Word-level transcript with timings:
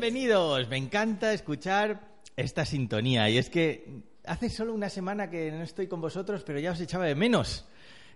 Bienvenidos, 0.00 0.66
me 0.70 0.78
encanta 0.78 1.34
escuchar 1.34 2.00
esta 2.34 2.64
sintonía 2.64 3.28
y 3.28 3.36
es 3.36 3.50
que 3.50 4.00
hace 4.24 4.48
solo 4.48 4.72
una 4.72 4.88
semana 4.88 5.28
que 5.28 5.52
no 5.52 5.62
estoy 5.62 5.88
con 5.88 6.00
vosotros, 6.00 6.42
pero 6.42 6.58
ya 6.58 6.70
os 6.72 6.80
echaba 6.80 7.04
de 7.04 7.14
menos. 7.14 7.66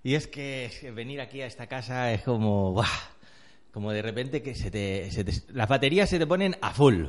Y 0.02 0.14
es 0.14 0.26
que 0.26 0.70
venir 0.96 1.20
aquí 1.20 1.42
a 1.42 1.46
esta 1.46 1.66
casa 1.66 2.10
es 2.10 2.22
como, 2.22 2.72
¡buah! 2.72 2.86
como 3.70 3.92
de 3.92 4.00
repente 4.00 4.40
que 4.40 4.54
se 4.54 4.70
te, 4.70 5.10
se 5.10 5.24
te- 5.24 5.52
las 5.52 5.68
baterías 5.68 6.08
se 6.08 6.18
te 6.18 6.26
ponen 6.26 6.56
a 6.62 6.70
full. 6.72 7.04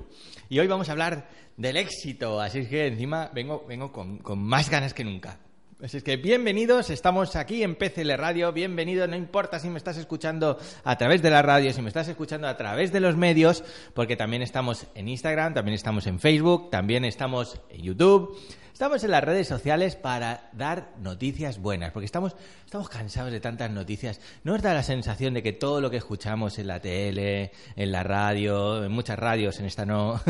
Y 0.49 0.59
hoy 0.59 0.67
vamos 0.67 0.89
a 0.89 0.91
hablar 0.91 1.29
del 1.55 1.77
éxito, 1.77 2.41
así 2.41 2.65
que 2.65 2.87
encima 2.87 3.31
vengo, 3.33 3.63
vengo 3.65 3.93
con 3.93 4.39
más 4.39 4.69
ganas 4.69 4.93
que 4.93 5.05
nunca. 5.05 5.39
Así 5.83 5.97
es 5.97 6.03
que 6.03 6.15
bienvenidos, 6.15 6.89
estamos 6.89 7.35
aquí 7.35 7.61
en 7.61 7.75
PCL 7.75 8.13
Radio, 8.15 8.53
bienvenido, 8.53 9.07
no 9.07 9.17
importa 9.17 9.59
si 9.59 9.67
me 9.67 9.77
estás 9.77 9.97
escuchando 9.97 10.57
a 10.85 10.97
través 10.97 11.21
de 11.21 11.29
la 11.29 11.41
radio, 11.41 11.73
si 11.73 11.81
me 11.81 11.89
estás 11.89 12.07
escuchando 12.07 12.47
a 12.47 12.55
través 12.55 12.93
de 12.93 13.01
los 13.01 13.17
medios, 13.17 13.61
porque 13.93 14.15
también 14.15 14.41
estamos 14.41 14.87
en 14.95 15.09
Instagram, 15.09 15.53
también 15.53 15.75
estamos 15.75 16.07
en 16.07 16.21
Facebook, 16.21 16.69
también 16.69 17.03
estamos 17.03 17.59
en 17.69 17.81
YouTube, 17.81 18.39
estamos 18.71 19.03
en 19.03 19.11
las 19.11 19.25
redes 19.25 19.49
sociales 19.49 19.97
para 19.97 20.49
dar 20.53 20.93
noticias 21.01 21.59
buenas, 21.59 21.91
porque 21.91 22.05
estamos, 22.05 22.37
estamos 22.63 22.87
cansados 22.87 23.33
de 23.33 23.41
tantas 23.41 23.69
noticias. 23.69 24.21
¿No 24.45 24.53
os 24.53 24.61
da 24.61 24.73
la 24.73 24.81
sensación 24.81 25.33
de 25.33 25.43
que 25.43 25.51
todo 25.51 25.81
lo 25.81 25.91
que 25.91 25.97
escuchamos 25.97 26.57
en 26.57 26.67
la 26.67 26.79
tele, 26.79 27.51
en 27.75 27.91
la 27.91 28.01
radio, 28.01 28.85
en 28.85 28.93
muchas 28.93 29.19
radios, 29.19 29.59
en 29.59 29.65
esta 29.65 29.85
no, 29.85 30.21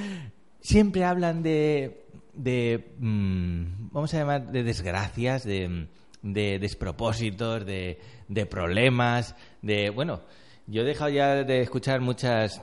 siempre 0.62 1.04
hablan 1.04 1.42
de, 1.42 2.08
de 2.38 2.94
mm, 2.98 3.90
vamos 3.92 4.14
a 4.14 4.18
llamar, 4.18 4.50
de 4.50 4.62
desgracias, 4.62 5.44
de, 5.44 5.88
de 6.22 6.58
despropósitos, 6.58 7.66
de, 7.66 7.98
de 8.28 8.46
problemas, 8.46 9.34
de, 9.60 9.90
bueno, 9.90 10.22
yo 10.66 10.82
he 10.82 10.84
dejado 10.84 11.10
ya 11.10 11.44
de 11.44 11.60
escuchar 11.60 12.00
muchas, 12.00 12.62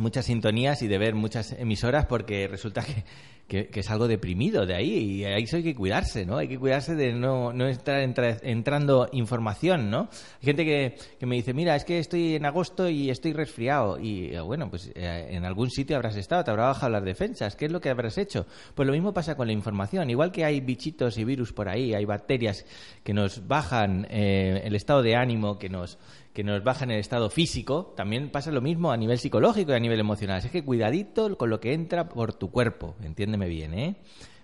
muchas 0.00 0.26
sintonías 0.26 0.82
y 0.82 0.88
de 0.88 0.98
ver 0.98 1.14
muchas 1.14 1.52
emisoras 1.52 2.06
porque 2.06 2.48
resulta 2.48 2.84
que, 2.84 3.68
es 3.74 3.90
algo 3.90 4.06
deprimido 4.06 4.64
de 4.64 4.76
ahí 4.76 4.92
y 4.92 5.24
ahí 5.24 5.44
hay 5.52 5.62
que 5.64 5.74
cuidarse, 5.74 6.24
¿no? 6.24 6.36
Hay 6.38 6.46
que 6.46 6.56
cuidarse 6.56 6.94
de 6.94 7.12
no, 7.12 7.52
no 7.52 7.66
estar 7.66 8.00
entra- 8.00 8.38
entrando 8.42 9.08
información, 9.10 9.90
¿no? 9.90 10.08
Hay 10.40 10.46
gente 10.46 10.64
que, 10.64 10.94
que 11.18 11.26
me 11.26 11.34
dice, 11.34 11.52
mira, 11.52 11.74
es 11.74 11.84
que 11.84 11.98
estoy 11.98 12.36
en 12.36 12.46
agosto 12.46 12.88
y 12.88 13.10
estoy 13.10 13.32
resfriado 13.32 13.98
y 13.98 14.26
eh, 14.26 14.40
bueno, 14.40 14.70
pues 14.70 14.92
eh, 14.94 15.30
en 15.30 15.44
algún 15.44 15.68
sitio 15.68 15.96
habrás 15.96 16.14
estado, 16.14 16.44
te 16.44 16.52
habrá 16.52 16.66
bajado 16.66 16.92
las 16.92 17.04
defensas, 17.04 17.56
¿qué 17.56 17.64
es 17.66 17.72
lo 17.72 17.80
que 17.80 17.90
habrás 17.90 18.18
hecho? 18.18 18.46
Pues 18.76 18.86
lo 18.86 18.92
mismo 18.92 19.12
pasa 19.12 19.36
con 19.36 19.48
la 19.48 19.52
información, 19.52 20.10
igual 20.10 20.30
que 20.30 20.44
hay 20.44 20.60
bichitos 20.60 21.18
y 21.18 21.24
virus 21.24 21.52
por 21.52 21.68
ahí, 21.68 21.92
hay 21.92 22.04
bacterias 22.04 22.64
que 23.02 23.12
nos 23.12 23.48
bajan 23.48 24.06
eh, 24.10 24.62
el 24.64 24.76
estado 24.76 25.02
de 25.02 25.16
ánimo, 25.16 25.58
que 25.58 25.68
nos 25.68 25.98
que 26.32 26.44
nos 26.44 26.62
bajan 26.62 26.90
el 26.90 27.00
estado 27.00 27.30
físico, 27.30 27.92
también 27.96 28.30
pasa 28.30 28.50
lo 28.50 28.60
mismo 28.60 28.92
a 28.92 28.96
nivel 28.96 29.18
psicológico 29.18 29.72
y 29.72 29.74
a 29.74 29.80
nivel 29.80 30.00
emocional. 30.00 30.38
Así 30.38 30.48
que 30.48 30.64
cuidadito 30.64 31.36
con 31.36 31.50
lo 31.50 31.60
que 31.60 31.72
entra 31.72 32.08
por 32.08 32.34
tu 32.34 32.50
cuerpo, 32.50 32.94
entiéndeme 33.02 33.48
bien, 33.48 33.74
¿eh? 33.74 33.96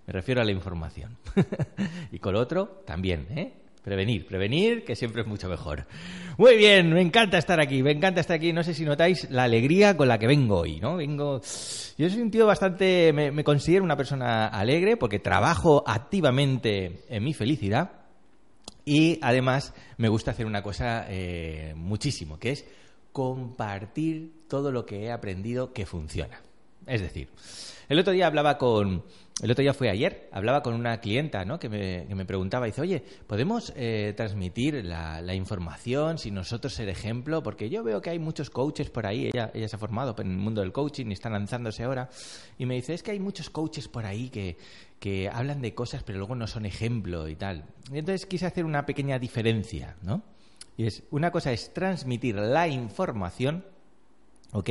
Me 0.06 0.12
refiero 0.12 0.40
a 0.40 0.44
la 0.44 0.52
información. 0.52 1.16
y 2.12 2.18
con 2.18 2.34
lo 2.34 2.40
otro 2.40 2.82
también, 2.84 3.26
¿eh? 3.30 3.52
Prevenir, 3.82 4.26
prevenir, 4.26 4.84
que 4.84 4.96
siempre 4.96 5.22
es 5.22 5.28
mucho 5.28 5.48
mejor. 5.48 5.86
Muy 6.38 6.56
bien, 6.56 6.92
me 6.92 7.00
encanta 7.00 7.38
estar 7.38 7.60
aquí, 7.60 7.84
me 7.84 7.92
encanta 7.92 8.20
estar 8.20 8.34
aquí. 8.34 8.52
No 8.52 8.64
sé 8.64 8.74
si 8.74 8.84
notáis 8.84 9.30
la 9.30 9.44
alegría 9.44 9.96
con 9.96 10.08
la 10.08 10.18
que 10.18 10.26
vengo 10.26 10.58
hoy, 10.58 10.80
¿no? 10.80 10.96
Vengo. 10.96 11.40
Yo 11.96 12.10
soy 12.10 12.20
un 12.20 12.32
tío 12.32 12.46
bastante. 12.46 13.12
Me, 13.12 13.30
me 13.30 13.44
considero 13.44 13.84
una 13.84 13.96
persona 13.96 14.48
alegre 14.48 14.96
porque 14.96 15.20
trabajo 15.20 15.84
activamente 15.86 17.04
en 17.08 17.22
mi 17.22 17.32
felicidad. 17.32 18.05
Y 18.88 19.18
además 19.20 19.74
me 19.98 20.08
gusta 20.08 20.30
hacer 20.30 20.46
una 20.46 20.62
cosa 20.62 21.06
eh, 21.08 21.74
muchísimo, 21.76 22.38
que 22.38 22.52
es 22.52 22.64
compartir 23.10 24.44
todo 24.48 24.70
lo 24.70 24.86
que 24.86 25.02
he 25.02 25.10
aprendido 25.10 25.72
que 25.72 25.86
funciona. 25.86 26.40
Es 26.86 27.00
decir, 27.00 27.28
el 27.88 27.98
otro 27.98 28.12
día 28.12 28.26
hablaba 28.26 28.58
con, 28.58 29.04
el 29.42 29.50
otro 29.50 29.62
día 29.62 29.74
fue 29.74 29.90
ayer, 29.90 30.28
hablaba 30.32 30.62
con 30.62 30.74
una 30.74 31.00
clienta 31.00 31.44
¿no? 31.44 31.58
que, 31.58 31.68
me, 31.68 32.06
que 32.06 32.14
me 32.14 32.24
preguntaba, 32.24 32.66
dice, 32.66 32.80
oye, 32.80 33.02
¿podemos 33.26 33.72
eh, 33.76 34.14
transmitir 34.16 34.84
la, 34.84 35.20
la 35.20 35.34
información 35.34 36.18
sin 36.18 36.34
nosotros 36.34 36.72
ser 36.74 36.88
ejemplo? 36.88 37.42
Porque 37.42 37.68
yo 37.68 37.84
veo 37.84 38.00
que 38.00 38.10
hay 38.10 38.18
muchos 38.18 38.50
coaches 38.50 38.90
por 38.90 39.06
ahí, 39.06 39.26
ella, 39.26 39.50
ella 39.54 39.68
se 39.68 39.76
ha 39.76 39.78
formado 39.78 40.14
en 40.18 40.30
el 40.30 40.38
mundo 40.38 40.62
del 40.62 40.72
coaching 40.72 41.06
y 41.06 41.12
está 41.12 41.28
lanzándose 41.30 41.84
ahora, 41.84 42.08
y 42.58 42.66
me 42.66 42.74
dice, 42.74 42.94
es 42.94 43.02
que 43.02 43.10
hay 43.10 43.20
muchos 43.20 43.50
coaches 43.50 43.88
por 43.88 44.06
ahí 44.06 44.30
que, 44.30 44.56
que 44.98 45.28
hablan 45.28 45.60
de 45.60 45.74
cosas 45.74 46.02
pero 46.02 46.18
luego 46.18 46.34
no 46.34 46.46
son 46.46 46.66
ejemplo 46.66 47.28
y 47.28 47.36
tal. 47.36 47.64
Y 47.92 47.98
entonces 47.98 48.26
quise 48.26 48.46
hacer 48.46 48.64
una 48.64 48.86
pequeña 48.86 49.18
diferencia, 49.18 49.96
¿no? 50.02 50.22
Y 50.76 50.86
es, 50.86 51.04
una 51.10 51.30
cosa 51.30 51.52
es 51.52 51.72
transmitir 51.72 52.36
la 52.36 52.68
información, 52.68 53.64
¿ok? 54.52 54.70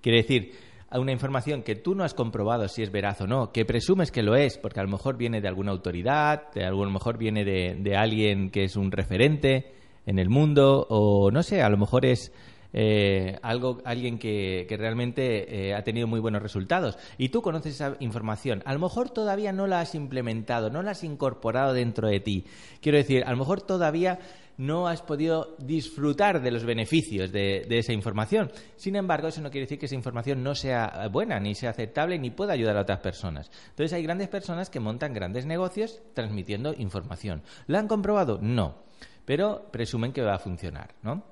Quiere 0.00 0.18
decir, 0.18 0.52
una 1.00 1.12
información 1.12 1.62
que 1.62 1.76
tú 1.76 1.94
no 1.94 2.04
has 2.04 2.14
comprobado 2.14 2.68
si 2.68 2.82
es 2.82 2.90
veraz 2.90 3.20
o 3.20 3.26
no, 3.26 3.52
que 3.52 3.64
presumes 3.64 4.10
que 4.10 4.22
lo 4.22 4.36
es, 4.36 4.58
porque 4.58 4.80
a 4.80 4.82
lo 4.82 4.88
mejor 4.88 5.16
viene 5.16 5.40
de 5.40 5.48
alguna 5.48 5.72
autoridad, 5.72 6.50
de, 6.52 6.64
a 6.64 6.70
lo 6.70 6.90
mejor 6.90 7.18
viene 7.18 7.44
de, 7.44 7.76
de 7.78 7.96
alguien 7.96 8.50
que 8.50 8.64
es 8.64 8.76
un 8.76 8.90
referente 8.90 9.72
en 10.06 10.18
el 10.18 10.28
mundo, 10.28 10.86
o 10.88 11.30
no 11.30 11.42
sé, 11.42 11.62
a 11.62 11.68
lo 11.68 11.76
mejor 11.76 12.06
es 12.06 12.32
eh, 12.78 13.38
algo, 13.42 13.78
alguien 13.84 14.18
que, 14.18 14.66
que 14.68 14.76
realmente 14.76 15.68
eh, 15.68 15.74
ha 15.74 15.82
tenido 15.82 16.06
muy 16.06 16.20
buenos 16.20 16.42
resultados. 16.42 16.98
Y 17.16 17.30
tú 17.30 17.40
conoces 17.40 17.74
esa 17.74 17.96
información. 18.00 18.62
A 18.66 18.74
lo 18.74 18.80
mejor 18.80 19.08
todavía 19.10 19.52
no 19.52 19.66
la 19.66 19.80
has 19.80 19.94
implementado, 19.94 20.68
no 20.68 20.82
la 20.82 20.90
has 20.90 21.02
incorporado 21.02 21.72
dentro 21.72 22.08
de 22.08 22.20
ti. 22.20 22.44
Quiero 22.82 22.98
decir, 22.98 23.24
a 23.24 23.30
lo 23.30 23.38
mejor 23.38 23.62
todavía 23.62 24.18
no 24.58 24.88
has 24.88 25.02
podido 25.02 25.56
disfrutar 25.58 26.40
de 26.40 26.50
los 26.50 26.64
beneficios 26.64 27.32
de, 27.32 27.66
esa 27.68 27.92
información. 27.92 28.50
Sin 28.76 28.96
embargo, 28.96 29.28
eso 29.28 29.40
no 29.40 29.50
quiere 29.50 29.66
decir 29.66 29.78
que 29.78 29.86
esa 29.86 29.94
información 29.94 30.42
no 30.42 30.54
sea 30.54 31.08
buena, 31.10 31.38
ni 31.38 31.54
sea 31.54 31.70
aceptable, 31.70 32.18
ni 32.18 32.30
pueda 32.30 32.52
ayudar 32.52 32.76
a 32.76 32.82
otras 32.82 33.00
personas. 33.00 33.50
Entonces, 33.70 33.92
hay 33.92 34.02
grandes 34.02 34.28
personas 34.28 34.70
que 34.70 34.80
montan 34.80 35.12
grandes 35.12 35.46
negocios 35.46 36.00
transmitiendo 36.14 36.74
información. 36.76 37.42
¿La 37.66 37.78
han 37.78 37.88
comprobado? 37.88 38.38
No. 38.40 38.82
Pero 39.24 39.68
presumen 39.72 40.12
que 40.12 40.22
va 40.22 40.34
a 40.34 40.38
funcionar, 40.38 40.94
¿no? 41.02 41.24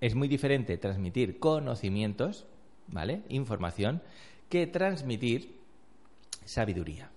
Es 0.00 0.14
muy 0.14 0.28
diferente 0.28 0.76
transmitir 0.76 1.38
conocimientos, 1.38 2.46
¿vale? 2.88 3.22
Información, 3.28 4.02
que 4.48 4.66
transmitir 4.66 5.60
sabiduría. 6.44 7.13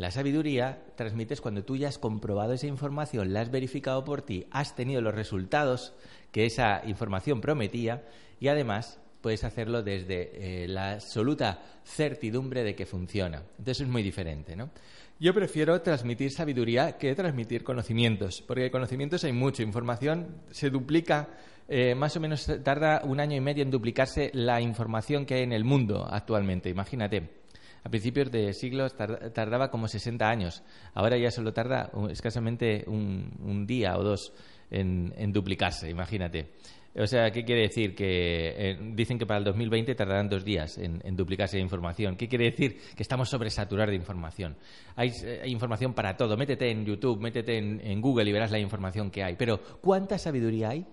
La 0.00 0.10
sabiduría 0.10 0.82
transmites 0.96 1.42
cuando 1.42 1.62
tú 1.62 1.76
ya 1.76 1.88
has 1.88 1.98
comprobado 1.98 2.54
esa 2.54 2.66
información, 2.66 3.34
la 3.34 3.42
has 3.42 3.50
verificado 3.50 4.02
por 4.02 4.22
ti, 4.22 4.46
has 4.50 4.74
tenido 4.74 5.02
los 5.02 5.14
resultados 5.14 5.92
que 6.32 6.46
esa 6.46 6.80
información 6.86 7.42
prometía 7.42 8.08
y 8.40 8.48
además 8.48 8.98
puedes 9.20 9.44
hacerlo 9.44 9.82
desde 9.82 10.62
eh, 10.62 10.68
la 10.68 10.92
absoluta 10.92 11.62
certidumbre 11.84 12.64
de 12.64 12.74
que 12.74 12.86
funciona. 12.86 13.42
Entonces 13.58 13.82
es 13.82 13.88
muy 13.88 14.02
diferente, 14.02 14.56
¿no? 14.56 14.70
Yo 15.18 15.34
prefiero 15.34 15.82
transmitir 15.82 16.32
sabiduría 16.32 16.96
que 16.96 17.14
transmitir 17.14 17.62
conocimientos, 17.62 18.40
porque 18.40 18.70
conocimientos 18.70 19.22
hay 19.24 19.34
mucho, 19.34 19.62
información 19.62 20.28
se 20.50 20.70
duplica, 20.70 21.28
eh, 21.68 21.94
más 21.94 22.16
o 22.16 22.20
menos 22.20 22.50
tarda 22.64 23.02
un 23.04 23.20
año 23.20 23.36
y 23.36 23.40
medio 23.40 23.62
en 23.62 23.70
duplicarse 23.70 24.30
la 24.32 24.62
información 24.62 25.26
que 25.26 25.34
hay 25.34 25.42
en 25.42 25.52
el 25.52 25.64
mundo 25.64 26.08
actualmente, 26.10 26.70
imagínate. 26.70 27.39
A 27.84 27.88
principios 27.88 28.30
de 28.30 28.52
siglos 28.52 28.94
tar- 28.94 29.30
tardaba 29.30 29.70
como 29.70 29.88
60 29.88 30.28
años. 30.28 30.62
Ahora 30.94 31.16
ya 31.16 31.30
solo 31.30 31.52
tarda 31.52 31.90
escasamente 32.10 32.84
un, 32.86 33.64
día 33.66 33.96
o 33.96 34.02
dos 34.02 34.32
en, 34.70 35.32
duplicarse, 35.32 35.88
imagínate. 35.90 36.50
O 36.96 37.06
sea, 37.06 37.30
¿qué 37.30 37.44
quiere 37.44 37.62
decir? 37.62 37.94
Que 37.94 38.48
eh, 38.72 38.78
dicen 38.94 39.16
que 39.16 39.24
para 39.24 39.38
el 39.38 39.44
2020 39.44 39.94
tardarán 39.94 40.28
dos 40.28 40.44
días 40.44 40.76
en, 40.76 41.00
duplicarse 41.16 41.56
la 41.56 41.62
información. 41.62 42.16
¿Qué 42.16 42.28
quiere 42.28 42.50
decir? 42.50 42.78
Que 42.96 43.02
estamos 43.02 43.28
sobresaturados 43.28 43.90
de 43.90 43.96
información. 43.96 44.56
Hay, 44.96 45.12
eh, 45.22 45.40
hay 45.44 45.52
información 45.52 45.94
para 45.94 46.16
todo. 46.16 46.36
Métete 46.36 46.68
en 46.70 46.84
YouTube, 46.84 47.20
métete 47.20 47.58
en, 47.58 47.80
en 47.80 48.00
Google 48.00 48.28
y 48.28 48.32
verás 48.32 48.50
la 48.50 48.58
información 48.58 49.10
que 49.10 49.22
hay. 49.22 49.36
Pero, 49.36 49.60
¿cuánta 49.80 50.18
sabiduría 50.18 50.70
hay? 50.70 50.84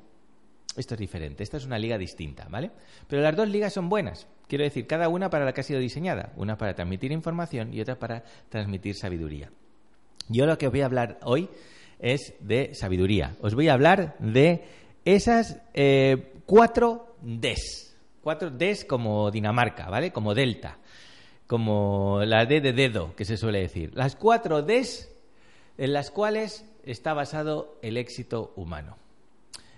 Esto 0.75 0.93
es 0.93 0.99
diferente, 0.99 1.41
esta 1.41 1.57
es 1.57 1.65
una 1.65 1.79
liga 1.79 1.97
distinta, 1.97 2.47
¿vale? 2.51 2.69
Pero 3.07 3.23
las 3.23 3.35
dos 3.35 3.49
ligas 3.49 3.73
son 3.73 3.89
buenas. 3.89 4.27
Quiero 4.47 4.63
decir, 4.63 4.87
cada 4.87 5.09
una 5.09 5.29
para 5.29 5.45
la 5.45 5.53
que 5.53 5.61
ha 5.61 5.63
sido 5.63 5.79
diseñada. 5.79 6.31
Una 6.37 6.57
para 6.57 6.73
transmitir 6.73 7.11
información 7.11 7.73
y 7.73 7.81
otra 7.81 7.99
para 7.99 8.23
transmitir 8.49 8.95
sabiduría. 8.95 9.51
Yo 10.29 10.45
lo 10.45 10.57
que 10.57 10.67
os 10.67 10.71
voy 10.71 10.81
a 10.81 10.85
hablar 10.85 11.19
hoy 11.23 11.49
es 11.99 12.33
de 12.39 12.73
sabiduría. 12.73 13.35
Os 13.41 13.55
voy 13.55 13.67
a 13.67 13.73
hablar 13.73 14.15
de 14.19 14.65
esas 15.05 15.61
eh, 15.73 16.33
cuatro 16.45 17.15
Ds. 17.21 17.95
Cuatro 18.21 18.49
Ds 18.49 18.85
como 18.85 19.31
Dinamarca, 19.31 19.89
¿vale? 19.89 20.11
Como 20.11 20.33
Delta. 20.33 20.77
Como 21.45 22.21
la 22.25 22.45
D 22.45 22.59
de 22.61 22.73
dedo, 22.73 23.15
que 23.15 23.25
se 23.25 23.37
suele 23.37 23.59
decir. 23.59 23.91
Las 23.95 24.15
cuatro 24.15 24.61
Ds 24.61 25.09
en 25.77 25.93
las 25.93 26.11
cuales 26.11 26.65
está 26.83 27.13
basado 27.13 27.77
el 27.81 27.97
éxito 27.97 28.53
humano. 28.55 28.97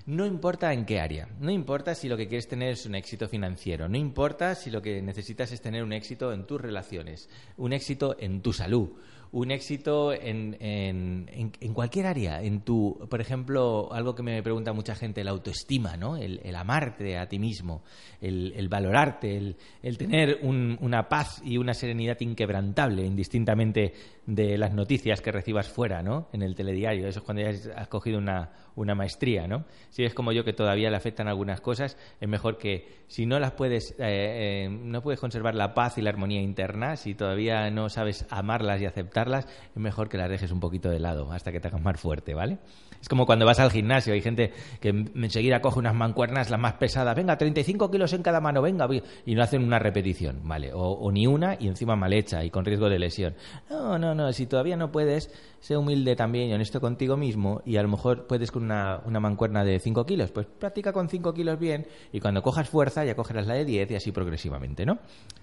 No 0.10 0.26
importa 0.26 0.74
en 0.74 0.86
qué 0.86 1.00
área, 1.00 1.28
no 1.40 1.52
importa 1.52 1.94
si 1.94 2.10
lo 2.10 2.18
que 2.18 2.28
quieres 2.28 2.48
tener 2.48 2.72
es 2.72 2.88
un 2.88 2.96
éxito 2.96 3.28
financiero, 3.28 3.88
no 3.88 3.96
importa 3.96 4.56
si 4.56 4.72
lo 4.72 4.82
que 4.82 5.04
necesitas 5.04 5.52
es 5.52 5.62
tener 5.62 5.84
un 5.84 5.94
éxito 5.94 6.34
en 6.34 6.48
tus 6.48 6.60
relaciones, 6.60 7.30
un 7.58 7.74
éxito 7.74 8.16
en 8.20 8.42
tu 8.42 8.52
salud, 8.52 8.90
un 9.32 9.52
éxito 9.52 10.12
en, 10.12 10.58
en, 10.60 11.30
en, 11.60 11.74
cualquier 11.74 12.08
área. 12.08 12.42
En 12.42 12.62
tu, 12.62 12.98
por 13.08 13.22
ejemplo, 13.22 13.94
algo 13.94 14.16
que 14.16 14.24
me 14.24 14.42
pregunta 14.42 14.74
mucha 14.74 14.96
gente, 14.96 15.24
la 15.24 15.32
autoestima, 15.32 15.96
¿no? 15.98 16.18
El, 16.18 16.56
amarte 16.56 17.18
a 17.18 17.28
ti 17.28 17.38
mismo, 17.38 17.84
el, 18.20 18.68
valorarte, 18.68 19.38
el, 19.38 19.58
el 19.84 19.98
tener 19.98 20.40
una 20.42 21.08
paz 21.08 21.42
y 21.46 21.58
una 21.58 21.76
serenidad 21.76 22.20
inquebrantable, 22.20 23.06
indistintamente 23.06 23.94
de 24.30 24.60
las 24.60 24.74
noticias 24.74 25.22
que 25.22 25.32
recibas 25.32 25.68
fuera, 25.68 26.04
¿no? 26.04 26.28
En 26.34 26.44
el 26.44 26.54
telediario. 26.54 27.08
Eso 27.08 27.20
es 27.20 27.26
cuando 27.26 27.42
ya 27.42 27.50
has 27.76 27.88
cogido 27.88 28.20
una, 28.20 28.52
una 28.76 28.94
maestría, 28.94 29.48
¿no? 29.48 29.66
Si 29.90 30.04
es 30.04 30.14
como 30.14 30.32
yo 30.32 30.44
que 30.44 30.54
todavía 30.54 30.92
le 30.92 30.98
afectan 30.98 31.28
algunas 31.28 31.62
cosas, 31.62 31.98
es 32.22 32.30
mejor 32.30 32.60
que 32.60 33.06
si 33.08 33.26
no 33.26 33.40
las 33.40 33.54
puedes, 33.54 33.92
eh, 33.94 34.66
eh, 34.68 34.70
no 34.70 35.02
puedes 35.02 35.20
conservar 35.20 35.56
la 35.56 35.74
paz 35.74 35.98
y 35.98 36.04
la 36.04 36.12
armonía 36.12 36.42
interna, 36.42 36.96
si 36.96 37.16
todavía 37.16 37.72
no 37.72 37.90
sabes 37.90 38.28
amarlas 38.30 38.80
y 38.82 38.86
aceptarlas, 38.86 39.48
es 39.48 39.82
mejor 39.82 40.10
que 40.10 40.18
las 40.18 40.30
dejes 40.30 40.52
un 40.52 40.60
poquito 40.60 40.90
de 40.90 41.00
lado 41.00 41.32
hasta 41.32 41.52
que 41.52 41.60
te 41.60 41.68
hagas 41.68 41.82
más 41.82 42.00
fuerte, 42.00 42.36
¿vale? 42.36 42.60
Es 43.02 43.10
como 43.10 43.26
cuando 43.26 43.46
vas 43.46 43.60
al 43.60 43.72
gimnasio, 43.72 44.14
hay 44.14 44.22
gente 44.22 44.52
que 44.80 44.90
enseguida 44.90 45.62
coge 45.62 45.80
unas 45.80 45.96
mancuernas 45.96 46.50
las 46.50 46.60
más 46.60 46.74
pesadas, 46.74 47.16
venga, 47.16 47.38
35 47.38 47.90
kilos 47.90 48.14
en 48.14 48.22
cada 48.22 48.42
mano, 48.42 48.62
venga, 48.62 48.88
y 49.26 49.36
no 49.36 49.42
hacen 49.42 49.64
una 49.64 49.80
repetición, 49.80 50.42
¿vale? 50.44 50.74
O, 50.74 50.84
o 50.84 51.12
ni 51.12 51.26
una 51.26 51.56
y 51.60 51.68
encima 51.68 51.96
mal 51.96 52.14
hecha 52.14 52.44
y 52.44 52.50
con 52.50 52.66
riesgo 52.66 52.90
de 52.90 53.00
lesión. 53.00 53.36
No, 53.70 53.98
no, 53.98 54.14
no, 54.14 54.19
si 54.32 54.46
todavía 54.46 54.78
no 54.78 54.92
puedes, 54.92 55.32
sé 55.60 55.78
humilde 55.78 56.16
también 56.16 56.50
y 56.50 56.54
honesto 56.54 56.80
contigo 56.80 57.18
mismo 57.18 57.62
y 57.66 57.78
a 57.78 57.84
lo 57.84 57.90
mejor 57.90 58.28
puedes 58.28 58.52
con 58.52 58.64
una, 58.64 59.02
una 59.06 59.20
mancuerna 59.20 59.64
de 59.64 59.80
5 59.80 60.06
kilos, 60.06 60.32
pues 60.32 60.48
practica 60.48 60.94
con 60.94 61.10
5 61.10 61.34
kilos 61.34 61.60
bien 61.60 61.88
y 62.12 62.20
cuando 62.20 62.42
cojas 62.42 62.70
fuerza 62.70 63.04
ya 63.06 63.16
cogerás 63.16 63.48
la 63.48 63.56
de 63.56 63.66
10 63.66 63.92
y 63.92 63.96
así 63.96 64.12
progresivamente, 64.12 64.86
¿no? 64.86 65.00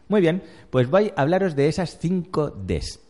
Muy 0.09 0.21
bien, 0.21 0.43
pues 0.71 0.89
voy 0.89 1.13
a 1.17 1.23
hablaros 1.23 1.57
de 1.57 1.69
esas 1.69 1.99
5 1.99 2.51
Ds. 2.51 3.01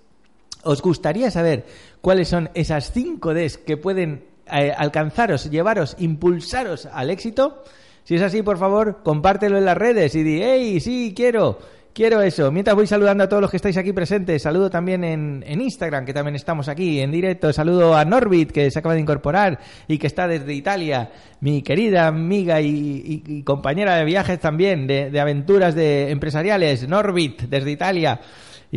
¿Os 0.64 0.82
gustaría 0.82 1.30
saber 1.30 1.66
cuáles 2.00 2.28
son 2.28 2.50
esas 2.54 2.90
5 2.92 3.34
Ds 3.34 3.58
que 3.58 3.76
pueden 3.76 4.24
eh, 4.52 4.72
alcanzaros, 4.76 5.50
llevaros, 5.50 5.96
impulsaros 5.98 6.86
al 6.86 7.10
éxito? 7.10 7.62
Si 8.06 8.14
es 8.14 8.22
así, 8.22 8.42
por 8.42 8.56
favor, 8.56 9.02
compártelo 9.02 9.58
en 9.58 9.64
las 9.64 9.76
redes 9.76 10.14
y 10.14 10.22
di, 10.22 10.40
hey, 10.40 10.80
sí, 10.80 11.12
quiero. 11.14 11.58
Quiero 11.96 12.20
eso. 12.20 12.52
Mientras 12.52 12.76
voy 12.76 12.86
saludando 12.86 13.24
a 13.24 13.28
todos 13.30 13.40
los 13.40 13.50
que 13.50 13.56
estáis 13.56 13.78
aquí 13.78 13.94
presentes, 13.94 14.42
saludo 14.42 14.68
también 14.68 15.02
en, 15.02 15.42
Instagram, 15.62 16.04
que 16.04 16.12
también 16.12 16.36
estamos 16.36 16.68
aquí 16.68 17.00
en 17.00 17.10
directo. 17.10 17.50
Saludo 17.54 17.96
a 17.96 18.04
Norbit, 18.04 18.50
que 18.50 18.70
se 18.70 18.80
acaba 18.80 18.92
de 18.92 19.00
incorporar 19.00 19.58
y 19.88 19.96
que 19.96 20.06
está 20.06 20.28
desde 20.28 20.52
Italia. 20.52 21.10
Mi 21.40 21.62
querida 21.62 22.06
amiga 22.06 22.60
y, 22.60 23.42
compañera 23.46 23.96
de 23.96 24.04
viajes 24.04 24.38
también, 24.38 24.86
de, 24.86 25.10
de 25.10 25.20
aventuras 25.20 25.74
de 25.74 26.10
empresariales, 26.10 26.86
Norbit, 26.86 27.44
desde 27.44 27.70
Italia. 27.70 28.20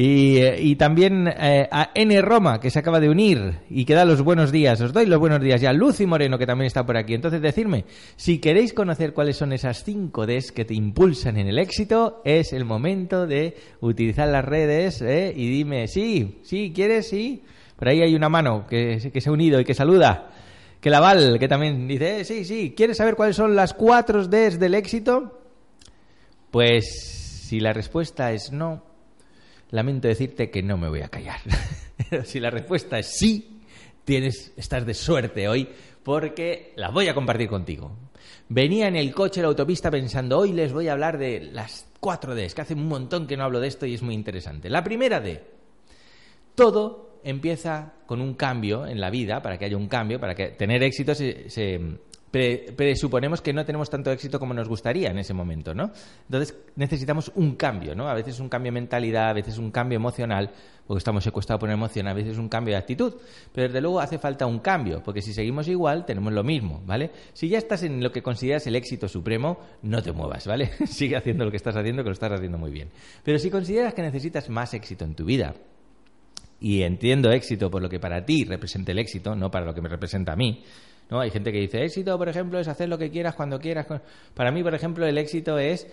Y, 0.02 0.78
también 0.78 1.28
eh, 1.28 1.68
a 1.70 1.92
N 1.94 2.22
Roma, 2.22 2.62
que 2.62 2.70
se 2.70 2.80
acaba 2.80 3.02
de 3.02 3.10
unir 3.10 3.60
y 3.70 3.84
que 3.84 3.94
da 3.94 4.06
los 4.06 4.22
buenos 4.22 4.50
días. 4.50 4.80
Os 4.80 4.94
doy 4.94 5.06
los 5.06 5.20
buenos 5.20 5.42
días. 5.42 5.62
Y 5.62 5.66
a 5.66 5.74
Lucy 5.74 6.06
Moreno, 6.06 6.38
que 6.38 6.46
también 6.46 6.68
está 6.68 6.86
por 6.86 6.96
aquí. 6.96 7.14
Entonces, 7.14 7.42
decirme, 7.42 7.84
si 8.16 8.40
queréis 8.40 8.72
conocer 8.72 9.14
cuáles 9.14 9.36
son 9.36 9.52
esas 9.52 9.84
cinco 9.84 10.26
Ds 10.26 10.54
que 10.54 10.64
te 10.64 10.74
impulsan 10.74 11.36
en 11.36 11.48
el 11.48 11.60
éxito, 11.60 12.22
es 12.24 12.54
el 12.54 12.64
momento 12.64 13.28
de 13.28 13.58
utilizar 13.82 14.30
las 14.30 14.46
redes 14.46 15.02
¿eh? 15.02 15.34
y 15.36 15.50
dime, 15.50 15.90
sí, 15.90 16.40
sí, 16.44 16.72
¿quieres? 16.74 17.10
Sí. 17.10 17.44
Por 17.76 17.90
ahí 17.90 18.02
hay 18.02 18.16
una 18.16 18.30
mano 18.30 18.68
que, 18.70 19.12
que 19.12 19.20
se 19.20 19.30
ha 19.30 19.34
unido 19.34 19.60
y 19.60 19.66
que 19.66 19.74
saluda. 19.74 20.32
Que 20.80 20.90
la 20.90 21.02
Val, 21.02 21.38
que 21.40 21.50
también 21.50 21.90
dice, 21.90 22.22
eh, 22.22 22.24
sí, 22.24 22.46
sí, 22.46 22.74
¿quieres 22.74 22.96
saber 22.96 23.16
cuáles 23.16 23.36
son 23.36 23.54
las 23.54 23.74
cuatro 23.74 24.26
Ds 24.26 24.60
del 24.60 24.76
éxito? 24.76 25.42
Pues 26.52 26.86
si 27.50 27.60
la 27.60 27.74
respuesta 27.74 28.32
es 28.32 28.54
no, 28.54 28.89
lamento 29.72 30.08
decirte 30.08 30.50
que 30.50 30.64
no 30.64 30.78
me 30.78 30.90
voy 30.90 31.02
a 31.02 31.10
callar. 31.10 31.40
Si 32.24 32.40
la 32.40 32.50
respuesta 32.50 32.98
es 32.98 33.08
sí, 33.20 33.60
tienes, 34.04 34.54
estás 34.56 34.86
de 34.86 34.94
suerte 34.94 35.48
hoy 35.48 35.68
porque 36.02 36.74
la 36.76 36.90
voy 36.90 37.08
a 37.08 37.14
compartir 37.14 37.50
contigo. 37.50 37.92
Venía 38.48 38.88
en 38.88 38.96
el 38.96 39.14
coche, 39.14 39.42
en 39.42 39.44
la 39.44 39.50
autopista, 39.50 39.92
pensando, 39.92 40.40
hoy 40.40 40.54
les 40.54 40.74
voy 40.74 40.88
a 40.88 40.94
hablar 40.94 41.18
de 41.18 41.42
las 41.52 41.88
cuatro 42.00 42.34
Ds, 42.34 42.56
que 42.56 42.62
hace 42.62 42.74
un 42.74 42.88
montón 42.88 43.28
que 43.28 43.38
no 43.38 43.44
hablo 43.44 43.60
de 43.60 43.68
esto 43.68 43.86
y 43.86 43.94
es 43.94 44.02
muy 44.02 44.16
interesante. 44.16 44.70
La 44.70 44.84
primera 44.84 45.20
D, 45.20 45.44
todo 46.56 47.20
empieza 47.24 47.94
con 48.06 48.22
un 48.22 48.34
cambio 48.34 48.88
en 48.88 49.00
la 49.00 49.10
vida, 49.10 49.42
para 49.42 49.58
que 49.58 49.66
haya 49.66 49.78
un 49.78 49.88
cambio, 49.88 50.20
para 50.20 50.34
que 50.34 50.48
tener 50.48 50.82
éxito 50.82 51.14
se, 51.14 52.00
presuponemos 52.32 53.42
que 53.42 53.54
no 53.54 53.66
tenemos 53.66 53.90
tanto 53.90 54.12
éxito 54.12 54.40
como 54.40 54.54
nos 54.54 54.68
gustaría 54.68 55.10
en 55.10 55.18
ese 55.18 55.34
momento, 55.34 55.74
¿no? 55.74 55.92
Entonces 56.26 56.56
necesitamos 56.76 57.32
un 57.36 57.56
cambio, 57.56 57.96
¿no? 57.96 58.08
A 58.08 58.14
veces 58.14 58.40
un 58.40 58.50
cambio 58.50 58.72
de 58.72 58.80
mentalidad, 58.80 59.30
a 59.30 59.34
veces 59.34 59.58
un 59.58 59.72
cambio 59.72 59.96
emocional, 59.96 60.52
porque 60.86 61.00
estamos 61.00 61.24
secuestrados 61.24 61.60
por 61.60 61.68
una 61.68 61.76
emoción, 61.76 62.08
a 62.08 62.14
veces 62.14 62.38
un 62.38 62.50
cambio 62.50 62.74
de 62.74 62.80
actitud, 62.80 63.16
pero 63.52 63.68
desde 63.68 63.82
luego 63.82 64.00
hace 64.00 64.20
falta 64.20 64.46
un 64.46 64.60
cambio, 64.60 65.02
porque 65.04 65.22
si 65.22 65.34
seguimos 65.34 65.68
igual 65.68 66.06
tenemos 66.06 66.34
lo 66.34 66.44
mismo, 66.44 66.82
¿vale? 66.86 67.12
Si 67.34 67.50
ya 67.50 67.58
estás 67.58 67.84
en 67.84 68.04
lo 68.04 68.12
que 68.12 68.22
consideras 68.22 68.66
el 68.68 68.76
éxito 68.76 69.08
supremo, 69.08 69.60
no 69.82 70.04
te 70.04 70.12
muevas, 70.12 70.46
¿vale? 70.46 70.72
Sigue 70.86 71.16
haciendo 71.16 71.46
lo 71.46 71.52
que 71.52 71.58
estás 71.58 71.76
haciendo, 71.76 72.04
que 72.04 72.10
lo 72.10 72.14
estás 72.14 72.32
haciendo 72.32 72.58
muy 72.58 72.72
bien. 72.72 72.90
Pero 73.24 73.40
si 73.40 73.50
consideras 73.50 73.94
que 73.94 74.02
necesitas 74.02 74.50
más 74.50 74.74
éxito 74.74 75.06
en 75.06 75.16
tu 75.16 75.26
vida, 75.26 75.56
y 76.62 76.82
entiendo 76.82 77.32
éxito 77.32 77.72
por 77.72 77.82
lo 77.82 77.90
que 77.90 78.00
para 78.00 78.26
ti 78.26 78.44
representa 78.44 78.92
el 78.92 79.00
éxito, 79.00 79.36
no 79.36 79.50
para 79.50 79.66
lo 79.66 79.74
que 79.74 79.82
me 79.82 79.90
representa 79.90 80.34
a 80.34 80.36
mí, 80.36 80.64
¿no? 81.10 81.20
Hay 81.20 81.32
gente 81.32 81.52
que 81.52 81.60
dice, 81.60 81.84
éxito, 81.84 82.18
por 82.18 82.30
ejemplo, 82.30 82.60
es 82.60 82.68
hacer 82.68 82.90
lo 82.90 82.98
que 82.98 83.10
quieras 83.10 83.36
cuando 83.36 83.60
quieras. 83.60 83.88
Para 84.34 84.52
mí, 84.52 84.64
por 84.64 84.76
ejemplo, 84.76 85.06
el 85.06 85.18
éxito 85.18 85.58
es 85.58 85.88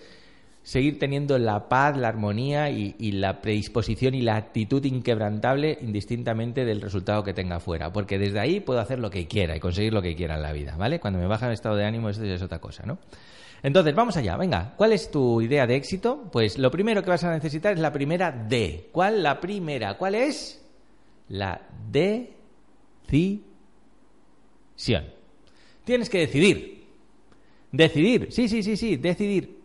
seguir 0.67 0.99
teniendo 0.99 1.37
la 1.37 1.69
paz, 1.69 1.95
la 1.95 2.09
armonía 2.09 2.69
y, 2.69 2.93
la 3.13 3.39
predisposición 3.39 4.13
y 4.15 4.21
la 4.21 4.35
actitud 4.35 4.83
inquebrantable 4.83 5.77
indistintamente 5.79 6.65
del 6.65 6.81
resultado 6.81 7.23
que 7.23 7.33
tenga 7.33 7.61
fuera. 7.61 7.93
Porque 7.93 8.19
desde 8.19 8.41
ahí 8.41 8.59
puedo 8.59 8.81
hacer 8.81 8.99
lo 8.99 9.09
que 9.09 9.27
quiera 9.27 9.55
y 9.55 9.61
conseguir 9.61 9.93
lo 9.93 10.01
que 10.01 10.13
quiera 10.13 10.35
en 10.35 10.41
la 10.41 10.51
vida, 10.51 10.75
¿vale? 10.75 10.99
Cuando 10.99 11.19
me 11.19 11.27
baja 11.27 11.47
el 11.47 11.53
estado 11.53 11.77
de 11.77 11.85
ánimo, 11.85 12.09
eso 12.09 12.21
es 12.21 12.41
otra 12.41 12.59
cosa, 12.59 12.83
¿no? 12.85 12.97
Entonces, 13.63 13.95
vamos 13.95 14.17
allá, 14.17 14.35
venga. 14.35 14.73
¿Cuál 14.75 14.91
es 14.91 15.09
tu 15.09 15.39
idea 15.41 15.65
de 15.65 15.77
éxito? 15.77 16.27
Pues 16.33 16.57
lo 16.57 16.69
primero 16.69 17.01
que 17.01 17.11
vas 17.11 17.23
a 17.23 17.31
necesitar 17.31 17.71
es 17.71 17.79
la 17.79 17.93
primera 17.93 18.29
D. 18.31 18.89
¿Cuál? 18.91 19.23
La 19.23 19.39
primera. 19.39 19.97
¿Cuál 19.97 20.15
es? 20.15 20.61
La 21.29 21.61
decisión. 21.89 22.37
Tienes 25.87 26.09
que 26.09 26.19
decidir. 26.19 26.83
Decidir, 27.71 28.27
sí, 28.29 28.49
sí, 28.49 28.61
sí, 28.61 28.75
sí, 28.75 28.97
decidir. 28.97 29.57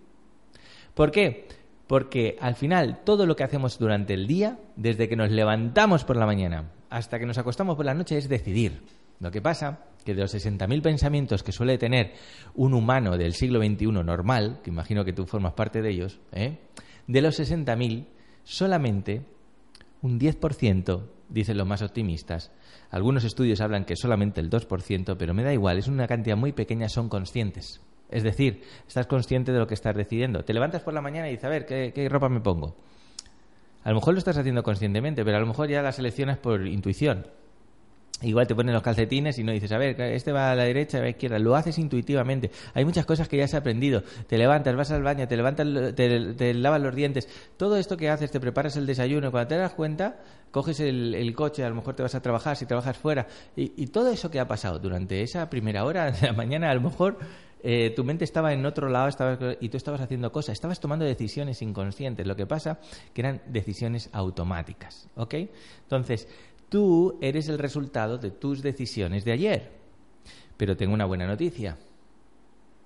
¿Por 0.94 1.10
qué? 1.10 1.48
Porque 1.88 2.36
al 2.40 2.54
final 2.54 3.00
todo 3.04 3.26
lo 3.26 3.34
que 3.34 3.42
hacemos 3.42 3.76
durante 3.76 4.14
el 4.14 4.28
día, 4.28 4.60
desde 4.76 5.08
que 5.08 5.16
nos 5.16 5.32
levantamos 5.32 6.04
por 6.04 6.16
la 6.16 6.24
mañana 6.24 6.70
hasta 6.90 7.18
que 7.18 7.26
nos 7.26 7.38
acostamos 7.38 7.74
por 7.74 7.86
la 7.86 7.94
noche, 7.94 8.16
es 8.16 8.28
decidir. 8.28 8.82
Lo 9.18 9.32
que 9.32 9.42
pasa 9.42 9.80
que 10.04 10.14
de 10.14 10.20
los 10.20 10.32
60.000 10.32 10.80
pensamientos 10.80 11.42
que 11.42 11.50
suele 11.50 11.76
tener 11.76 12.12
un 12.54 12.72
humano 12.72 13.18
del 13.18 13.34
siglo 13.34 13.58
XXI 13.58 13.86
normal, 13.86 14.60
que 14.62 14.70
imagino 14.70 15.04
que 15.04 15.12
tú 15.12 15.26
formas 15.26 15.54
parte 15.54 15.82
de 15.82 15.90
ellos, 15.90 16.20
¿eh? 16.30 16.56
de 17.08 17.20
los 17.20 17.40
60.000, 17.40 18.06
solamente 18.44 19.22
un 20.02 20.20
10%, 20.20 21.02
dicen 21.32 21.56
los 21.56 21.66
más 21.66 21.82
optimistas, 21.82 22.52
algunos 22.90 23.24
estudios 23.24 23.60
hablan 23.60 23.84
que 23.84 23.96
solamente 23.96 24.40
el 24.40 24.50
2%, 24.50 25.16
pero 25.18 25.34
me 25.34 25.42
da 25.42 25.52
igual, 25.52 25.78
es 25.78 25.88
una 25.88 26.06
cantidad 26.06 26.36
muy 26.36 26.52
pequeña, 26.52 26.88
son 26.88 27.08
conscientes. 27.08 27.80
Es 28.10 28.22
decir, 28.22 28.62
estás 28.86 29.06
consciente 29.06 29.52
de 29.52 29.58
lo 29.58 29.66
que 29.66 29.74
estás 29.74 29.96
decidiendo. 29.96 30.44
Te 30.44 30.52
levantas 30.52 30.82
por 30.82 30.92
la 30.92 31.00
mañana 31.00 31.28
y 31.28 31.32
dices, 31.32 31.46
a 31.46 31.48
ver, 31.48 31.64
¿qué, 31.64 32.08
ropa 32.10 32.28
me 32.28 32.40
pongo? 32.40 32.76
A 33.84 33.88
lo 33.88 33.96
mejor 33.96 34.12
lo 34.12 34.18
estás 34.18 34.36
haciendo 34.36 34.62
conscientemente, 34.62 35.24
pero 35.24 35.38
a 35.38 35.40
lo 35.40 35.46
mejor 35.46 35.68
ya 35.68 35.80
las 35.80 35.96
seleccionas 35.96 36.38
por 36.38 36.66
intuición. 36.66 37.26
Igual 38.22 38.46
te 38.46 38.54
ponen 38.54 38.72
los 38.74 38.82
calcetines 38.82 39.38
y 39.38 39.44
no 39.44 39.52
dices, 39.52 39.72
a 39.72 39.78
ver, 39.78 40.00
este 40.00 40.32
va 40.32 40.52
a 40.52 40.54
la 40.54 40.64
derecha, 40.64 40.98
a 40.98 41.02
la 41.02 41.10
izquierda. 41.10 41.38
Lo 41.38 41.56
haces 41.56 41.78
intuitivamente. 41.78 42.50
Hay 42.74 42.84
muchas 42.84 43.06
cosas 43.06 43.28
que 43.28 43.36
ya 43.36 43.44
has 43.44 43.54
aprendido. 43.54 44.02
Te 44.26 44.38
levantas, 44.38 44.74
vas 44.76 44.90
al 44.90 45.02
baño, 45.02 45.26
te 45.26 45.36
levantas, 45.36 45.94
te, 45.94 46.54
lavas 46.54 46.80
los 46.80 46.94
dientes. 46.94 47.28
Todo 47.56 47.76
esto 47.76 47.96
que 47.96 48.08
haces, 48.08 48.30
te 48.30 48.40
preparas 48.40 48.76
el 48.76 48.86
desayuno. 48.86 49.30
Cuando 49.30 49.48
te 49.48 49.56
das 49.56 49.72
cuenta, 49.74 50.20
coges 50.50 50.80
el, 50.80 51.34
coche, 51.34 51.64
a 51.64 51.68
lo 51.68 51.74
mejor 51.74 51.94
te 51.94 52.02
vas 52.02 52.14
a 52.14 52.22
trabajar, 52.22 52.56
si 52.56 52.66
trabajas 52.66 52.96
fuera. 52.96 53.26
Y, 53.56 53.86
todo 53.88 54.10
eso 54.10 54.30
que 54.30 54.40
ha 54.40 54.46
pasado 54.46 54.78
durante 54.78 55.22
esa 55.22 55.50
primera 55.50 55.84
hora 55.84 56.10
de 56.12 56.26
la 56.26 56.32
mañana, 56.32 56.70
a 56.70 56.74
lo 56.74 56.80
mejor 56.80 57.18
eh, 57.62 57.90
tu 57.90 58.04
mente 58.04 58.24
estaba 58.24 58.52
en 58.52 58.66
otro 58.66 58.88
lado 58.88 59.08
y 59.60 59.68
tú 59.68 59.76
estabas 59.76 60.00
haciendo 60.00 60.32
cosas, 60.32 60.54
estabas 60.54 60.80
tomando 60.80 61.04
decisiones 61.04 61.62
inconscientes. 61.62 62.26
Lo 62.26 62.36
que 62.36 62.46
pasa 62.46 62.78
que 63.14 63.20
eran 63.20 63.40
decisiones 63.46 64.10
automáticas, 64.12 65.08
¿ok? 65.16 65.34
Entonces, 65.82 66.28
Tú 66.72 67.18
eres 67.20 67.50
el 67.50 67.58
resultado 67.58 68.16
de 68.16 68.30
tus 68.30 68.62
decisiones 68.62 69.26
de 69.26 69.32
ayer. 69.32 69.72
Pero 70.56 70.74
tengo 70.74 70.94
una 70.94 71.04
buena 71.04 71.26
noticia. 71.26 71.76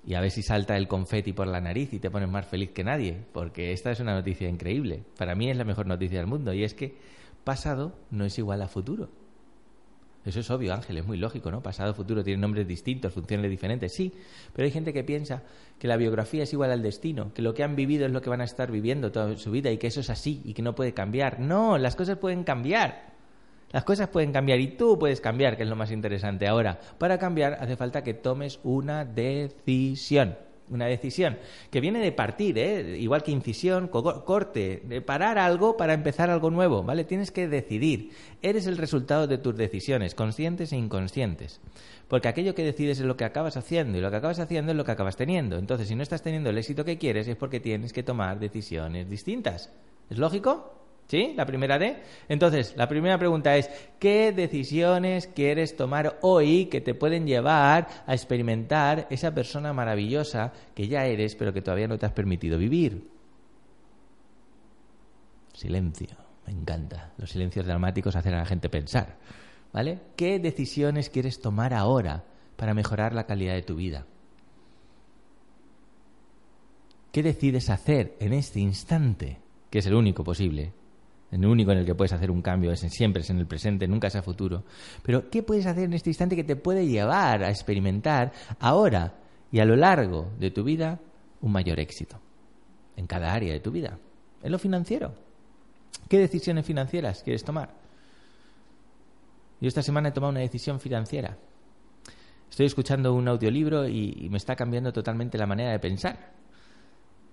Y 0.04 0.14
a 0.14 0.20
ver 0.20 0.32
si 0.32 0.42
salta 0.42 0.76
el 0.76 0.88
confeti 0.88 1.32
por 1.32 1.46
la 1.46 1.60
nariz 1.60 1.92
y 1.92 2.00
te 2.00 2.10
pones 2.10 2.28
más 2.28 2.46
feliz 2.46 2.72
que 2.72 2.82
nadie, 2.82 3.16
porque 3.32 3.70
esta 3.70 3.92
es 3.92 4.00
una 4.00 4.14
noticia 4.14 4.48
increíble. 4.48 5.04
Para 5.16 5.36
mí 5.36 5.48
es 5.48 5.56
la 5.56 5.62
mejor 5.62 5.86
noticia 5.86 6.18
del 6.18 6.26
mundo 6.26 6.52
y 6.52 6.64
es 6.64 6.74
que 6.74 6.96
pasado 7.44 7.96
no 8.10 8.24
es 8.24 8.36
igual 8.40 8.60
a 8.60 8.66
futuro. 8.66 9.08
Eso 10.24 10.40
es 10.40 10.50
obvio, 10.50 10.74
Ángel, 10.74 10.98
es 10.98 11.06
muy 11.06 11.16
lógico, 11.16 11.52
¿no? 11.52 11.62
Pasado, 11.62 11.94
futuro 11.94 12.24
tienen 12.24 12.40
nombres 12.40 12.66
distintos, 12.66 13.12
funciones 13.12 13.48
diferentes, 13.48 13.94
sí, 13.94 14.12
pero 14.52 14.66
hay 14.66 14.72
gente 14.72 14.92
que 14.92 15.04
piensa 15.04 15.44
que 15.78 15.86
la 15.86 15.96
biografía 15.96 16.42
es 16.42 16.52
igual 16.52 16.72
al 16.72 16.82
destino, 16.82 17.32
que 17.32 17.42
lo 17.42 17.54
que 17.54 17.62
han 17.62 17.76
vivido 17.76 18.04
es 18.04 18.10
lo 18.10 18.20
que 18.20 18.30
van 18.30 18.40
a 18.40 18.44
estar 18.44 18.72
viviendo 18.72 19.12
toda 19.12 19.36
su 19.36 19.52
vida 19.52 19.70
y 19.70 19.78
que 19.78 19.86
eso 19.86 20.00
es 20.00 20.10
así 20.10 20.42
y 20.44 20.54
que 20.54 20.62
no 20.62 20.74
puede 20.74 20.92
cambiar. 20.92 21.38
No, 21.38 21.78
las 21.78 21.94
cosas 21.94 22.18
pueden 22.18 22.42
cambiar. 22.42 23.14
Las 23.76 23.84
cosas 23.84 24.08
pueden 24.08 24.32
cambiar 24.32 24.58
y 24.58 24.68
tú 24.68 24.98
puedes 24.98 25.20
cambiar, 25.20 25.58
que 25.58 25.64
es 25.64 25.68
lo 25.68 25.76
más 25.76 25.90
interesante. 25.90 26.48
Ahora, 26.48 26.80
para 26.96 27.18
cambiar 27.18 27.58
hace 27.60 27.76
falta 27.76 28.02
que 28.02 28.14
tomes 28.14 28.58
una 28.64 29.04
decisión 29.04 30.38
una 30.70 30.86
decisión 30.86 31.36
que 31.70 31.82
viene 31.82 32.00
de 32.00 32.10
partir, 32.10 32.56
¿eh? 32.56 32.96
igual 32.98 33.22
que 33.22 33.32
incisión, 33.32 33.88
corte, 33.88 34.82
de 34.82 35.02
parar 35.02 35.36
algo 35.38 35.76
para 35.76 35.92
empezar 35.92 36.30
algo 36.30 36.50
nuevo, 36.50 36.84
¿vale? 36.84 37.04
Tienes 37.04 37.30
que 37.30 37.48
decidir. 37.48 38.12
Eres 38.40 38.66
el 38.66 38.78
resultado 38.78 39.26
de 39.26 39.36
tus 39.36 39.54
decisiones, 39.54 40.14
conscientes 40.14 40.72
e 40.72 40.76
inconscientes. 40.78 41.60
Porque 42.08 42.28
aquello 42.28 42.54
que 42.54 42.64
decides 42.64 42.98
es 42.98 43.04
lo 43.04 43.18
que 43.18 43.26
acabas 43.26 43.58
haciendo 43.58 43.98
y 43.98 44.00
lo 44.00 44.10
que 44.10 44.16
acabas 44.16 44.38
haciendo 44.38 44.72
es 44.72 44.78
lo 44.78 44.86
que 44.86 44.92
acabas 44.92 45.16
teniendo. 45.16 45.58
Entonces, 45.58 45.86
si 45.86 45.94
no 45.94 46.02
estás 46.02 46.22
teniendo 46.22 46.48
el 46.48 46.56
éxito 46.56 46.86
que 46.86 46.96
quieres 46.96 47.28
es 47.28 47.36
porque 47.36 47.60
tienes 47.60 47.92
que 47.92 48.02
tomar 48.02 48.40
decisiones 48.40 49.10
distintas. 49.10 49.70
¿Es 50.08 50.16
lógico? 50.16 50.85
¿Sí? 51.08 51.34
La 51.36 51.46
primera 51.46 51.78
D. 51.78 52.02
Entonces, 52.28 52.74
la 52.76 52.88
primera 52.88 53.16
pregunta 53.16 53.56
es, 53.56 53.70
¿qué 54.00 54.32
decisiones 54.32 55.28
quieres 55.28 55.76
tomar 55.76 56.18
hoy 56.22 56.66
que 56.66 56.80
te 56.80 56.94
pueden 56.94 57.26
llevar 57.26 57.86
a 58.06 58.12
experimentar 58.12 59.06
esa 59.10 59.32
persona 59.32 59.72
maravillosa 59.72 60.52
que 60.74 60.88
ya 60.88 61.06
eres, 61.06 61.36
pero 61.36 61.52
que 61.52 61.62
todavía 61.62 61.86
no 61.86 61.96
te 61.96 62.06
has 62.06 62.12
permitido 62.12 62.58
vivir? 62.58 63.08
Silencio. 65.52 66.08
Me 66.46 66.52
encanta. 66.52 67.12
Los 67.18 67.30
silencios 67.30 67.66
dramáticos 67.66 68.16
hacen 68.16 68.34
a 68.34 68.38
la 68.38 68.46
gente 68.46 68.68
pensar. 68.68 69.16
¿Vale? 69.72 70.00
¿Qué 70.16 70.38
decisiones 70.38 71.10
quieres 71.10 71.40
tomar 71.40 71.74
ahora 71.74 72.24
para 72.56 72.74
mejorar 72.74 73.14
la 73.14 73.26
calidad 73.26 73.54
de 73.54 73.62
tu 73.62 73.76
vida? 73.76 74.06
¿Qué 77.12 77.22
decides 77.22 77.70
hacer 77.70 78.16
en 78.20 78.32
este 78.32 78.60
instante, 78.60 79.38
que 79.70 79.78
es 79.78 79.86
el 79.86 79.94
único 79.94 80.22
posible, 80.22 80.72
el 81.44 81.50
único 81.50 81.72
en 81.72 81.78
el 81.78 81.84
que 81.84 81.94
puedes 81.94 82.12
hacer 82.12 82.30
un 82.30 82.42
cambio 82.42 82.70
es 82.70 82.80
siempre 82.80 83.22
es 83.22 83.30
en 83.30 83.38
el 83.38 83.46
presente, 83.46 83.86
nunca 83.86 84.08
es 84.08 84.16
a 84.16 84.22
futuro. 84.22 84.64
Pero 85.02 85.30
¿qué 85.30 85.42
puedes 85.42 85.66
hacer 85.66 85.84
en 85.84 85.94
este 85.94 86.10
instante 86.10 86.36
que 86.36 86.44
te 86.44 86.56
puede 86.56 86.86
llevar 86.86 87.42
a 87.42 87.50
experimentar 87.50 88.32
ahora 88.60 89.14
y 89.50 89.60
a 89.60 89.64
lo 89.64 89.76
largo 89.76 90.32
de 90.38 90.50
tu 90.50 90.64
vida 90.64 91.00
un 91.40 91.52
mayor 91.52 91.80
éxito? 91.80 92.20
En 92.96 93.06
cada 93.06 93.32
área 93.32 93.52
de 93.52 93.60
tu 93.60 93.70
vida. 93.70 93.98
En 94.42 94.52
lo 94.52 94.58
financiero. 94.58 95.14
¿Qué 96.08 96.18
decisiones 96.18 96.64
financieras 96.64 97.22
quieres 97.22 97.44
tomar? 97.44 97.74
Yo 99.60 99.68
esta 99.68 99.82
semana 99.82 100.10
he 100.10 100.12
tomado 100.12 100.30
una 100.30 100.40
decisión 100.40 100.80
financiera. 100.80 101.36
Estoy 102.48 102.66
escuchando 102.66 103.12
un 103.14 103.26
audiolibro 103.26 103.88
y 103.88 104.28
me 104.30 104.36
está 104.36 104.54
cambiando 104.54 104.92
totalmente 104.92 105.36
la 105.36 105.46
manera 105.46 105.72
de 105.72 105.78
pensar 105.78 106.36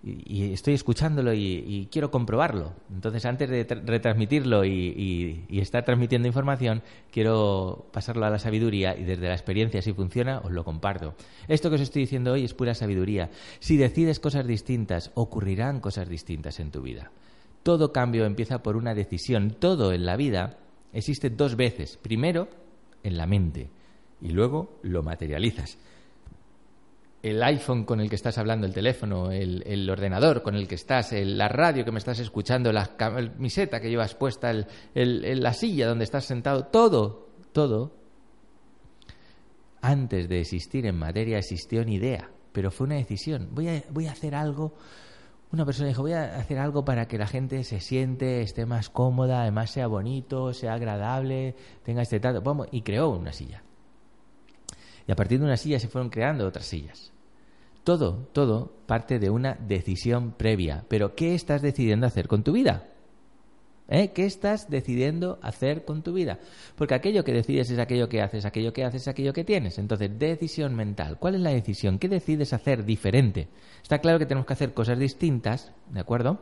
y, 0.03 0.51
estoy 0.51 0.73
escuchándolo 0.73 1.33
y, 1.33 1.87
quiero 1.91 2.11
comprobarlo. 2.11 2.73
Entonces, 2.93 3.25
antes 3.25 3.49
de 3.49 3.63
retransmitirlo 3.63 4.65
y, 4.65 5.45
estar 5.49 5.85
transmitiendo 5.85 6.27
información, 6.27 6.83
quiero 7.11 7.87
pasarlo 7.93 8.25
a 8.25 8.29
la 8.29 8.39
sabiduría 8.39 8.95
y 8.97 9.03
desde 9.03 9.27
la 9.27 9.33
experiencia, 9.33 9.81
si 9.81 9.93
funciona, 9.93 10.39
os 10.39 10.51
lo 10.51 10.63
comparto. 10.63 11.15
Esto 11.47 11.69
que 11.69 11.75
os 11.75 11.81
estoy 11.81 12.01
diciendo 12.01 12.33
hoy 12.33 12.43
es 12.43 12.53
pura 12.53 12.73
sabiduría. 12.73 13.29
Si 13.59 13.77
decides 13.77 14.19
cosas 14.19 14.45
distintas, 14.45 15.11
ocurrirán 15.15 15.79
cosas 15.79 16.09
distintas 16.09 16.59
en 16.59 16.71
tu 16.71 16.81
vida. 16.81 17.11
Todo 17.63 17.93
cambio 17.93 18.25
empieza 18.25 18.61
por 18.61 18.75
una 18.75 18.93
decisión. 18.93 19.51
Todo 19.51 19.93
en 19.93 20.05
la 20.05 20.17
vida 20.17 20.57
existe 20.91 21.29
dos 21.29 21.55
veces. 21.55 21.97
Primero, 21.97 22.49
en 23.03 23.17
la 23.17 23.25
mente 23.25 23.69
y 24.21 24.29
luego 24.29 24.79
lo 24.83 25.03
materializas 25.03 25.77
el 27.23 27.41
iPhone 27.41 27.85
con 27.85 28.01
el 28.01 28.09
que 28.09 28.17
estás 28.17 28.37
hablando, 28.37 28.67
el 28.67 28.73
teléfono, 28.73 29.31
el, 29.31 29.89
ordenador 29.89 30.43
con 30.43 30.55
el 30.55 30.67
que 30.67 30.75
estás, 30.75 31.13
la 31.13 31.47
radio 31.47 31.85
que 31.85 31.91
me 31.91 31.99
estás 31.99 32.19
escuchando, 32.19 32.73
la 32.73 32.97
camiseta 32.97 33.79
que 33.79 33.89
llevas 33.89 34.13
puesta, 34.13 34.53
la 34.93 35.53
silla 35.53 35.87
donde 35.87 36.03
estás 36.03 36.25
sentado, 36.25 36.65
todo, 36.65 37.29
todo, 37.53 37.95
antes 39.81 40.27
de 40.27 40.41
existir 40.41 40.85
en 40.85 40.97
materia 40.97 41.37
existió 41.37 41.81
una 41.81 41.91
idea, 41.91 42.29
pero 42.51 42.71
fue 42.71 42.87
una 42.87 42.95
decisión. 42.95 43.47
Voy 43.51 43.69
a, 43.69 43.83
voy 43.89 44.07
a 44.07 44.11
hacer 44.11 44.35
algo. 44.35 44.73
Una 45.53 45.65
persona 45.65 45.87
dijo, 45.87 46.01
voy 46.01 46.13
a 46.13 46.35
hacer 46.35 46.59
algo 46.59 46.83
para 46.83 47.07
que 47.07 47.17
la 47.17 47.27
gente 47.27 47.63
se 47.63 47.79
siente, 47.79 48.41
esté 48.41 48.65
más 48.65 48.89
cómoda, 48.89 49.43
además 49.43 49.71
sea 49.71 49.87
bonito, 49.87 50.53
sea 50.53 50.73
agradable, 50.73 51.55
tenga 51.83 52.01
este 52.01 52.19
trato. 52.19 52.41
Vamos, 52.41 52.67
y 52.71 52.81
creó 52.81 53.09
una 53.09 53.31
silla. 53.31 53.63
Y 55.07 55.11
a 55.11 55.15
partir 55.15 55.39
de 55.39 55.45
una 55.45 55.57
silla 55.57 55.79
se 55.79 55.87
fueron 55.87 56.09
creando 56.09 56.45
otras 56.45 56.65
sillas. 56.65 57.12
Todo, 57.83 58.29
todo 58.31 58.73
parte 58.85 59.19
de 59.19 59.29
una 59.29 59.55
decisión 59.55 60.31
previa. 60.31 60.85
Pero 60.87 61.15
¿qué 61.15 61.35
estás 61.35 61.61
decidiendo 61.61 62.07
hacer 62.07 62.27
con 62.27 62.43
tu 62.43 62.53
vida? 62.53 62.87
¿Eh? 63.89 64.11
¿Qué 64.13 64.25
estás 64.25 64.69
decidiendo 64.69 65.39
hacer 65.41 65.83
con 65.83 66.01
tu 66.01 66.13
vida? 66.13 66.39
Porque 66.75 66.95
aquello 66.95 67.23
que 67.25 67.33
decides 67.33 67.69
es 67.69 67.79
aquello 67.79 68.07
que 68.07 68.21
haces, 68.21 68.45
aquello 68.45 68.71
que 68.71 68.85
haces 68.85 69.01
es 69.01 69.07
aquello 69.09 69.33
que 69.33 69.43
tienes. 69.43 69.77
Entonces, 69.77 70.17
decisión 70.17 70.73
mental. 70.73 71.17
¿Cuál 71.19 71.35
es 71.35 71.41
la 71.41 71.49
decisión? 71.49 71.99
¿Qué 71.99 72.07
decides 72.07 72.53
hacer 72.53 72.85
diferente? 72.85 73.49
Está 73.81 73.99
claro 73.99 74.19
que 74.19 74.25
tenemos 74.25 74.47
que 74.47 74.53
hacer 74.53 74.73
cosas 74.73 74.97
distintas, 74.97 75.73
¿de 75.91 75.99
acuerdo? 75.99 76.39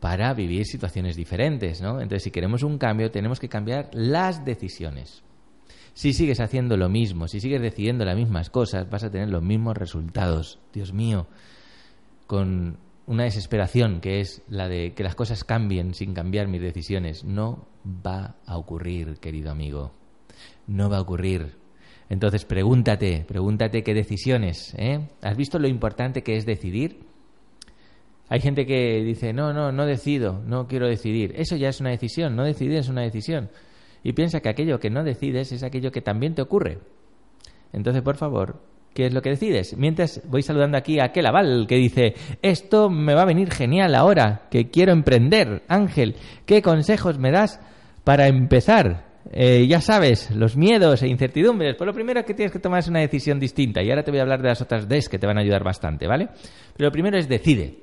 Para 0.00 0.34
vivir 0.34 0.66
situaciones 0.66 1.14
diferentes, 1.14 1.80
¿no? 1.80 2.00
Entonces, 2.00 2.24
si 2.24 2.30
queremos 2.32 2.64
un 2.64 2.78
cambio, 2.78 3.12
tenemos 3.12 3.38
que 3.38 3.48
cambiar 3.48 3.88
las 3.92 4.44
decisiones. 4.44 5.22
Si 5.96 6.12
sigues 6.12 6.40
haciendo 6.40 6.76
lo 6.76 6.90
mismo, 6.90 7.26
si 7.26 7.40
sigues 7.40 7.62
decidiendo 7.62 8.04
las 8.04 8.16
mismas 8.16 8.50
cosas, 8.50 8.86
vas 8.90 9.02
a 9.02 9.10
tener 9.10 9.30
los 9.30 9.42
mismos 9.42 9.78
resultados. 9.78 10.58
Dios 10.74 10.92
mío, 10.92 11.26
con 12.26 12.76
una 13.06 13.22
desesperación 13.22 14.02
que 14.02 14.20
es 14.20 14.42
la 14.46 14.68
de 14.68 14.92
que 14.92 15.02
las 15.02 15.14
cosas 15.14 15.42
cambien 15.42 15.94
sin 15.94 16.12
cambiar 16.12 16.48
mis 16.48 16.60
decisiones. 16.60 17.24
No 17.24 17.66
va 17.86 18.36
a 18.44 18.58
ocurrir, 18.58 19.16
querido 19.20 19.50
amigo. 19.50 19.92
No 20.66 20.90
va 20.90 20.98
a 20.98 21.00
ocurrir. 21.00 21.56
Entonces 22.10 22.44
pregúntate, 22.44 23.24
pregúntate 23.26 23.82
qué 23.82 23.94
decisiones. 23.94 24.74
¿eh? 24.76 25.08
¿Has 25.22 25.38
visto 25.38 25.58
lo 25.58 25.66
importante 25.66 26.22
que 26.22 26.36
es 26.36 26.44
decidir? 26.44 27.06
Hay 28.28 28.40
gente 28.40 28.66
que 28.66 29.02
dice, 29.02 29.32
no, 29.32 29.54
no, 29.54 29.72
no 29.72 29.86
decido, 29.86 30.42
no 30.44 30.66
quiero 30.66 30.88
decidir. 30.88 31.32
Eso 31.36 31.56
ya 31.56 31.70
es 31.70 31.80
una 31.80 31.88
decisión, 31.88 32.36
no 32.36 32.44
decidir 32.44 32.76
es 32.76 32.90
una 32.90 33.00
decisión 33.00 33.48
y 34.06 34.12
piensa 34.12 34.38
que 34.38 34.48
aquello 34.48 34.78
que 34.78 34.88
no 34.88 35.02
decides 35.02 35.50
es 35.50 35.64
aquello 35.64 35.90
que 35.90 36.00
también 36.00 36.36
te 36.36 36.40
ocurre. 36.40 36.78
Entonces, 37.72 38.02
por 38.02 38.14
favor, 38.14 38.62
¿qué 38.94 39.06
es 39.06 39.12
lo 39.12 39.20
que 39.20 39.30
decides? 39.30 39.76
Mientras 39.76 40.22
voy 40.28 40.42
saludando 40.42 40.78
aquí 40.78 41.00
a 41.00 41.06
aquel 41.06 41.26
aval 41.26 41.66
que 41.66 41.74
dice, 41.74 42.14
esto 42.40 42.88
me 42.88 43.14
va 43.16 43.22
a 43.22 43.26
venir 43.26 43.50
genial 43.50 43.96
ahora, 43.96 44.46
que 44.48 44.70
quiero 44.70 44.92
emprender. 44.92 45.64
Ángel, 45.66 46.14
¿qué 46.44 46.62
consejos 46.62 47.18
me 47.18 47.32
das 47.32 47.58
para 48.04 48.28
empezar? 48.28 49.06
Eh, 49.32 49.66
ya 49.66 49.80
sabes, 49.80 50.30
los 50.30 50.56
miedos 50.56 51.02
e 51.02 51.08
incertidumbres. 51.08 51.74
Pues 51.74 51.88
lo 51.88 51.92
primero 51.92 52.24
que 52.24 52.34
tienes 52.34 52.52
que 52.52 52.60
tomar 52.60 52.78
es 52.78 52.88
una 52.88 53.00
decisión 53.00 53.40
distinta. 53.40 53.82
Y 53.82 53.90
ahora 53.90 54.04
te 54.04 54.12
voy 54.12 54.20
a 54.20 54.22
hablar 54.22 54.40
de 54.40 54.50
las 54.50 54.62
otras 54.62 54.88
Ds 54.88 55.08
que 55.08 55.18
te 55.18 55.26
van 55.26 55.38
a 55.38 55.40
ayudar 55.40 55.64
bastante, 55.64 56.06
¿vale? 56.06 56.28
Pero 56.76 56.90
lo 56.90 56.92
primero 56.92 57.18
es 57.18 57.28
decide. 57.28 57.80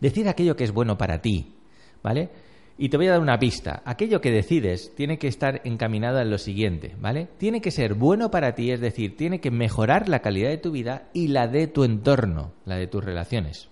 Decide 0.00 0.28
aquello 0.28 0.54
que 0.54 0.62
es 0.62 0.70
bueno 0.70 0.96
para 0.96 1.20
ti, 1.20 1.56
¿vale? 2.04 2.30
Y 2.78 2.88
te 2.88 2.96
voy 2.96 3.06
a 3.08 3.12
dar 3.12 3.20
una 3.20 3.38
pista. 3.38 3.82
Aquello 3.84 4.20
que 4.20 4.30
decides 4.30 4.94
tiene 4.94 5.18
que 5.18 5.28
estar 5.28 5.60
encaminado 5.64 6.18
a 6.18 6.24
lo 6.24 6.38
siguiente, 6.38 6.96
¿vale? 6.98 7.28
Tiene 7.38 7.60
que 7.60 7.70
ser 7.70 7.94
bueno 7.94 8.30
para 8.30 8.54
ti, 8.54 8.70
es 8.70 8.80
decir, 8.80 9.16
tiene 9.16 9.40
que 9.40 9.50
mejorar 9.50 10.08
la 10.08 10.20
calidad 10.20 10.48
de 10.48 10.58
tu 10.58 10.72
vida 10.72 11.08
y 11.12 11.28
la 11.28 11.48
de 11.48 11.66
tu 11.66 11.84
entorno, 11.84 12.52
la 12.64 12.76
de 12.76 12.86
tus 12.86 13.04
relaciones. 13.04 13.68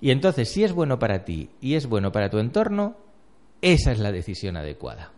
Y 0.00 0.10
entonces, 0.10 0.48
si 0.48 0.64
es 0.64 0.72
bueno 0.72 0.98
para 0.98 1.24
ti 1.24 1.50
y 1.60 1.74
es 1.74 1.86
bueno 1.86 2.12
para 2.12 2.28
tu 2.28 2.38
entorno, 2.38 2.96
esa 3.62 3.92
es 3.92 4.00
la 4.00 4.12
decisión 4.12 4.56
adecuada. 4.56 5.12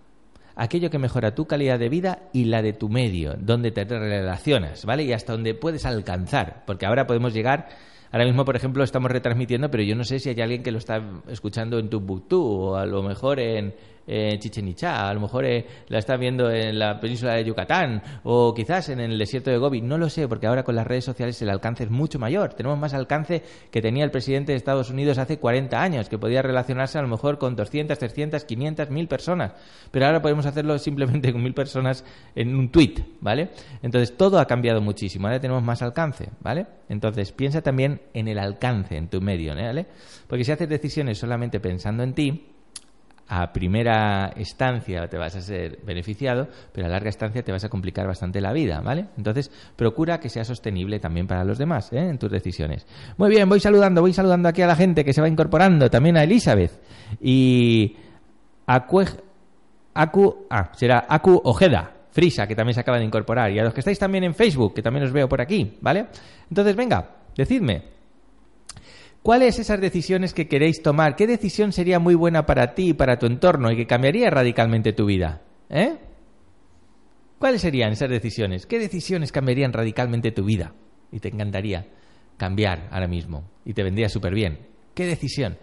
Aquello 0.56 0.90
que 0.90 0.98
mejora 0.98 1.34
tu 1.34 1.46
calidad 1.46 1.78
de 1.78 1.88
vida 1.88 2.28
y 2.32 2.44
la 2.44 2.62
de 2.62 2.74
tu 2.74 2.88
medio, 2.88 3.34
donde 3.38 3.72
te 3.72 3.84
relacionas, 3.84 4.84
¿vale? 4.84 5.02
Y 5.02 5.12
hasta 5.12 5.32
donde 5.32 5.54
puedes 5.54 5.84
alcanzar, 5.84 6.62
porque 6.66 6.86
ahora 6.86 7.06
podemos 7.06 7.34
llegar 7.34 7.68
Ahora 8.14 8.26
mismo, 8.26 8.44
por 8.44 8.54
ejemplo, 8.54 8.84
estamos 8.84 9.10
retransmitiendo, 9.10 9.72
pero 9.72 9.82
yo 9.82 9.96
no 9.96 10.04
sé 10.04 10.20
si 10.20 10.28
hay 10.28 10.40
alguien 10.40 10.62
que 10.62 10.70
lo 10.70 10.78
está 10.78 11.02
escuchando 11.26 11.80
en 11.80 11.90
Tumbuktu 11.90 12.40
o 12.40 12.76
a 12.76 12.86
lo 12.86 13.02
mejor 13.02 13.40
en, 13.40 13.74
en 14.06 14.38
Chichen 14.38 14.68
Itza, 14.68 15.08
a 15.08 15.14
lo 15.14 15.20
mejor 15.20 15.44
eh, 15.44 15.66
la 15.88 15.98
está 15.98 16.16
viendo 16.16 16.50
en 16.50 16.78
la 16.78 17.00
península 17.00 17.34
de 17.34 17.44
Yucatán 17.44 18.02
o 18.24 18.52
quizás 18.54 18.88
en 18.88 19.00
el 19.00 19.18
desierto 19.18 19.50
de 19.50 19.58
Gobi, 19.58 19.80
no 19.80 19.98
lo 19.98 20.08
sé, 20.08 20.28
porque 20.28 20.46
ahora 20.46 20.62
con 20.62 20.74
las 20.74 20.86
redes 20.86 21.04
sociales 21.04 21.40
el 21.42 21.50
alcance 21.50 21.84
es 21.84 21.90
mucho 21.90 22.18
mayor. 22.18 22.54
Tenemos 22.54 22.78
más 22.78 22.94
alcance 22.94 23.42
que 23.70 23.80
tenía 23.80 24.04
el 24.04 24.10
presidente 24.10 24.52
de 24.52 24.56
Estados 24.56 24.90
Unidos 24.90 25.18
hace 25.18 25.38
40 25.38 25.80
años, 25.80 26.08
que 26.08 26.18
podía 26.18 26.42
relacionarse 26.42 26.98
a 26.98 27.02
lo 27.02 27.08
mejor 27.08 27.38
con 27.38 27.56
200, 27.56 27.98
300, 27.98 28.44
500, 28.44 28.90
1000 28.90 29.08
personas, 29.08 29.52
pero 29.90 30.06
ahora 30.06 30.22
podemos 30.22 30.46
hacerlo 30.46 30.78
simplemente 30.78 31.32
con 31.32 31.42
mil 31.42 31.54
personas 31.54 32.04
en 32.34 32.54
un 32.54 32.70
tweet, 32.70 32.94
¿vale? 33.20 33.50
Entonces 33.82 34.16
todo 34.16 34.38
ha 34.38 34.46
cambiado 34.46 34.80
muchísimo, 34.80 35.26
ahora 35.26 35.40
tenemos 35.40 35.62
más 35.62 35.82
alcance, 35.82 36.30
¿vale? 36.40 36.66
Entonces 36.88 37.32
piensa 37.32 37.62
también 37.62 38.00
en 38.12 38.28
el 38.28 38.38
alcance 38.38 38.96
en 38.96 39.08
tu 39.08 39.20
medio, 39.20 39.54
¿vale? 39.54 39.86
Porque 40.26 40.44
si 40.44 40.52
haces 40.52 40.68
decisiones 40.68 41.18
solamente 41.18 41.60
pensando 41.60 42.02
en 42.02 42.14
ti, 42.14 42.53
a 43.28 43.52
primera 43.52 44.32
estancia 44.36 45.08
te 45.08 45.16
vas 45.16 45.34
a 45.34 45.40
ser 45.40 45.78
beneficiado, 45.84 46.48
pero 46.72 46.86
a 46.86 46.90
larga 46.90 47.08
estancia 47.08 47.42
te 47.42 47.52
vas 47.52 47.64
a 47.64 47.68
complicar 47.68 48.06
bastante 48.06 48.40
la 48.40 48.52
vida, 48.52 48.80
¿vale? 48.80 49.06
Entonces, 49.16 49.50
procura 49.76 50.20
que 50.20 50.28
sea 50.28 50.44
sostenible 50.44 51.00
también 51.00 51.26
para 51.26 51.44
los 51.44 51.58
demás, 51.58 51.92
¿eh? 51.92 52.08
En 52.08 52.18
tus 52.18 52.30
decisiones. 52.30 52.86
Muy 53.16 53.30
bien, 53.30 53.48
voy 53.48 53.60
saludando, 53.60 54.00
voy 54.00 54.12
saludando 54.12 54.48
aquí 54.48 54.62
a 54.62 54.66
la 54.66 54.76
gente 54.76 55.04
que 55.04 55.12
se 55.12 55.20
va 55.20 55.28
incorporando, 55.28 55.88
también 55.88 56.16
a 56.16 56.24
Elizabeth 56.24 56.72
y 57.20 57.96
a 58.66 58.86
Aku, 59.94 60.46
ah, 60.50 60.70
será 60.74 61.06
Aku 61.08 61.40
Ojeda, 61.44 61.92
Frisa, 62.10 62.46
que 62.46 62.54
también 62.54 62.74
se 62.74 62.80
acaba 62.80 62.98
de 62.98 63.04
incorporar, 63.04 63.50
y 63.52 63.58
a 63.58 63.64
los 63.64 63.72
que 63.72 63.80
estáis 63.80 63.98
también 63.98 64.24
en 64.24 64.34
Facebook, 64.34 64.74
que 64.74 64.82
también 64.82 65.04
os 65.04 65.12
veo 65.12 65.28
por 65.28 65.40
aquí, 65.40 65.78
¿vale? 65.80 66.06
Entonces, 66.48 66.76
venga, 66.76 67.08
decidme, 67.36 67.93
¿cuáles 69.24 69.58
esas 69.58 69.80
decisiones 69.80 70.34
que 70.34 70.46
queréis 70.46 70.82
tomar? 70.82 71.16
¿Qué 71.16 71.26
decisión 71.26 71.72
sería 71.72 71.98
muy 71.98 72.14
buena 72.14 72.44
para 72.44 72.74
ti 72.74 72.90
y 72.90 72.92
para 72.92 73.18
tu 73.18 73.26
entorno 73.26 73.72
y 73.72 73.76
que 73.76 73.86
cambiaría 73.86 74.28
radicalmente 74.30 74.92
tu 74.92 75.06
vida? 75.06 75.42
¿Eh? 75.70 75.96
¿Cuáles 77.38 77.62
serían 77.62 77.92
esas 77.92 78.10
decisiones? 78.10 78.66
¿Qué 78.66 78.78
decisiones 78.78 79.32
cambiarían 79.32 79.72
radicalmente 79.72 80.30
tu 80.30 80.44
vida? 80.44 80.74
Y 81.10 81.20
te 81.20 81.28
encantaría 81.28 81.86
cambiar 82.36 82.88
ahora 82.90 83.08
mismo. 83.08 83.50
Y 83.64 83.72
te 83.72 83.82
vendría 83.82 84.10
súper 84.10 84.34
bien. 84.34 84.58
¿Qué 84.94 85.06
decisión? 85.06 85.56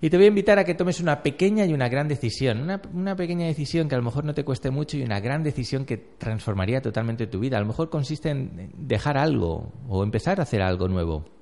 Y 0.00 0.08
te 0.08 0.16
voy 0.16 0.26
a 0.26 0.28
invitar 0.28 0.58
a 0.60 0.64
que 0.64 0.74
tomes 0.74 1.00
una 1.00 1.22
pequeña 1.22 1.66
y 1.66 1.72
una 1.72 1.88
gran 1.88 2.06
decisión. 2.06 2.62
Una, 2.94 3.16
pequeña 3.16 3.46
decisión 3.46 3.88
que 3.88 3.96
a 3.96 3.98
lo 3.98 4.04
mejor 4.04 4.24
no 4.24 4.32
te 4.32 4.44
cueste 4.44 4.70
mucho 4.70 4.96
y 4.96 5.02
una 5.02 5.18
gran 5.18 5.42
decisión 5.42 5.84
que 5.84 5.96
transformaría 5.96 6.80
totalmente 6.80 7.26
tu 7.26 7.40
vida. 7.40 7.56
A 7.56 7.60
lo 7.60 7.66
mejor 7.66 7.90
consiste 7.90 8.30
en 8.30 8.70
dejar 8.76 9.18
algo 9.18 9.72
o 9.88 10.04
empezar 10.04 10.38
a 10.38 10.44
hacer 10.44 10.62
algo 10.62 10.86
nuevo. 10.86 11.39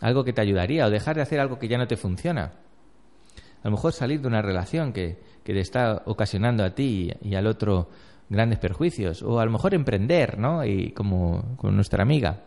Algo 0.00 0.24
que 0.24 0.32
te 0.32 0.40
ayudaría 0.40 0.86
o 0.86 0.90
dejar 0.90 1.16
de 1.16 1.22
hacer 1.22 1.40
algo 1.40 1.58
que 1.58 1.68
ya 1.68 1.78
no 1.78 1.86
te 1.86 1.96
funciona. 1.96 2.52
A 3.62 3.68
lo 3.68 3.72
mejor 3.72 3.92
salir 3.92 4.20
de 4.20 4.28
una 4.28 4.42
relación 4.42 4.92
que, 4.92 5.18
que 5.44 5.52
te 5.52 5.60
está 5.60 6.02
ocasionando 6.06 6.64
a 6.64 6.74
ti 6.74 7.12
y 7.22 7.34
al 7.34 7.46
otro 7.46 7.88
grandes 8.28 8.58
perjuicios. 8.58 9.22
O 9.22 9.40
a 9.40 9.44
lo 9.44 9.50
mejor 9.50 9.74
emprender, 9.74 10.38
¿no? 10.38 10.64
Y 10.64 10.92
como 10.92 11.56
con 11.56 11.76
nuestra 11.76 12.02
amiga 12.02 12.44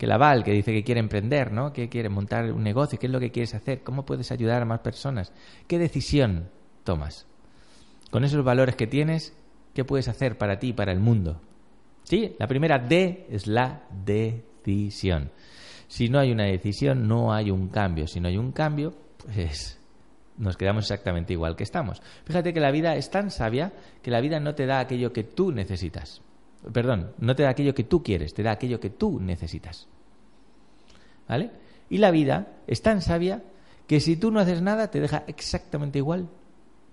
que 0.00 0.06
la 0.06 0.16
Val, 0.16 0.42
que 0.42 0.52
dice 0.52 0.72
que 0.72 0.82
quiere 0.82 0.98
emprender, 0.98 1.52
¿no? 1.52 1.74
Que 1.74 1.90
quiere 1.90 2.08
montar 2.08 2.50
un 2.52 2.62
negocio, 2.62 2.98
¿qué 2.98 3.04
es 3.04 3.12
lo 3.12 3.20
que 3.20 3.30
quieres 3.30 3.54
hacer? 3.54 3.82
¿Cómo 3.82 4.06
puedes 4.06 4.32
ayudar 4.32 4.62
a 4.62 4.64
más 4.64 4.80
personas? 4.80 5.30
¿Qué 5.66 5.78
decisión 5.78 6.48
tomas? 6.84 7.26
Con 8.10 8.24
esos 8.24 8.42
valores 8.42 8.76
que 8.76 8.86
tienes, 8.86 9.36
¿qué 9.74 9.84
puedes 9.84 10.08
hacer 10.08 10.38
para 10.38 10.58
ti 10.58 10.68
y 10.68 10.72
para 10.72 10.92
el 10.92 11.00
mundo? 11.00 11.42
Sí, 12.04 12.34
la 12.38 12.46
primera 12.46 12.78
D 12.78 13.26
es 13.28 13.46
la 13.46 13.82
decisión. 14.06 15.32
Si 15.90 16.08
no 16.08 16.20
hay 16.20 16.30
una 16.30 16.44
decisión, 16.44 17.08
no 17.08 17.32
hay 17.32 17.50
un 17.50 17.66
cambio. 17.66 18.06
Si 18.06 18.20
no 18.20 18.28
hay 18.28 18.36
un 18.36 18.52
cambio, 18.52 18.94
pues 19.24 19.76
nos 20.38 20.56
quedamos 20.56 20.84
exactamente 20.84 21.32
igual 21.32 21.56
que 21.56 21.64
estamos. 21.64 22.00
Fíjate 22.24 22.54
que 22.54 22.60
la 22.60 22.70
vida 22.70 22.94
es 22.94 23.10
tan 23.10 23.32
sabia 23.32 23.72
que 24.00 24.12
la 24.12 24.20
vida 24.20 24.38
no 24.38 24.54
te 24.54 24.66
da 24.66 24.78
aquello 24.78 25.12
que 25.12 25.24
tú 25.24 25.50
necesitas. 25.50 26.22
Perdón, 26.72 27.10
no 27.18 27.34
te 27.34 27.42
da 27.42 27.48
aquello 27.48 27.74
que 27.74 27.82
tú 27.82 28.04
quieres, 28.04 28.34
te 28.34 28.44
da 28.44 28.52
aquello 28.52 28.78
que 28.78 28.90
tú 28.90 29.18
necesitas. 29.18 29.88
¿Vale? 31.26 31.50
Y 31.88 31.98
la 31.98 32.12
vida 32.12 32.52
es 32.68 32.82
tan 32.82 33.02
sabia 33.02 33.42
que 33.88 33.98
si 33.98 34.16
tú 34.16 34.30
no 34.30 34.38
haces 34.38 34.62
nada 34.62 34.92
te 34.92 35.00
deja 35.00 35.24
exactamente 35.26 35.98
igual 35.98 36.28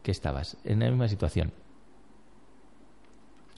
que 0.01 0.09
estabas, 0.09 0.57
en 0.63 0.79
la 0.79 0.89
misma 0.89 1.07
situación. 1.07 1.53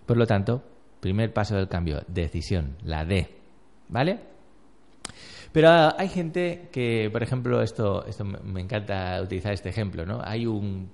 Por 0.06 0.18
lo 0.18 0.28
tanto, 0.28 0.66
primer 1.00 1.32
paso 1.32 1.56
del 1.56 1.70
cambio, 1.70 2.04
decisión, 2.10 2.76
la 2.84 3.06
D. 3.06 3.38
¿Vale? 3.88 4.20
Pero 5.52 5.70
hay 5.98 6.10
gente 6.10 6.70
que, 6.72 7.10
por 7.12 7.24
ejemplo, 7.24 7.62
esto, 7.62 8.06
esto 8.06 8.24
me 8.24 8.62
encanta 8.62 9.20
utilizar 9.22 9.54
este 9.54 9.70
ejemplo, 9.70 10.06
¿no? 10.06 10.22
Hay 10.24 10.46
un 10.46 10.90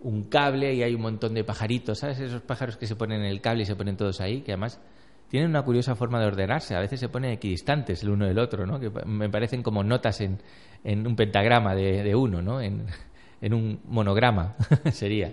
un 0.00 0.24
cable 0.24 0.74
y 0.74 0.82
hay 0.82 0.94
un 0.94 1.02
montón 1.02 1.34
de 1.34 1.44
pajaritos, 1.44 1.98
¿sabes? 1.98 2.20
Esos 2.20 2.42
pájaros 2.42 2.76
que 2.76 2.86
se 2.86 2.96
ponen 2.96 3.20
en 3.20 3.26
el 3.26 3.40
cable 3.40 3.62
y 3.62 3.66
se 3.66 3.76
ponen 3.76 3.96
todos 3.96 4.20
ahí, 4.20 4.40
que 4.40 4.52
además 4.52 4.80
tienen 5.28 5.50
una 5.50 5.62
curiosa 5.62 5.94
forma 5.94 6.18
de 6.20 6.26
ordenarse. 6.26 6.74
A 6.74 6.80
veces 6.80 7.00
se 7.00 7.08
ponen 7.08 7.32
equidistantes 7.32 8.02
el 8.02 8.10
uno 8.10 8.26
del 8.26 8.38
otro, 8.38 8.66
¿no? 8.66 8.80
Que 8.80 8.90
me 9.04 9.28
parecen 9.28 9.62
como 9.62 9.84
notas 9.84 10.20
en, 10.20 10.38
en 10.84 11.06
un 11.06 11.16
pentagrama 11.16 11.74
de, 11.74 12.02
de 12.02 12.14
uno, 12.14 12.40
¿no? 12.40 12.60
En, 12.60 12.86
en 13.40 13.54
un 13.54 13.80
monograma 13.84 14.56
sería. 14.92 15.32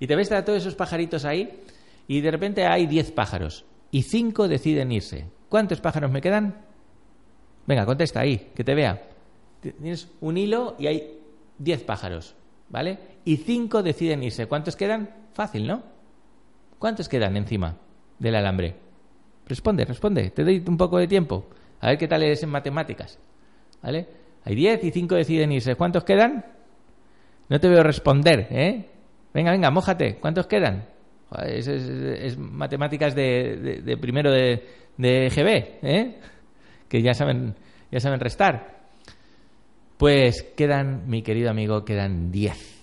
Y 0.00 0.06
te 0.06 0.16
ves 0.16 0.30
a 0.32 0.44
todos 0.44 0.58
esos 0.58 0.74
pajaritos 0.74 1.24
ahí 1.24 1.60
y 2.06 2.20
de 2.20 2.30
repente 2.30 2.66
hay 2.66 2.86
diez 2.86 3.12
pájaros 3.12 3.64
y 3.90 4.02
cinco 4.02 4.48
deciden 4.48 4.92
irse. 4.92 5.26
¿Cuántos 5.48 5.80
pájaros 5.80 6.10
me 6.10 6.20
quedan? 6.20 6.67
Venga, 7.68 7.86
contesta 7.86 8.18
ahí, 8.18 8.50
que 8.56 8.64
te 8.64 8.74
vea. 8.74 9.00
Tienes 9.60 10.08
un 10.20 10.36
hilo 10.36 10.74
y 10.80 10.88
hay 10.88 11.20
diez 11.58 11.84
pájaros. 11.84 12.34
¿vale? 12.68 12.98
Y 13.24 13.36
cinco 13.38 13.82
deciden 13.82 14.22
irse. 14.22 14.46
¿Cuántos 14.46 14.76
quedan? 14.76 15.10
Fácil, 15.32 15.66
¿no? 15.66 15.82
¿Cuántos 16.78 17.08
quedan 17.08 17.36
encima 17.36 17.76
del 18.18 18.36
alambre? 18.36 18.74
Responde, 19.46 19.84
responde. 19.84 20.30
Te 20.30 20.44
doy 20.44 20.62
un 20.66 20.76
poco 20.76 20.98
de 20.98 21.08
tiempo. 21.08 21.46
A 21.80 21.88
ver 21.88 21.98
qué 21.98 22.08
tal 22.08 22.22
eres 22.22 22.42
en 22.42 22.50
matemáticas. 22.50 23.18
¿Vale? 23.82 24.06
Hay 24.44 24.54
diez 24.54 24.82
y 24.84 24.90
cinco 24.90 25.14
deciden 25.14 25.52
irse. 25.52 25.74
¿Cuántos 25.74 26.04
quedan? 26.04 26.44
No 27.48 27.60
te 27.60 27.68
veo 27.68 27.82
responder, 27.82 28.46
¿eh? 28.50 28.84
Venga, 29.32 29.52
venga, 29.52 29.70
mójate. 29.70 30.16
¿Cuántos 30.16 30.46
quedan? 30.46 30.86
Es, 31.44 32.38
matemáticas 32.38 33.14
de, 33.14 33.98
primero 34.00 34.30
de, 34.30 34.66
de 34.96 35.30
GB, 35.34 35.86
¿eh? 35.86 36.18
Que 36.88 37.02
ya 37.02 37.14
saben, 37.14 37.54
ya 37.90 38.00
saben 38.00 38.20
restar. 38.20 38.78
Pues 39.96 40.42
quedan, 40.56 41.08
mi 41.08 41.22
querido 41.22 41.50
amigo, 41.50 41.84
quedan 41.84 42.30
10. 42.30 42.78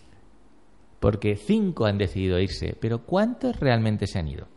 Porque 1.00 1.36
5 1.36 1.86
han 1.86 1.98
decidido 1.98 2.40
irse, 2.40 2.76
pero 2.80 3.06
¿cuántos 3.06 3.60
realmente 3.60 4.08
se 4.08 4.20
han 4.20 4.28
ido? 4.28 4.48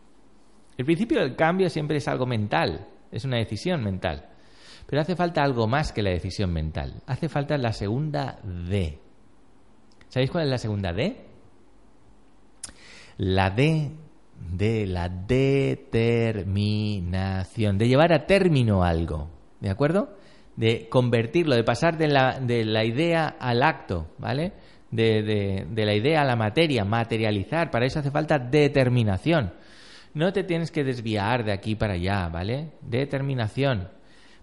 El 0.77 0.85
principio 0.85 1.21
del 1.21 1.37
cambio 1.37 1.69
siempre 1.71 1.99
es 1.99 2.09
algo 2.09 2.27
mental, 2.27 2.89
es 3.11 3.25
una 3.25 3.37
decisión 3.37 3.83
mental. 3.83 4.29
Pero 4.87 5.03
hace 5.03 5.17
falta 5.17 5.43
algo 5.43 5.67
más 5.67 5.93
que 5.93 6.03
la 6.03 6.11
decisión 6.11 6.53
mental. 6.53 7.03
Hace 7.07 7.29
falta 7.29 7.59
la 7.59 7.73
segunda 7.73 8.39
D. 8.43 8.99
¿Sabéis 10.09 10.31
cuál 10.31 10.45
es 10.45 10.51
la 10.51 10.59
segunda 10.59 10.93
D? 10.93 11.25
La 13.19 13.51
D 13.51 13.91
de 14.39 14.87
la 14.87 15.09
determinación, 15.09 17.77
de 17.77 17.89
llevar 17.89 18.13
a 18.13 18.27
término 18.27 18.85
algo. 18.85 19.38
¿De 19.61 19.71
acuerdo? 19.71 20.16
de 20.59 20.88
convertirlo, 20.88 21.55
de 21.55 21.62
pasar 21.62 21.97
de 21.97 22.09
la, 22.09 22.40
de 22.40 22.64
la 22.64 22.85
idea 22.85 23.37
al 23.38 23.62
acto, 23.62 24.09
¿vale? 24.18 24.53
De, 24.90 25.23
de, 25.23 25.66
de, 25.71 25.87
la 25.87 25.94
idea 25.94 26.23
a 26.23 26.25
la 26.25 26.35
materia, 26.35 26.85
materializar. 26.85 27.71
Para 27.71 27.87
eso 27.87 28.01
hace 28.01 28.11
falta 28.11 28.40
determinación. 28.40 29.53
No 30.14 30.33
te 30.33 30.42
tienes 30.42 30.73
que 30.73 30.83
desviar 30.83 31.44
de 31.44 31.53
aquí 31.53 31.77
para 31.77 31.92
allá, 31.92 32.29
¿vale? 32.29 32.73
Determinación. 32.81 33.88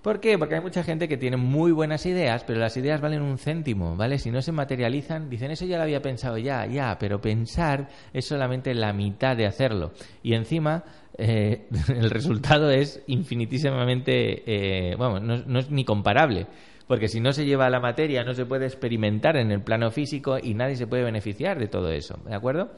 ¿Por 0.06 0.20
qué? 0.20 0.38
Porque 0.38 0.54
hay 0.54 0.62
mucha 0.62 0.84
gente 0.84 1.08
que 1.08 1.18
tiene 1.18 1.36
muy 1.36 1.72
buenas 1.72 2.06
ideas, 2.06 2.44
pero 2.44 2.60
las 2.60 2.78
ideas 2.78 3.02
valen 3.02 3.24
un 3.24 3.40
céntimo, 3.40 3.96
¿vale? 3.96 4.20
Si 4.20 4.30
no 4.30 4.40
se 4.44 4.52
materializan, 4.52 5.32
dicen, 5.32 5.50
eso 5.50 5.66
ya 5.66 5.78
lo 5.78 5.82
había 5.82 6.04
pensado 6.04 6.38
ya, 6.38 6.68
ya, 6.68 7.00
pero 7.00 7.20
pensar 7.20 7.90
es 8.14 8.26
solamente 8.26 8.76
la 8.76 8.94
mitad 8.94 9.36
de 9.36 9.48
hacerlo. 9.48 9.94
Y 10.22 10.36
encima, 10.36 10.84
eh, 11.18 11.66
el 11.88 12.12
resultado 12.12 12.70
es 12.70 13.02
infinitísimamente, 13.08 14.44
eh, 14.46 14.96
bueno, 14.96 15.20
no, 15.20 15.38
no 15.44 15.58
es 15.58 15.72
ni 15.72 15.84
comparable 15.84 16.46
porque 16.88 17.08
si 17.08 17.20
no 17.20 17.34
se 17.34 17.46
lleva 17.46 17.66
a 17.66 17.72
la 17.72 17.80
materia 17.80 18.24
no 18.24 18.36
se 18.36 18.46
puede 18.46 18.68
experimentar 18.68 19.38
en 19.38 19.50
el 19.50 19.62
plano 19.62 19.90
físico 19.90 20.38
y 20.38 20.54
nadie 20.54 20.76
se 20.76 20.86
puede 20.86 21.04
beneficiar 21.04 21.58
de 21.58 21.68
todo 21.68 21.90
eso, 21.90 22.20
¿de 22.28 22.36
acuerdo? 22.36 22.70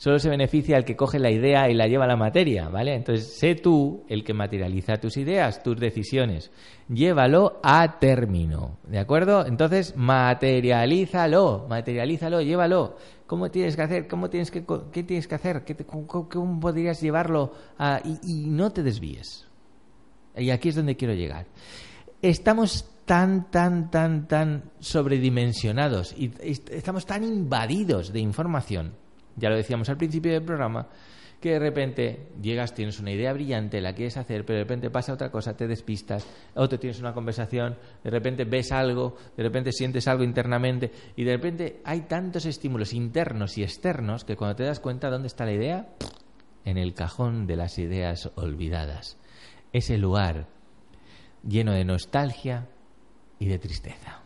Solo 0.00 0.18
se 0.18 0.30
beneficia 0.30 0.78
el 0.78 0.86
que 0.86 0.96
coge 0.96 1.18
la 1.18 1.30
idea 1.30 1.68
y 1.68 1.74
la 1.74 1.86
lleva 1.86 2.06
a 2.06 2.08
la 2.08 2.16
materia, 2.16 2.70
¿vale? 2.70 2.94
Entonces, 2.94 3.36
sé 3.38 3.54
tú 3.54 4.02
el 4.08 4.24
que 4.24 4.32
materializa 4.32 4.96
tus 4.96 5.18
ideas, 5.18 5.62
tus 5.62 5.78
decisiones. 5.78 6.50
Llévalo 6.88 7.60
a 7.62 7.98
término, 7.98 8.78
¿de 8.88 8.98
acuerdo? 8.98 9.44
Entonces, 9.44 9.94
materialízalo, 9.94 11.66
materialízalo, 11.68 12.40
llévalo. 12.40 12.96
¿Cómo 13.26 13.50
tienes 13.50 13.76
que 13.76 13.82
hacer? 13.82 14.08
¿Cómo 14.08 14.30
tienes 14.30 14.50
que, 14.50 14.64
¿Qué 14.90 15.02
tienes 15.02 15.28
que 15.28 15.34
hacer? 15.34 15.64
cómo, 15.86 16.60
podrías 16.60 16.98
llevarlo 17.02 17.52
a, 17.76 18.00
y, 18.02 18.46
y 18.46 18.48
no 18.48 18.72
te 18.72 18.82
desvíes? 18.82 19.48
Y 20.34 20.48
aquí 20.48 20.70
es 20.70 20.76
donde 20.76 20.96
quiero 20.96 21.12
llegar. 21.12 21.44
Estamos 22.22 22.88
tan, 23.04 23.50
tan, 23.50 23.90
tan, 23.90 24.26
tan 24.26 24.70
sobredimensionados 24.78 26.14
y 26.16 26.32
estamos 26.40 27.04
tan 27.04 27.22
invadidos 27.22 28.14
de 28.14 28.20
información 28.20 28.94
ya 29.40 29.48
lo 29.48 29.56
decíamos 29.56 29.88
al 29.88 29.96
principio 29.96 30.32
del 30.32 30.44
programa, 30.44 30.86
que 31.40 31.52
de 31.52 31.58
repente 31.58 32.28
llegas, 32.40 32.74
tienes 32.74 33.00
una 33.00 33.12
idea 33.12 33.32
brillante, 33.32 33.80
la 33.80 33.94
quieres 33.94 34.18
hacer, 34.18 34.44
pero 34.44 34.58
de 34.58 34.64
repente 34.64 34.90
pasa 34.90 35.14
otra 35.14 35.30
cosa, 35.30 35.56
te 35.56 35.66
despistas, 35.66 36.26
o 36.54 36.68
te 36.68 36.76
tienes 36.76 37.00
una 37.00 37.14
conversación, 37.14 37.76
de 38.04 38.10
repente 38.10 38.44
ves 38.44 38.70
algo, 38.72 39.16
de 39.36 39.42
repente 39.42 39.72
sientes 39.72 40.06
algo 40.06 40.22
internamente, 40.22 40.92
y 41.16 41.24
de 41.24 41.32
repente 41.32 41.80
hay 41.84 42.02
tantos 42.02 42.44
estímulos 42.44 42.92
internos 42.92 43.56
y 43.56 43.62
externos 43.62 44.24
que 44.24 44.36
cuando 44.36 44.56
te 44.56 44.64
das 44.64 44.80
cuenta 44.80 45.08
dónde 45.08 45.28
está 45.28 45.46
la 45.46 45.52
idea, 45.52 45.88
en 46.66 46.76
el 46.76 46.92
cajón 46.92 47.46
de 47.46 47.56
las 47.56 47.78
ideas 47.78 48.30
olvidadas. 48.36 49.16
Ese 49.72 49.96
lugar 49.96 50.46
lleno 51.42 51.72
de 51.72 51.86
nostalgia 51.86 52.68
y 53.38 53.46
de 53.46 53.58
tristeza. 53.58 54.20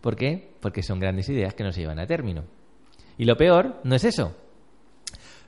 ¿Por 0.00 0.14
qué? 0.14 0.54
Porque 0.60 0.82
son 0.82 1.00
grandes 1.00 1.28
ideas 1.28 1.54
que 1.54 1.64
no 1.64 1.72
se 1.72 1.80
llevan 1.80 1.98
a 1.98 2.06
término. 2.06 2.44
Y 3.18 3.24
lo 3.24 3.36
peor 3.36 3.80
no 3.84 3.96
es 3.96 4.04
eso. 4.04 4.36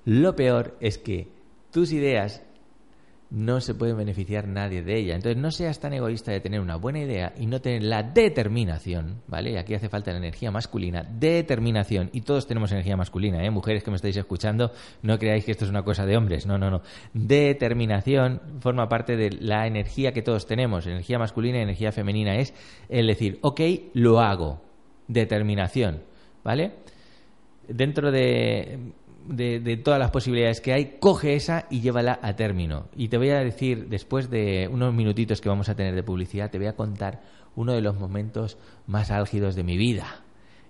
Lo 0.07 0.37
peor 0.37 0.77
es 0.81 0.99
que 0.99 1.29
tus 1.73 1.93
ideas 1.93 2.43
no 3.29 3.61
se 3.61 3.75
puede 3.75 3.93
beneficiar 3.93 4.47
nadie 4.47 4.83
de 4.83 4.97
ella. 4.97 5.17
Entonces 5.17 5.37
no 5.37 5.51
seas 5.51 5.81
tan 5.81 5.93
egoísta 5.93 6.31
de 6.31 6.41
tener 6.41 6.61
una 6.61 6.77
buena 6.77 7.01
idea 7.01 7.35
y 7.37 7.47
no 7.47 7.61
tener 7.61 7.83
la 7.83 8.05
determinación, 8.05 9.23
¿vale? 9.27 9.59
Aquí 9.59 9.75
hace 9.75 9.89
falta 9.89 10.13
la 10.13 10.19
energía 10.19 10.53
masculina, 10.53 11.03
determinación. 11.03 12.09
Y 12.13 12.21
todos 12.21 12.47
tenemos 12.47 12.71
energía 12.71 12.97
masculina, 12.97 13.45
¿eh? 13.45 13.51
Mujeres 13.51 13.83
que 13.83 13.91
me 13.91 13.97
estáis 13.97 14.17
escuchando, 14.17 14.71
no 15.03 15.19
creáis 15.19 15.45
que 15.45 15.51
esto 15.51 15.65
es 15.65 15.71
una 15.71 15.83
cosa 15.83 16.07
de 16.07 16.17
hombres, 16.17 16.47
no, 16.47 16.57
no, 16.57 16.71
no. 16.71 16.83
Determinación 17.13 18.41
forma 18.61 18.89
parte 18.89 19.17
de 19.17 19.33
la 19.33 19.67
energía 19.67 20.13
que 20.13 20.23
todos 20.23 20.47
tenemos, 20.47 20.87
energía 20.87 21.19
masculina 21.19 21.59
y 21.59 21.63
energía 21.63 21.91
femenina. 21.91 22.37
Es 22.37 22.55
el 22.89 23.09
decir, 23.09 23.39
ok, 23.43 23.61
lo 23.95 24.21
hago. 24.21 24.63
Determinación, 25.09 26.03
¿vale? 26.45 26.75
Dentro 27.69 28.13
de 28.13 28.93
de, 29.29 29.77
todas 29.79 29.99
las 29.99 30.11
posibilidades 30.11 30.61
que 30.61 30.73
hay, 30.73 30.97
coge 31.01 31.35
esa 31.35 31.67
y 31.71 31.81
llévala 31.81 32.19
a 32.23 32.37
término. 32.37 32.89
Y 32.97 33.09
te 33.09 33.19
voy 33.19 33.31
a 33.31 33.41
decir, 33.41 33.89
después 33.89 34.31
de 34.31 34.69
unos 34.71 34.95
minutitos 34.95 35.41
que 35.41 35.49
vamos 35.49 35.69
a 35.69 35.75
tener 35.75 35.95
de 35.95 36.03
publicidad, 36.03 36.51
te 36.51 36.59
voy 36.59 36.67
a 36.67 36.77
contar 36.77 37.21
uno 37.55 37.73
de 37.73 37.81
los 37.81 37.99
momentos 37.99 38.59
más 38.87 39.11
álgidos 39.11 39.55
de 39.55 39.65
mi 39.65 39.77
vida. 39.77 40.23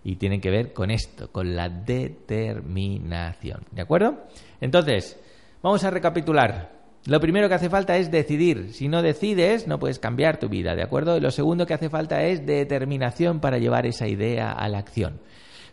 Y 0.04 0.16
tienen 0.16 0.40
que 0.40 0.50
ver 0.50 0.72
con 0.72 0.90
esto, 0.90 1.32
con 1.32 1.56
la 1.56 1.68
determinación. 1.68 3.62
¿De 3.72 3.82
acuerdo? 3.82 4.24
Entonces, 4.60 5.18
vamos 5.62 5.82
a 5.84 5.90
recapitular. 5.90 6.76
Lo 7.06 7.20
primero 7.20 7.48
que 7.48 7.54
hace 7.54 7.70
falta 7.70 7.96
es 7.96 8.10
decidir. 8.10 8.72
Si 8.72 8.88
no 8.88 9.02
decides, 9.02 9.66
no 9.66 9.78
puedes 9.78 9.98
cambiar 9.98 10.38
tu 10.38 10.48
vida, 10.48 10.74
¿de 10.74 10.82
acuerdo? 10.82 11.20
Lo 11.20 11.30
segundo 11.30 11.66
que 11.66 11.74
hace 11.74 11.88
falta 11.88 12.22
es 12.24 12.46
determinación 12.46 13.40
para 13.40 13.58
llevar 13.58 13.86
esa 13.86 14.08
idea 14.08 14.52
a 14.52 14.68
la 14.68 14.78
acción. 14.78 15.20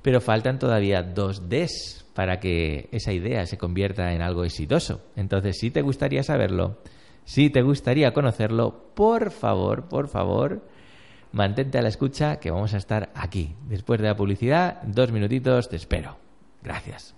Pero 0.02 0.20
faltan 0.20 0.60
todavía 0.60 1.02
dos 1.02 1.50
Ds 1.50 2.03
para 2.14 2.40
que 2.40 2.90
esa 2.92 3.12
idea 3.12 3.46
se 3.46 3.58
convierta 3.58 4.14
en 4.14 4.22
algo 4.22 4.44
exitoso. 4.44 5.02
Entonces, 5.16 5.58
si 5.60 5.72
te 5.72 5.82
gustaría 5.82 6.24
saberlo, 6.24 6.78
si 7.26 7.50
te 7.50 7.62
gustaría 7.62 8.14
conocerlo, 8.14 8.92
por 8.94 9.32
favor, 9.32 9.88
por 9.88 10.08
favor, 10.08 10.68
mantente 11.32 11.78
a 11.78 11.82
la 11.82 11.90
escucha 11.90 12.40
que 12.40 12.52
vamos 12.52 12.74
a 12.74 12.78
estar 12.78 13.12
aquí. 13.16 13.56
Después 13.68 14.02
de 14.02 14.08
la 14.08 14.16
publicidad, 14.16 14.82
dos 14.84 15.12
minutitos, 15.12 15.70
te 15.70 15.76
espero. 15.76 16.18
Gracias. 16.62 17.16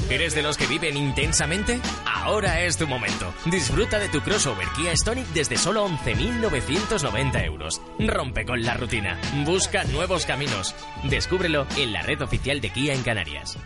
¿Eres 0.10 0.34
de 0.34 0.42
los 0.42 0.58
que 0.58 0.66
viven 0.66 0.98
intensamente? 0.98 1.80
Ahora 2.06 2.64
es 2.64 2.78
tu 2.78 2.88
momento. 2.88 3.34
Disfruta 3.46 4.00
de 4.00 4.10
tu 4.10 4.22
crossover 4.22 4.68
Kia 4.76 4.96
Stonic 4.96 5.28
desde 5.28 5.58
solo 5.58 5.88
11.990 5.88 7.46
euros. 7.46 7.82
Rompe 8.00 8.46
con 8.46 8.64
la 8.64 8.76
rutina. 8.76 9.20
Busca 9.46 9.84
nuevos 9.86 10.26
caminos. 10.26 10.76
Descúbrelo 11.10 11.68
en 11.78 11.94
la 11.94 12.02
red 12.02 12.22
oficial 12.22 12.60
de 12.60 12.72
Kia 12.72 12.94
en 12.94 13.04
Canarias. 13.04 13.58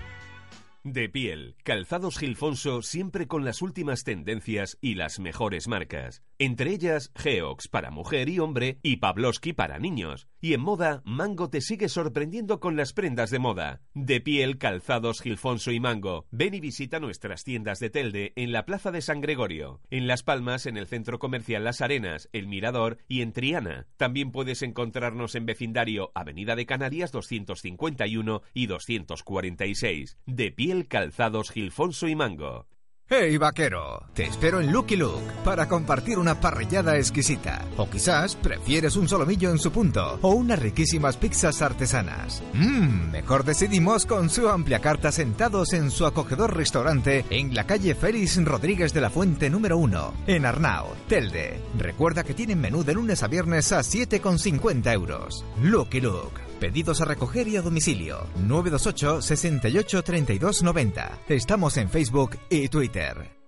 De 0.84 1.08
piel, 1.08 1.56
calzados 1.64 2.18
Gilfonso 2.18 2.82
siempre 2.82 3.26
con 3.26 3.46
las 3.46 3.62
últimas 3.62 4.04
tendencias 4.04 4.78
y 4.82 4.96
las 4.96 5.18
mejores 5.18 5.70
marcas. 5.70 6.24
Entre 6.40 6.72
ellas, 6.72 7.14
Geox 7.16 7.70
para 7.70 7.90
mujer 7.90 8.28
y 8.28 8.40
hombre 8.40 8.80
y 8.84 8.98
Pavlovsky 8.98 9.54
para 9.54 9.80
niños. 9.80 10.28
Y 10.44 10.54
en 10.54 10.60
moda, 10.60 11.02
Mango 11.06 11.50
te 11.50 11.62
sigue 11.62 11.88
sorprendiendo 11.88 12.60
con 12.60 12.76
las 12.76 12.92
prendas 12.92 13.32
de 13.32 13.40
moda. 13.40 13.80
De 13.94 14.20
piel, 14.20 14.58
calzados 14.58 15.22
Gilfonso 15.22 15.72
y 15.72 15.80
Mango. 15.80 16.26
Ven 16.32 16.54
y 16.54 16.60
visita 16.60 17.00
nuestras 17.00 17.46
tiendas 17.46 17.80
de 17.80 17.90
Telde 17.90 18.34
en 18.36 18.52
la 18.52 18.66
Plaza 18.66 18.92
de 18.92 19.02
San 19.02 19.22
Gregorio. 19.22 19.80
En 19.90 20.06
Las 20.06 20.22
Palmas, 20.22 20.66
en 20.66 20.76
el 20.76 20.86
Centro 20.88 21.18
Comercial 21.18 21.64
Las 21.64 21.80
Arenas, 21.80 22.28
El 22.34 22.48
Mirador 22.48 22.98
y 23.08 23.22
en 23.22 23.32
Triana. 23.32 23.88
También 23.96 24.34
puedes 24.34 24.64
encontrarnos 24.64 25.36
en 25.36 25.46
vecindario 25.46 26.12
Avenida 26.14 26.58
de 26.58 26.66
Canarias 26.66 27.14
251 27.14 28.42
y 28.54 28.66
246. 28.66 30.18
De 30.26 30.52
piel 30.52 30.90
Calzados 30.90 31.52
Gilfonso 31.52 32.10
y 32.10 32.18
Mango. 32.18 32.68
¡Hey 33.10 33.36
vaquero! 33.38 34.02
Te 34.14 34.24
espero 34.24 34.62
en 34.62 34.72
Lucky 34.72 34.96
Luke 34.96 35.22
para 35.44 35.68
compartir 35.68 36.18
una 36.18 36.40
parrillada 36.40 36.96
exquisita. 36.96 37.62
O 37.76 37.90
quizás 37.90 38.36
prefieres 38.38 38.96
un 38.96 39.10
solomillo 39.10 39.52
en 39.52 39.60
su 39.60 39.72
punto 39.72 40.18
o 40.22 40.30
unas 40.30 40.60
riquísimas 40.60 41.18
pizzas 41.18 41.62
artesanas. 41.62 42.42
Mmm, 42.54 43.12
mejor 43.12 43.44
decidimos 43.44 44.06
con 44.06 44.30
su 44.30 44.48
amplia 44.48 44.80
carta 44.80 45.12
sentados 45.12 45.74
en 45.74 45.92
su 45.92 46.06
acogedor 46.06 46.56
restaurante 46.56 47.26
en 47.30 47.54
la 47.54 47.66
calle 47.66 47.94
Félix 47.94 48.42
Rodríguez 48.44 48.94
de 48.94 49.02
la 49.02 49.10
Fuente 49.10 49.50
número 49.50 49.78
1, 49.78 50.14
en 50.28 50.46
Arnao, 50.46 50.96
Telde. 51.10 51.60
Recuerda 51.78 52.24
que 52.24 52.34
tienen 52.34 52.62
menú 52.62 52.86
de 52.86 52.94
lunes 52.94 53.22
a 53.22 53.28
viernes 53.28 53.74
a 53.74 53.80
7,50 53.82 54.94
euros. 54.94 55.46
Lucky 55.62 56.00
Luke 56.00 56.53
Pedidos 56.64 57.02
a 57.02 57.04
recoger 57.04 57.50
y 57.50 57.58
a 57.58 57.62
domicilio. 57.62 58.26
928 58.48 59.22
68 59.22 60.02
32 60.02 60.64
90. 60.64 61.20
Estamos 61.28 61.76
en 61.76 61.90
Facebook 61.90 62.38
y 62.50 62.70
Twitter. 62.70 63.43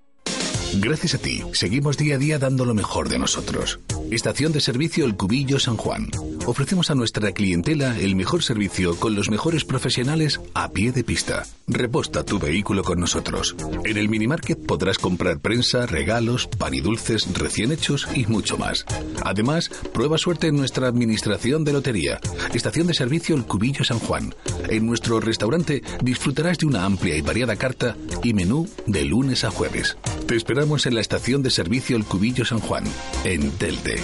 Gracias 0.73 1.15
a 1.15 1.17
ti, 1.19 1.41
seguimos 1.53 1.97
día 1.97 2.15
a 2.15 2.17
día 2.17 2.39
dando 2.39 2.65
lo 2.65 2.73
mejor 2.73 3.07
de 3.09 3.19
nosotros. 3.19 3.79
Estación 4.11 4.51
de 4.51 4.61
servicio 4.61 5.05
El 5.05 5.15
Cubillo 5.15 5.59
San 5.59 5.77
Juan. 5.77 6.09
Ofrecemos 6.45 6.91
a 6.91 6.95
nuestra 6.95 7.31
clientela 7.31 7.97
el 7.97 8.15
mejor 8.15 8.43
servicio 8.43 8.99
con 8.99 9.15
los 9.15 9.29
mejores 9.29 9.65
profesionales 9.65 10.39
a 10.53 10.69
pie 10.69 10.91
de 10.91 11.03
pista. 11.03 11.43
Reposta 11.67 12.23
tu 12.23 12.37
vehículo 12.37 12.83
con 12.83 12.99
nosotros. 12.99 13.55
En 13.83 13.97
el 13.97 14.09
minimarket 14.09 14.63
podrás 14.65 14.99
comprar 14.99 15.39
prensa, 15.39 15.85
regalos, 15.87 16.47
pan 16.47 16.73
y 16.73 16.81
dulces 16.81 17.27
recién 17.33 17.71
hechos 17.71 18.07
y 18.13 18.25
mucho 18.27 18.57
más. 18.57 18.85
Además, 19.23 19.71
prueba 19.93 20.17
suerte 20.17 20.47
en 20.47 20.57
nuestra 20.57 20.87
administración 20.87 21.63
de 21.63 21.73
lotería. 21.73 22.19
Estación 22.53 22.85
de 22.85 22.93
servicio 22.93 23.35
El 23.35 23.45
Cubillo 23.45 23.83
San 23.83 23.99
Juan. 23.99 24.35
En 24.69 24.85
nuestro 24.85 25.19
restaurante 25.19 25.81
disfrutarás 26.01 26.59
de 26.59 26.67
una 26.67 26.85
amplia 26.85 27.15
y 27.15 27.21
variada 27.21 27.55
carta 27.55 27.95
y 28.23 28.33
menú 28.33 28.69
de 28.85 29.05
lunes 29.05 29.43
a 29.43 29.51
jueves. 29.51 29.97
Te 30.27 30.35
esperamos 30.35 30.54
en 30.85 30.95
la 30.95 31.01
estación 31.01 31.43
de 31.43 31.51
servicio 31.51 31.97
El 31.97 32.05
Cubillo 32.05 32.45
San 32.45 32.59
Juan, 32.59 32.85
en 33.25 33.51
Telde. 33.51 33.99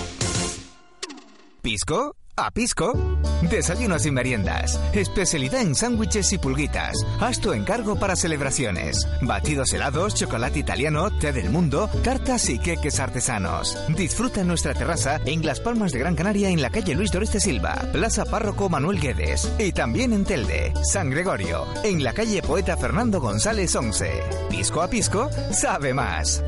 ¿Pisco? 1.61 2.15
A 2.35 2.51
Pisco. 2.51 2.93
Desayunos 3.49 4.05
y 4.05 4.11
meriendas. 4.11 4.79
Especialidad 4.93 5.61
en 5.61 5.75
sándwiches 5.75 6.31
y 6.33 6.37
pulguitas. 6.37 7.05
Haz 7.19 7.39
encargo 7.45 7.97
para 7.97 8.15
celebraciones. 8.15 9.07
Batidos 9.21 9.73
helados, 9.73 10.15
chocolate 10.15 10.59
italiano, 10.59 11.09
té 11.19 11.31
del 11.33 11.49
mundo, 11.49 11.89
tartas 12.03 12.49
y 12.49 12.59
queques 12.59 12.99
artesanos. 12.99 13.77
Disfruta 13.95 14.41
en 14.41 14.47
nuestra 14.47 14.73
terraza 14.73 15.19
en 15.25 15.45
Las 15.45 15.59
Palmas 15.59 15.91
de 15.91 15.99
Gran 15.99 16.15
Canaria 16.15 16.49
en 16.49 16.61
la 16.61 16.69
calle 16.69 16.95
Luis 16.95 17.11
Doreste 17.11 17.39
Silva, 17.39 17.75
Plaza 17.91 18.25
Párroco 18.25 18.69
Manuel 18.69 18.99
Guedes. 18.99 19.51
Y 19.57 19.71
también 19.71 20.13
en 20.13 20.23
Telde, 20.23 20.73
San 20.83 21.09
Gregorio, 21.09 21.65
en 21.83 22.03
la 22.03 22.13
calle 22.13 22.41
Poeta 22.41 22.77
Fernando 22.77 23.19
González 23.19 23.75
11. 23.75 24.23
Pisco 24.49 24.81
a 24.81 24.89
Pisco, 24.89 25.29
sabe 25.51 25.93
más. 25.93 26.43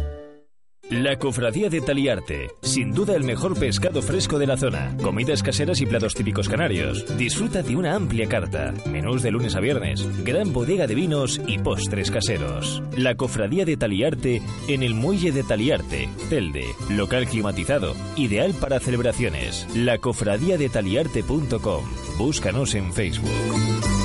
La 0.89 1.17
Cofradía 1.17 1.69
de 1.69 1.79
Taliarte, 1.79 2.51
sin 2.61 2.91
duda 2.91 3.15
el 3.15 3.23
mejor 3.23 3.57
pescado 3.57 4.01
fresco 4.01 4.37
de 4.37 4.45
la 4.45 4.57
zona, 4.57 4.95
comidas 5.01 5.41
caseras 5.41 5.79
y 5.79 5.85
platos 5.85 6.13
típicos 6.13 6.49
canarios. 6.49 7.05
Disfruta 7.17 7.63
de 7.63 7.75
una 7.77 7.95
amplia 7.95 8.27
carta, 8.27 8.73
menús 8.85 9.23
de 9.23 9.31
lunes 9.31 9.55
a 9.55 9.61
viernes, 9.61 10.05
gran 10.25 10.51
bodega 10.51 10.85
de 10.85 10.95
vinos 10.95 11.39
y 11.47 11.57
postres 11.57 12.11
caseros. 12.11 12.83
La 12.97 13.15
Cofradía 13.15 13.63
de 13.63 13.77
Taliarte 13.77 14.41
en 14.67 14.83
el 14.83 14.93
Muelle 14.93 15.31
de 15.31 15.43
Taliarte, 15.43 16.09
Telde, 16.29 16.65
local 16.89 17.27
climatizado, 17.27 17.95
ideal 18.17 18.53
para 18.59 18.79
celebraciones. 18.79 19.65
La 19.73 19.99
Cofradía 19.99 20.57
de 20.57 20.67
Taliarte.com. 20.67 21.85
Búscanos 22.17 22.75
en 22.75 22.91
Facebook. 22.93 24.02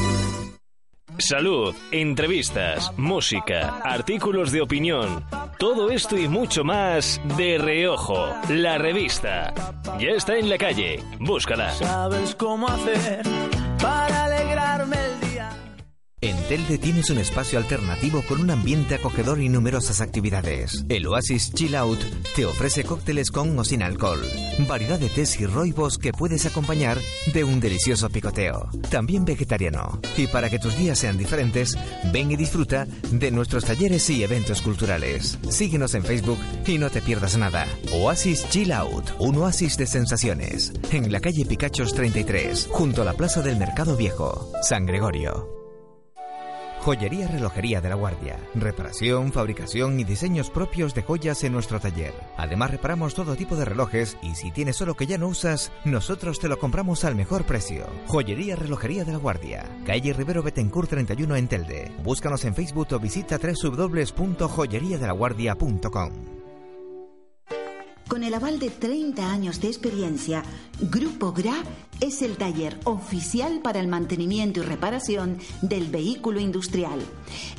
Salud, 1.21 1.75
entrevistas, 1.91 2.97
música, 2.97 3.81
artículos 3.83 4.53
de 4.53 4.61
opinión, 4.61 5.25
todo 5.59 5.91
esto 5.91 6.17
y 6.17 6.29
mucho 6.29 6.63
más 6.63 7.21
de 7.37 7.59
Reojo, 7.59 8.33
la 8.51 8.79
revista. 8.79 9.53
Ya 9.99 10.11
está 10.11 10.39
en 10.39 10.49
la 10.49 10.57
calle, 10.57 11.03
búscala. 11.19 11.73
¿Sabes 11.73 12.37
cómo 12.37 12.69
hacer 12.69 13.23
para 13.83 14.27
alegrarme 14.27 14.97
el? 14.97 15.18
En 16.21 16.37
Telde 16.49 16.79
tienes 16.79 17.11
un 17.11 17.19
espacio 17.19 17.61
alternativo 17.61 18.25
con 18.27 18.41
un 18.41 18.51
ambiente 18.51 18.97
acogedor 18.97 19.41
y 19.41 19.49
numerosas 19.49 20.01
actividades. 20.01 20.85
El 20.89 21.07
Oasis 21.07 21.53
Chill 21.53 21.77
Out 21.77 22.01
te 22.35 22.45
ofrece 22.45 22.83
cócteles 22.83 23.31
con 23.31 23.57
o 23.57 23.63
sin 23.63 23.85
alcohol, 23.85 24.21
variedad 24.69 24.99
de 24.99 25.11
tés 25.11 25.39
y 25.39 25.47
roibos 25.47 25.97
que 25.97 26.13
puedes 26.13 26.45
acompañar 26.45 26.99
de 27.33 27.45
un 27.45 27.61
delicioso 27.61 28.11
picoteo, 28.11 28.69
también 28.91 29.25
vegetariano. 29.25 30.01
Y 30.17 30.27
para 30.27 30.51
que 30.51 30.59
tus 30.59 30.77
días 30.77 30.99
sean 30.99 31.19
diferentes, 31.19 31.79
ven 32.13 32.33
y 32.33 32.37
disfruta 32.37 32.89
de 33.13 33.31
nuestros 33.31 33.65
talleres 33.65 34.11
y 34.11 34.25
eventos 34.25 34.61
culturales. 34.61 35.39
Síguenos 35.51 35.95
en 35.95 36.03
Facebook 36.03 36.39
y 36.67 36.79
no 36.79 36.91
te 36.91 37.01
pierdas 37.01 37.37
nada. 37.39 37.69
Oasis 37.93 38.45
Chill 38.49 38.73
Out, 38.73 39.13
un 39.21 39.37
oasis 39.37 39.77
de 39.77 39.87
sensaciones, 39.87 40.73
en 40.91 41.13
la 41.13 41.21
calle 41.21 41.47
Picachos 41.47 41.95
33, 41.95 42.71
junto 42.73 43.03
a 43.03 43.05
la 43.05 43.13
Plaza 43.13 43.41
del 43.41 43.57
Mercado 43.57 43.97
Viejo, 43.97 44.51
San 44.63 44.85
Gregorio. 44.85 45.58
Joyería 46.88 47.29
Relojería 47.29 47.83
de 47.83 47.90
la 47.90 47.96
Guardia. 47.96 48.38
Reparación, 48.55 49.31
fabricación 49.31 50.01
y 50.01 50.05
diseños 50.05 50.48
propios 50.48 50.94
de 50.94 51.03
joyas 51.03 51.44
en 51.44 51.53
nuestro 51.53 51.79
taller. 51.79 52.14
Además 52.38 52.70
reparamos 52.70 53.12
todo 53.12 53.37
tipo 53.37 53.57
de 53.57 53.66
relojes 53.66 54.16
y 54.22 54.37
si 54.37 54.51
tienes 54.51 54.77
solo 54.77 54.94
que 54.94 55.07
ya 55.07 55.18
no 55.18 55.29
usas, 55.29 55.70
nosotros 55.85 56.38
te 56.38 56.48
lo 56.48 56.59
compramos 56.59 57.05
al 57.05 57.14
mejor 57.14 57.44
precio. 57.44 57.85
Joyería 58.07 58.57
Relojería 58.57 59.05
de 59.05 59.12
la 59.12 59.18
Guardia. 59.18 59.66
Calle 59.85 60.14
Rivero 60.14 60.42
Betancourt 60.42 60.88
31 60.88 61.37
en 61.37 61.48
Telde. 61.48 61.92
Búscanos 62.03 62.46
en 62.46 62.55
Facebook 62.55 62.88
o 62.92 62.98
visita 62.98 63.38
www.joyeriadelaguardia.com. 63.38 66.38
Con 68.09 68.25
el 68.25 68.33
aval 68.33 68.59
de 68.59 68.71
30 68.71 69.31
años 69.31 69.61
de 69.61 69.68
experiencia, 69.68 70.42
Grupo 70.81 71.35
GRA 71.35 71.62
es 72.01 72.23
el 72.23 72.38
taller 72.38 72.81
oficial 72.85 73.61
para 73.61 73.81
el 73.81 73.87
mantenimiento 73.87 74.61
y 74.61 74.62
reparación 74.62 75.37
del 75.61 75.88
vehículo 75.88 76.40
industrial. 76.40 77.01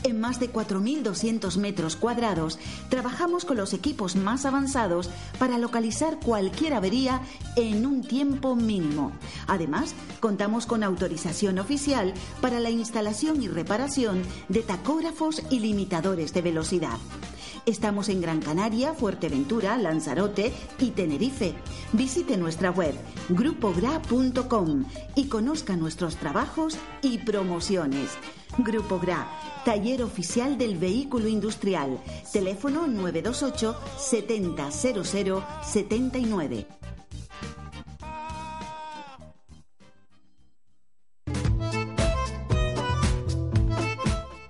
En 0.04 0.20
más 0.20 0.40
de 0.40 0.52
4.200 0.52 1.56
metros 1.58 1.96
cuadrados, 1.96 2.58
trabajamos 2.90 3.46
con 3.46 3.58
los 3.58 3.74
equipos 3.74 4.16
más 4.16 4.46
avanzados 4.46 5.12
para 5.38 5.60
localizar 5.60 6.18
cualquier 6.20 6.74
avería 6.74 7.22
en 7.56 7.86
un 7.86 8.02
tiempo 8.02 8.56
mínimo. 8.56 9.12
Además, 9.46 9.94
contamos 10.20 10.66
con 10.66 10.84
autorización 10.84 11.60
oficial 11.60 12.12
para 12.42 12.60
la 12.60 12.72
instalación 12.72 13.44
y 13.44 13.48
reparación 13.48 14.24
de 14.48 14.64
tacógrafos 14.64 15.44
y 15.52 15.60
limitadores 15.60 16.34
de 16.34 16.42
velocidad. 16.42 16.98
Estamos 17.66 18.10
en 18.10 18.22
Gran 18.22 18.42
Canaria, 18.42 18.94
Fuerteventura, 18.94 19.78
Lanzarote 19.78 20.54
y 20.80 20.92
Tenerife. 20.92 21.54
Visite 21.94 22.38
nuestra 22.38 22.72
web 22.72 22.96
grupogra.com 23.30 24.86
y 25.16 25.28
conozca 25.28 25.76
nuestros 25.76 26.16
trabajos 26.16 26.78
y 27.02 27.20
promociones. 27.20 28.12
Grupo 28.58 29.00
GRA, 29.00 29.28
taller 29.66 30.04
oficial 30.04 30.58
del 30.58 30.78
vehículo 30.78 31.28
industrial. 31.28 32.00
Teléfono 32.32 32.88
928 32.88 33.76
7000 33.98 35.44
79. 35.64 36.79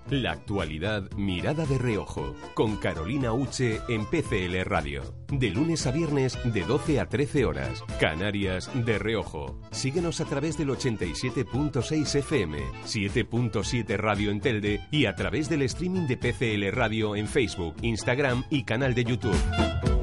La 0.10 0.32
actualidad 0.32 1.08
mirada 1.18 1.68
de 1.68 1.78
reojo 1.78 2.36
con 2.56 2.78
Carolina 2.78 3.32
Uche 3.32 3.80
en 3.90 4.08
PCL 4.08 4.64
Radio. 4.66 5.04
De 5.32 5.52
lunes 5.52 5.86
a 5.86 5.92
viernes 5.92 6.36
de 6.46 6.64
12 6.64 7.00
a 7.00 7.06
13 7.06 7.46
horas. 7.46 7.84
Canarias 8.00 8.72
de 8.74 8.98
reojo. 8.98 9.62
Síguenos 9.70 10.20
a 10.20 10.26
través 10.26 10.58
del 10.58 10.70
87.6 10.70 12.16
FM, 12.16 12.58
7.7 12.86 13.98
Radio 13.98 14.32
en 14.32 14.42
Telde 14.42 14.82
y 14.90 15.06
a 15.06 15.14
través 15.14 15.48
del 15.48 15.62
streaming 15.62 16.08
de 16.08 16.18
PCL 16.18 16.76
Radio 16.76 17.16
en 17.16 17.28
Facebook, 17.28 17.76
Instagram 17.84 18.46
y 18.50 18.64
canal 18.64 18.96
de 18.96 19.04
YouTube. 19.04 19.99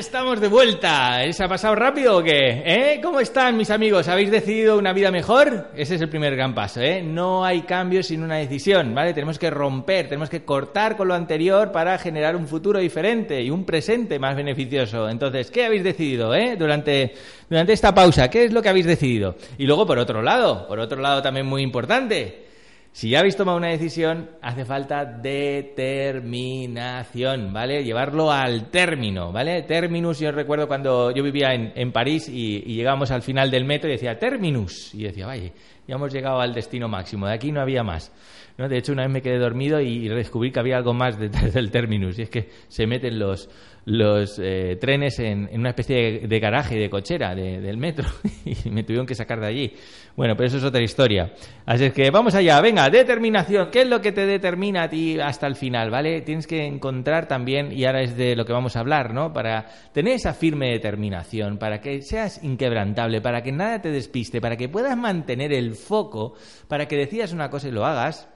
Estamos 0.00 0.40
de 0.40 0.48
vuelta. 0.48 1.30
¿Se 1.30 1.44
ha 1.44 1.48
pasado 1.48 1.74
rápido 1.74 2.16
o 2.16 2.22
qué? 2.22 2.62
¿Eh? 2.64 3.00
¿Cómo 3.02 3.20
están 3.20 3.58
mis 3.58 3.68
amigos? 3.68 4.08
¿Habéis 4.08 4.30
decidido 4.30 4.78
una 4.78 4.94
vida 4.94 5.10
mejor? 5.10 5.68
Ese 5.76 5.96
es 5.96 6.00
el 6.00 6.08
primer 6.08 6.34
gran 6.34 6.54
paso, 6.54 6.80
¿eh? 6.80 7.02
No 7.02 7.44
hay 7.44 7.62
cambio 7.62 8.02
sin 8.02 8.22
una 8.22 8.36
decisión, 8.36 8.94
¿vale? 8.94 9.12
Tenemos 9.12 9.38
que 9.38 9.50
romper, 9.50 10.08
tenemos 10.08 10.30
que 10.30 10.42
cortar 10.42 10.96
con 10.96 11.06
lo 11.06 11.12
anterior 11.12 11.70
para 11.70 11.98
generar 11.98 12.34
un 12.34 12.48
futuro 12.48 12.78
diferente 12.78 13.42
y 13.42 13.50
un 13.50 13.66
presente 13.66 14.18
más 14.18 14.34
beneficioso. 14.36 15.06
Entonces, 15.06 15.50
¿qué 15.50 15.66
habéis 15.66 15.84
decidido, 15.84 16.34
eh? 16.34 16.56
Durante, 16.56 17.14
durante 17.50 17.74
esta 17.74 17.94
pausa, 17.94 18.30
¿qué 18.30 18.46
es 18.46 18.54
lo 18.54 18.62
que 18.62 18.70
habéis 18.70 18.86
decidido? 18.86 19.36
Y 19.58 19.66
luego, 19.66 19.86
por 19.86 19.98
otro 19.98 20.22
lado, 20.22 20.66
por 20.66 20.78
otro 20.78 20.98
lado 20.98 21.20
también 21.20 21.44
muy 21.44 21.60
importante, 21.60 22.49
si 22.92 23.10
ya 23.10 23.20
habéis 23.20 23.36
tomado 23.36 23.56
una 23.56 23.68
decisión, 23.68 24.30
hace 24.42 24.64
falta 24.64 25.04
determinación, 25.04 27.52
¿vale? 27.52 27.84
Llevarlo 27.84 28.32
al 28.32 28.68
término, 28.70 29.30
¿vale? 29.30 29.62
Terminus, 29.62 30.18
yo 30.18 30.32
recuerdo 30.32 30.66
cuando 30.66 31.12
yo 31.12 31.22
vivía 31.22 31.54
en, 31.54 31.92
París 31.92 32.28
y, 32.28 32.64
y 32.66 32.74
llegamos 32.74 33.12
al 33.12 33.22
final 33.22 33.48
del 33.50 33.64
metro 33.64 33.88
y 33.88 33.92
decía 33.92 34.18
terminus. 34.18 34.92
Y 34.92 35.04
decía, 35.04 35.26
vaya, 35.26 35.52
ya 35.86 35.94
hemos 35.94 36.12
llegado 36.12 36.40
al 36.40 36.52
destino 36.52 36.88
máximo, 36.88 37.28
de 37.28 37.34
aquí 37.34 37.52
no 37.52 37.60
había 37.60 37.84
más. 37.84 38.10
¿no? 38.58 38.68
De 38.68 38.78
hecho, 38.78 38.90
una 38.92 39.02
vez 39.02 39.12
me 39.12 39.22
quedé 39.22 39.38
dormido 39.38 39.80
y, 39.80 40.06
y 40.06 40.08
descubrí 40.08 40.50
que 40.50 40.58
había 40.60 40.76
algo 40.76 40.92
más 40.92 41.16
detrás 41.18 41.54
del 41.54 41.70
terminus, 41.70 42.18
y 42.18 42.22
es 42.22 42.30
que 42.30 42.50
se 42.68 42.88
meten 42.88 43.20
los, 43.20 43.48
los 43.84 44.38
eh, 44.38 44.76
trenes 44.80 45.18
en, 45.18 45.48
una 45.52 45.70
especie 45.70 46.20
de, 46.20 46.28
de 46.28 46.40
garaje, 46.40 46.76
de 46.76 46.90
cochera 46.90 47.34
de, 47.34 47.60
del 47.60 47.76
metro, 47.76 48.08
y 48.44 48.70
me 48.70 48.82
tuvieron 48.82 49.06
que 49.06 49.14
sacar 49.14 49.40
de 49.40 49.46
allí. 49.46 49.72
Bueno, 50.16 50.36
pero 50.36 50.48
eso 50.48 50.58
es 50.58 50.64
otra 50.64 50.82
historia. 50.82 51.32
Así 51.64 51.84
es 51.84 51.92
que 51.92 52.10
vamos 52.10 52.34
allá, 52.34 52.60
venga, 52.60 52.88
determinación. 52.90 53.70
¿Qué 53.70 53.82
es 53.82 53.88
lo 53.88 54.00
que 54.00 54.12
te 54.12 54.26
determina 54.26 54.84
a 54.84 54.88
ti 54.88 55.18
hasta 55.18 55.46
el 55.46 55.56
final, 55.56 55.90
vale? 55.90 56.20
Tienes 56.22 56.46
que 56.46 56.66
encontrar 56.66 57.26
también, 57.26 57.72
y 57.72 57.84
ahora 57.84 58.02
es 58.02 58.16
de 58.16 58.36
lo 58.36 58.44
que 58.44 58.52
vamos 58.52 58.76
a 58.76 58.80
hablar, 58.80 59.14
¿no? 59.14 59.32
Para 59.32 59.66
tener 59.92 60.14
esa 60.14 60.34
firme 60.34 60.70
determinación, 60.70 61.58
para 61.58 61.80
que 61.80 62.02
seas 62.02 62.42
inquebrantable, 62.42 63.20
para 63.20 63.42
que 63.42 63.52
nada 63.52 63.80
te 63.80 63.90
despiste, 63.90 64.40
para 64.40 64.56
que 64.56 64.68
puedas 64.68 64.96
mantener 64.96 65.52
el 65.52 65.74
foco, 65.74 66.34
para 66.68 66.86
que 66.86 66.96
decidas 66.96 67.32
una 67.32 67.50
cosa 67.50 67.68
y 67.68 67.72
lo 67.72 67.86
hagas. 67.86 68.28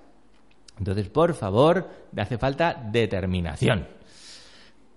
Entonces, 0.78 1.08
por 1.08 1.34
favor, 1.34 1.88
te 2.14 2.20
hace 2.20 2.38
falta 2.38 2.74
determinación. 2.90 3.86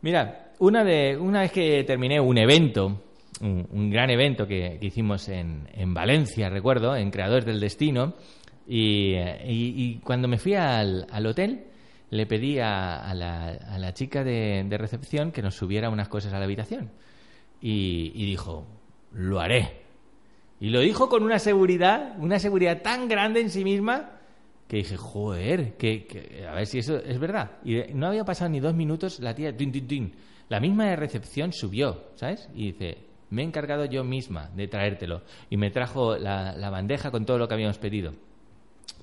Mira, 0.01 0.51
una, 0.60 0.83
de, 0.83 1.17
una 1.17 1.41
vez 1.41 1.51
que 1.51 1.83
terminé 1.83 2.19
un 2.19 2.38
evento, 2.38 3.01
un, 3.41 3.67
un 3.71 3.89
gran 3.89 4.10
evento 4.10 4.47
que, 4.47 4.77
que 4.79 4.88
hicimos 4.88 5.29
en, 5.29 5.67
en, 5.73 5.93
Valencia, 5.93 6.49
recuerdo, 6.49 6.95
en 6.95 7.12
Creadores 7.12 7.45
del 7.45 7.60
Destino, 7.60 8.13
y, 8.67 9.13
y, 9.15 9.73
y 9.75 9.99
cuando 10.03 10.27
me 10.27 10.38
fui 10.38 10.55
al, 10.55 11.07
al, 11.10 11.25
hotel, 11.25 11.65
le 12.10 12.25
pedí 12.25 12.60
a, 12.60 13.13
la, 13.13 13.49
a 13.49 13.77
la, 13.77 13.93
chica 13.93 14.23
de, 14.23 14.65
recepción 14.77 15.31
que 15.31 15.41
nos 15.41 15.55
subiera 15.55 15.89
unas 15.89 16.10
cosas 16.10 16.33
a 16.33 16.39
la 16.39 16.45
habitación. 16.45 16.91
Y, 17.62 18.25
dijo, 18.25 18.65
lo 19.13 19.39
haré. 19.39 19.81
Y 20.60 20.69
lo 20.69 20.79
dijo 20.79 21.10
con 21.10 21.23
una 21.23 21.39
seguridad, 21.39 22.15
una 22.19 22.39
seguridad 22.39 22.81
tan 22.81 23.07
grande 23.07 23.41
en 23.41 23.49
sí 23.49 23.63
misma, 23.63 24.16
que 24.67 24.77
dije, 24.77 24.97
joder, 24.97 25.77
que, 25.77 26.45
a 26.47 26.53
ver 26.56 26.65
si 26.65 26.80
eso 26.80 26.97
es 26.97 27.19
verdad. 27.19 27.51
Y 27.63 27.93
no 27.93 28.08
había 28.08 28.25
pasado 28.25 28.49
ni 28.49 28.60
dos 28.60 28.75
minutos, 28.75 29.19
la 29.19 29.34
tía, 29.34 29.53
la 30.49 30.60
misma 30.60 30.86
de 30.86 30.95
recepción 30.95 31.53
subió, 31.53 32.10
¿sabes? 32.15 32.49
Y 32.53 32.73
dice, 32.73 32.97
me 33.30 33.41
he 33.41 33.45
encargado 33.45 33.86
yo 33.86 34.03
misma 34.03 34.49
de 34.56 34.67
traértelo. 34.67 35.21
Y 35.49 35.58
me 35.58 35.71
trajo 35.71 36.17
la 36.17 36.69
bandeja 36.69 37.12
con 37.12 37.25
todo 37.25 37.38
lo 37.38 37.47
que 37.47 37.53
habíamos 37.53 37.77
pedido. 37.77 38.13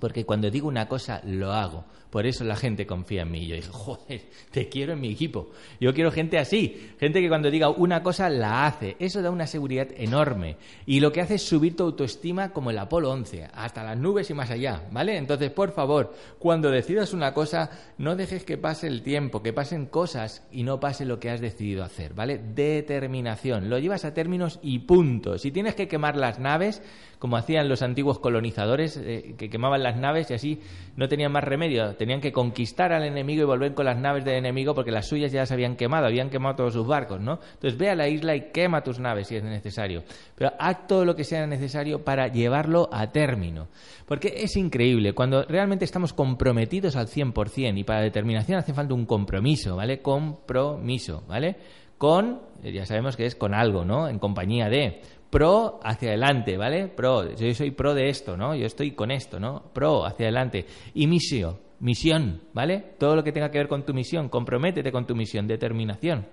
Porque 0.00 0.24
cuando 0.24 0.50
digo 0.50 0.68
una 0.68 0.88
cosa, 0.88 1.20
lo 1.24 1.52
hago. 1.52 1.84
Por 2.14 2.26
eso 2.26 2.44
la 2.44 2.54
gente 2.54 2.86
confía 2.86 3.22
en 3.22 3.32
mí. 3.32 3.44
Yo 3.44 3.56
dije, 3.56 3.70
joder, 3.72 4.20
te 4.52 4.68
quiero 4.68 4.92
en 4.92 5.00
mi 5.00 5.10
equipo. 5.10 5.50
Yo 5.80 5.92
quiero 5.92 6.12
gente 6.12 6.38
así. 6.38 6.92
Gente 7.00 7.20
que 7.20 7.28
cuando 7.28 7.50
diga 7.50 7.70
una 7.70 8.04
cosa, 8.04 8.28
la 8.28 8.66
hace. 8.66 8.94
Eso 9.00 9.20
da 9.20 9.32
una 9.32 9.48
seguridad 9.48 9.88
enorme. 9.96 10.56
Y 10.86 11.00
lo 11.00 11.10
que 11.10 11.22
hace 11.22 11.34
es 11.34 11.42
subir 11.42 11.74
tu 11.74 11.82
autoestima 11.82 12.52
como 12.52 12.70
el 12.70 12.78
Apolo 12.78 13.10
11, 13.10 13.48
hasta 13.52 13.82
las 13.82 13.98
nubes 13.98 14.30
y 14.30 14.34
más 14.34 14.48
allá. 14.50 14.84
¿Vale? 14.92 15.16
Entonces, 15.16 15.50
por 15.50 15.72
favor, 15.72 16.14
cuando 16.38 16.70
decidas 16.70 17.12
una 17.14 17.34
cosa, 17.34 17.68
no 17.98 18.14
dejes 18.14 18.44
que 18.44 18.58
pase 18.58 18.86
el 18.86 19.02
tiempo, 19.02 19.42
que 19.42 19.52
pasen 19.52 19.86
cosas 19.86 20.46
y 20.52 20.62
no 20.62 20.78
pase 20.78 21.04
lo 21.04 21.18
que 21.18 21.30
has 21.30 21.40
decidido 21.40 21.82
hacer. 21.82 22.14
¿Vale? 22.14 22.38
Determinación. 22.38 23.68
Lo 23.68 23.80
llevas 23.80 24.04
a 24.04 24.14
términos 24.14 24.60
y 24.62 24.78
punto. 24.78 25.36
Si 25.36 25.50
tienes 25.50 25.74
que 25.74 25.88
quemar 25.88 26.14
las 26.14 26.38
naves, 26.38 26.80
como 27.18 27.38
hacían 27.38 27.68
los 27.68 27.82
antiguos 27.82 28.18
colonizadores, 28.18 28.98
eh, 28.98 29.34
que 29.38 29.48
quemaban 29.48 29.82
las 29.82 29.96
naves 29.96 30.30
y 30.30 30.34
así 30.34 30.60
no 30.94 31.08
tenían 31.08 31.32
más 31.32 31.42
remedio. 31.42 31.96
Tenían 32.04 32.20
que 32.20 32.32
conquistar 32.32 32.92
al 32.92 33.02
enemigo 33.02 33.40
y 33.40 33.46
volver 33.46 33.72
con 33.72 33.86
las 33.86 33.96
naves 33.96 34.26
del 34.26 34.34
enemigo 34.34 34.74
porque 34.74 34.90
las 34.90 35.08
suyas 35.08 35.32
ya 35.32 35.46
se 35.46 35.54
habían 35.54 35.74
quemado, 35.74 36.04
habían 36.04 36.28
quemado 36.28 36.54
todos 36.56 36.74
sus 36.74 36.86
barcos, 36.86 37.18
¿no? 37.18 37.38
Entonces 37.54 37.78
ve 37.78 37.88
a 37.88 37.94
la 37.94 38.06
isla 38.08 38.36
y 38.36 38.50
quema 38.50 38.82
tus 38.82 38.98
naves 38.98 39.28
si 39.28 39.36
es 39.36 39.42
necesario. 39.42 40.02
Pero 40.34 40.52
haz 40.58 40.86
todo 40.86 41.06
lo 41.06 41.16
que 41.16 41.24
sea 41.24 41.46
necesario 41.46 42.04
para 42.04 42.28
llevarlo 42.28 42.90
a 42.92 43.10
término. 43.10 43.68
Porque 44.04 44.34
es 44.36 44.54
increíble, 44.58 45.14
cuando 45.14 45.44
realmente 45.44 45.86
estamos 45.86 46.12
comprometidos 46.12 46.94
al 46.94 47.06
100% 47.06 47.78
y 47.78 47.84
para 47.84 48.02
determinación 48.02 48.58
hace 48.58 48.74
falta 48.74 48.92
un 48.92 49.06
compromiso, 49.06 49.76
¿vale? 49.76 50.02
Compromiso, 50.02 51.24
¿vale? 51.26 51.56
Con, 51.96 52.42
ya 52.62 52.84
sabemos 52.84 53.16
que 53.16 53.24
es 53.24 53.34
con 53.34 53.54
algo, 53.54 53.86
¿no? 53.86 54.08
En 54.08 54.18
compañía 54.18 54.68
de 54.68 55.00
pro 55.30 55.80
hacia 55.82 56.10
adelante, 56.10 56.58
¿vale? 56.58 56.88
Pro, 56.88 57.34
yo 57.34 57.54
soy 57.54 57.70
pro 57.70 57.94
de 57.94 58.10
esto, 58.10 58.36
¿no? 58.36 58.54
Yo 58.54 58.66
estoy 58.66 58.90
con 58.90 59.10
esto, 59.10 59.40
¿no? 59.40 59.62
Pro 59.72 60.04
hacia 60.04 60.26
adelante. 60.26 60.66
Y 60.92 61.06
misión, 61.06 61.63
misión, 61.80 62.42
¿vale? 62.52 62.94
Todo 62.98 63.16
lo 63.16 63.24
que 63.24 63.32
tenga 63.32 63.50
que 63.50 63.58
ver 63.58 63.68
con 63.68 63.84
tu 63.84 63.94
misión, 63.94 64.28
comprométete 64.28 64.92
con 64.92 65.06
tu 65.06 65.14
misión, 65.14 65.46
determinación. 65.46 66.26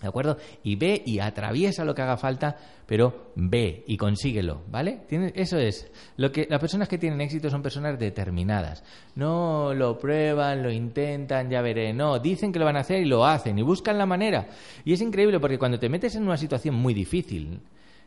¿De 0.00 0.06
acuerdo? 0.06 0.36
Y 0.62 0.76
ve 0.76 1.02
y 1.04 1.18
atraviesa 1.18 1.84
lo 1.84 1.92
que 1.92 2.02
haga 2.02 2.16
falta, 2.16 2.56
pero 2.86 3.32
ve 3.34 3.82
y 3.88 3.96
consíguelo, 3.96 4.62
¿vale? 4.68 5.00
Eso 5.34 5.58
es. 5.58 5.90
Lo 6.16 6.30
que, 6.30 6.46
las 6.48 6.60
personas 6.60 6.88
que 6.88 6.98
tienen 6.98 7.20
éxito 7.20 7.50
son 7.50 7.62
personas 7.62 7.98
determinadas. 7.98 8.84
No 9.16 9.74
lo 9.74 9.98
prueban, 9.98 10.62
lo 10.62 10.70
intentan, 10.70 11.50
ya 11.50 11.62
veré. 11.62 11.92
No, 11.92 12.20
dicen 12.20 12.52
que 12.52 12.60
lo 12.60 12.64
van 12.64 12.76
a 12.76 12.80
hacer 12.80 13.00
y 13.00 13.06
lo 13.06 13.26
hacen 13.26 13.58
y 13.58 13.62
buscan 13.62 13.98
la 13.98 14.06
manera. 14.06 14.46
Y 14.84 14.92
es 14.92 15.00
increíble 15.00 15.40
porque 15.40 15.58
cuando 15.58 15.80
te 15.80 15.88
metes 15.88 16.14
en 16.14 16.22
una 16.22 16.36
situación 16.36 16.76
muy 16.76 16.94
difícil, 16.94 17.60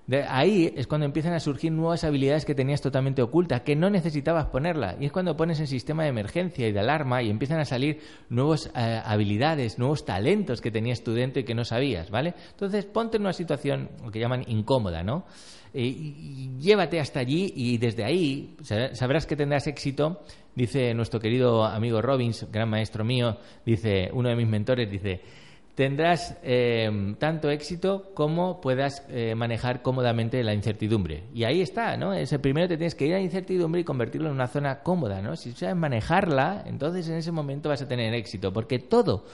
de 0.08 0.24
ahí 0.24 0.74
es 0.76 0.88
cuando 0.88 1.06
empiezan 1.06 1.34
a 1.34 1.40
surgir 1.40 1.72
nuevas 1.72 2.04
habilidades 2.04 2.44
que 2.44 2.56
tenías 2.56 2.82
totalmente 2.82 3.22
ocultas, 3.22 3.62
que 3.62 3.76
no 3.76 3.90
necesitabas 3.90 4.48
ponerla. 4.48 4.98
Y 5.00 5.06
es 5.06 5.12
cuando 5.12 5.38
pones 5.38 5.60
el 5.60 5.68
sistema 5.68 6.04
de 6.04 6.10
emergencia 6.10 6.68
y 6.68 6.72
de 6.72 6.80
alarma 6.80 7.22
y 7.22 7.30
empiezan 7.30 7.60
a 7.60 7.66
salir 7.66 8.00
nuevas 8.30 8.72
eh, 8.76 9.02
habilidades, 9.06 9.78
nuevos 9.78 10.04
talentos 10.04 10.60
que 10.60 10.72
tenías 10.72 11.04
tú 11.04 11.14
dentro 11.14 11.42
y 11.42 11.46
que 11.46 11.56
no 11.56 11.64
sabías, 11.64 12.10
¿vale? 12.10 12.34
Entonces 12.52 12.86
ponte 12.86 13.18
en 13.18 13.24
una 13.24 13.34
situación 13.34 13.90
que 14.12 14.20
llaman 14.20 14.44
incómoda, 14.48 15.04
¿no? 15.04 15.26
y 15.74 16.50
llévate 16.60 17.00
hasta 17.00 17.22
allí 17.22 17.54
y 17.56 17.78
desde 17.78 18.04
ahí 18.04 18.58
sabrás 18.94 19.26
que 19.26 19.38
tendrás 19.38 19.68
éxito. 19.68 20.22
Dice 20.54 20.94
nuestro 20.94 21.22
querido 21.22 21.64
amigo 21.64 22.02
Robbins, 22.02 22.46
gran 22.52 22.70
maestro 22.70 23.06
mío, 23.06 23.38
dice, 23.66 24.10
uno 24.12 24.28
de 24.28 24.36
mis 24.36 24.48
mentores, 24.48 24.92
dice, 24.92 25.22
tendrás 25.76 26.38
eh, 26.44 27.16
tanto 27.18 27.50
éxito 27.50 28.12
como 28.14 28.62
puedas 28.62 29.04
eh, 29.10 29.36
manejar 29.36 29.82
cómodamente 29.82 30.44
la 30.44 30.54
incertidumbre. 30.54 31.24
Y 31.34 31.44
ahí 31.44 31.62
está, 31.62 31.98
¿no? 31.98 32.14
Es 32.14 32.32
el 32.34 32.40
primero 32.40 32.68
te 32.68 32.78
tienes 32.78 32.96
que 32.96 33.08
ir 33.08 33.14
a 33.14 33.18
la 33.18 33.24
incertidumbre 33.24 33.82
y 33.82 33.84
convertirlo 33.84 34.28
en 34.28 34.36
una 34.36 34.48
zona 34.48 34.82
cómoda, 34.82 35.22
¿no? 35.22 35.36
Si 35.36 35.52
sabes 35.54 35.76
manejarla, 35.76 36.64
entonces 36.66 37.08
en 37.10 37.16
ese 37.16 37.32
momento 37.32 37.70
vas 37.70 37.82
a 37.82 37.88
tener 37.88 38.14
éxito, 38.14 38.52
porque 38.52 38.80
todo 38.80 39.26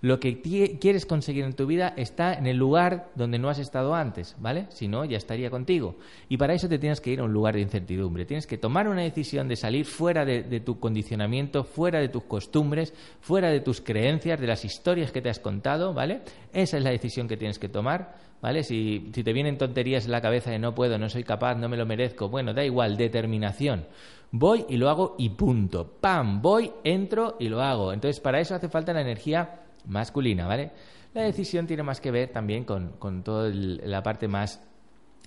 lo 0.00 0.20
que 0.20 0.40
quieres 0.78 1.06
conseguir 1.06 1.44
en 1.44 1.54
tu 1.54 1.66
vida 1.66 1.94
está 1.96 2.34
en 2.34 2.46
el 2.46 2.56
lugar 2.56 3.10
donde 3.14 3.38
no 3.38 3.48
has 3.48 3.58
estado 3.58 3.94
antes, 3.94 4.36
¿vale? 4.38 4.66
Si 4.68 4.88
no, 4.88 5.04
ya 5.04 5.16
estaría 5.16 5.50
contigo. 5.50 5.96
Y 6.28 6.36
para 6.36 6.54
eso 6.54 6.68
te 6.68 6.78
tienes 6.78 7.00
que 7.00 7.10
ir 7.10 7.20
a 7.20 7.24
un 7.24 7.32
lugar 7.32 7.54
de 7.54 7.62
incertidumbre. 7.62 8.26
Tienes 8.26 8.46
que 8.46 8.58
tomar 8.58 8.88
una 8.88 9.02
decisión 9.02 9.48
de 9.48 9.56
salir 9.56 9.86
fuera 9.86 10.24
de, 10.24 10.60
tu 10.60 10.78
condicionamiento, 10.78 11.64
fuera 11.64 11.98
de 11.98 12.08
tus 12.08 12.24
costumbres, 12.24 12.92
fuera 13.20 13.50
de 13.50 13.60
tus 13.60 13.80
creencias, 13.80 14.40
de 14.40 14.46
las 14.46 14.64
historias 14.64 15.12
que 15.12 15.22
te 15.22 15.30
has 15.30 15.40
contado, 15.40 15.94
¿vale? 15.94 16.20
Esa 16.52 16.76
es 16.76 16.84
la 16.84 16.90
decisión 16.90 17.26
que 17.26 17.36
tienes 17.36 17.58
que 17.58 17.68
tomar, 17.68 18.16
¿vale? 18.42 18.62
Si, 18.62 19.10
si 19.14 19.24
te 19.24 19.32
vienen 19.32 19.58
tonterías 19.58 20.04
en 20.04 20.12
la 20.12 20.20
cabeza 20.20 20.50
de 20.50 20.58
no 20.58 20.74
puedo, 20.74 20.98
no 20.98 21.08
soy 21.08 21.24
capaz, 21.24 21.54
no 21.54 21.68
me 21.68 21.76
lo 21.76 21.86
merezco, 21.86 22.28
bueno, 22.28 22.52
da 22.52 22.64
igual, 22.64 22.96
determinación. 22.96 23.86
Voy 24.30 24.66
y 24.68 24.76
lo 24.76 24.90
hago 24.90 25.14
y 25.18 25.30
punto. 25.30 25.98
¡Pam! 26.00 26.42
Voy, 26.42 26.70
entro 26.84 27.36
y 27.38 27.48
lo 27.48 27.62
hago. 27.62 27.92
Entonces, 27.92 28.20
para 28.20 28.40
eso 28.40 28.54
hace 28.54 28.68
falta 28.68 28.92
la 28.92 29.00
energía 29.00 29.65
masculina, 29.86 30.46
¿vale? 30.46 30.70
La 31.14 31.22
decisión 31.22 31.66
tiene 31.66 31.82
más 31.82 32.00
que 32.00 32.10
ver 32.10 32.30
también 32.30 32.64
con, 32.64 32.92
con 32.98 33.22
toda 33.22 33.50
la 33.50 34.02
parte 34.02 34.28
más 34.28 34.60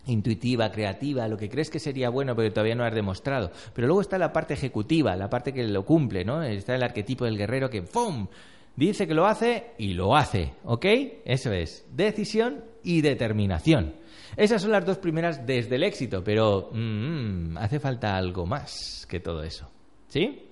intuitiva, 0.05 0.71
creativa, 0.71 1.27
lo 1.27 1.37
que 1.37 1.49
crees 1.49 1.69
que 1.69 1.79
sería 1.79 2.09
bueno 2.09 2.35
pero 2.35 2.51
todavía 2.51 2.75
no 2.75 2.83
has 2.83 2.93
demostrado. 2.93 3.51
Pero 3.73 3.87
luego 3.87 4.01
está 4.01 4.17
la 4.17 4.31
parte 4.31 4.53
ejecutiva, 4.53 5.15
la 5.15 5.29
parte 5.29 5.53
que 5.53 5.67
lo 5.67 5.85
cumple, 5.85 6.23
¿no? 6.23 6.43
Está 6.43 6.75
el 6.75 6.83
arquetipo 6.83 7.25
del 7.25 7.37
guerrero 7.37 7.69
que 7.69 7.81
¡pum! 7.81 8.27
dice 8.75 9.07
que 9.07 9.13
lo 9.13 9.25
hace 9.25 9.71
y 9.77 9.93
lo 9.93 10.15
hace, 10.15 10.53
¿ok? 10.63 10.85
Eso 11.25 11.51
es, 11.51 11.85
decisión 11.91 12.63
y 12.83 13.01
determinación. 13.01 13.95
Esas 14.37 14.61
son 14.61 14.71
las 14.71 14.85
dos 14.85 14.97
primeras 14.99 15.45
desde 15.45 15.75
el 15.75 15.83
éxito, 15.83 16.23
pero 16.23 16.69
mm, 16.71 17.57
hace 17.57 17.79
falta 17.79 18.15
algo 18.15 18.45
más 18.45 19.05
que 19.09 19.19
todo 19.19 19.43
eso, 19.43 19.69
¿sí? 20.07 20.45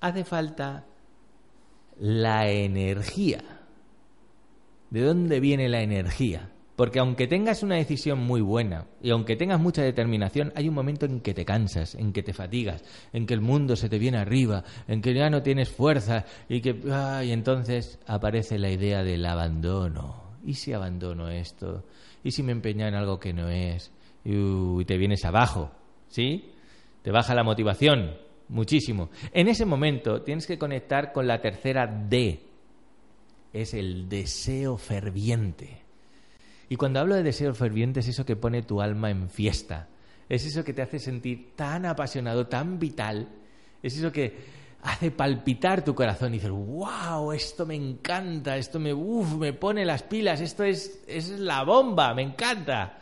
Hace 0.00 0.24
falta 0.24 0.84
la 1.98 2.48
energía. 2.48 3.42
¿De 4.90 5.02
dónde 5.02 5.40
viene 5.40 5.68
la 5.68 5.82
energía? 5.82 6.50
Porque 6.76 6.98
aunque 6.98 7.28
tengas 7.28 7.62
una 7.62 7.76
decisión 7.76 8.18
muy 8.18 8.40
buena 8.40 8.86
y 9.00 9.10
aunque 9.10 9.36
tengas 9.36 9.60
mucha 9.60 9.82
determinación, 9.82 10.52
hay 10.56 10.68
un 10.68 10.74
momento 10.74 11.06
en 11.06 11.20
que 11.20 11.32
te 11.32 11.44
cansas, 11.44 11.94
en 11.94 12.12
que 12.12 12.24
te 12.24 12.32
fatigas, 12.32 12.82
en 13.12 13.26
que 13.26 13.34
el 13.34 13.40
mundo 13.40 13.76
se 13.76 13.88
te 13.88 13.98
viene 13.98 14.18
arriba, 14.18 14.64
en 14.88 15.00
que 15.00 15.14
ya 15.14 15.30
no 15.30 15.42
tienes 15.42 15.68
fuerza 15.68 16.24
y 16.48 16.60
que 16.60 16.80
ay, 16.90 17.30
entonces 17.30 18.00
aparece 18.06 18.58
la 18.58 18.70
idea 18.70 19.04
del 19.04 19.24
abandono. 19.24 20.24
¿Y 20.44 20.54
si 20.54 20.72
abandono 20.72 21.30
esto? 21.30 21.84
¿Y 22.24 22.32
si 22.32 22.42
me 22.42 22.52
empeño 22.52 22.86
en 22.86 22.94
algo 22.94 23.20
que 23.20 23.32
no 23.32 23.48
es? 23.48 23.92
Y 24.24 24.84
te 24.84 24.98
vienes 24.98 25.24
abajo, 25.24 25.70
¿sí? 26.08 26.50
Te 27.02 27.12
baja 27.12 27.34
la 27.34 27.44
motivación, 27.44 28.16
muchísimo. 28.48 29.10
En 29.32 29.48
ese 29.48 29.64
momento 29.64 30.22
tienes 30.22 30.46
que 30.46 30.58
conectar 30.58 31.12
con 31.12 31.26
la 31.26 31.40
tercera 31.40 31.86
D. 31.86 32.40
Es 33.52 33.74
el 33.74 34.08
deseo 34.08 34.76
ferviente. 34.76 35.82
Y 36.68 36.76
cuando 36.76 37.00
hablo 37.00 37.14
de 37.14 37.22
deseo 37.22 37.54
ferviente 37.54 38.00
es 38.00 38.08
eso 38.08 38.24
que 38.24 38.36
pone 38.36 38.62
tu 38.62 38.80
alma 38.80 39.10
en 39.10 39.28
fiesta. 39.28 39.88
Es 40.28 40.46
eso 40.46 40.64
que 40.64 40.72
te 40.72 40.82
hace 40.82 40.98
sentir 40.98 41.54
tan 41.54 41.86
apasionado, 41.86 42.46
tan 42.46 42.78
vital. 42.78 43.28
Es 43.82 43.96
eso 43.96 44.10
que 44.10 44.64
hace 44.82 45.10
palpitar 45.10 45.84
tu 45.84 45.94
corazón 45.94 46.34
y 46.34 46.38
dices, 46.38 46.50
wow, 46.50 47.32
esto 47.32 47.64
me 47.64 47.74
encanta, 47.74 48.56
esto 48.56 48.78
me, 48.78 48.94
me 48.94 49.52
pone 49.52 49.84
las 49.84 50.02
pilas, 50.02 50.40
esto 50.40 50.62
es, 50.62 51.02
es 51.06 51.30
la 51.30 51.64
bomba, 51.64 52.14
me 52.14 52.22
encanta. 52.22 52.98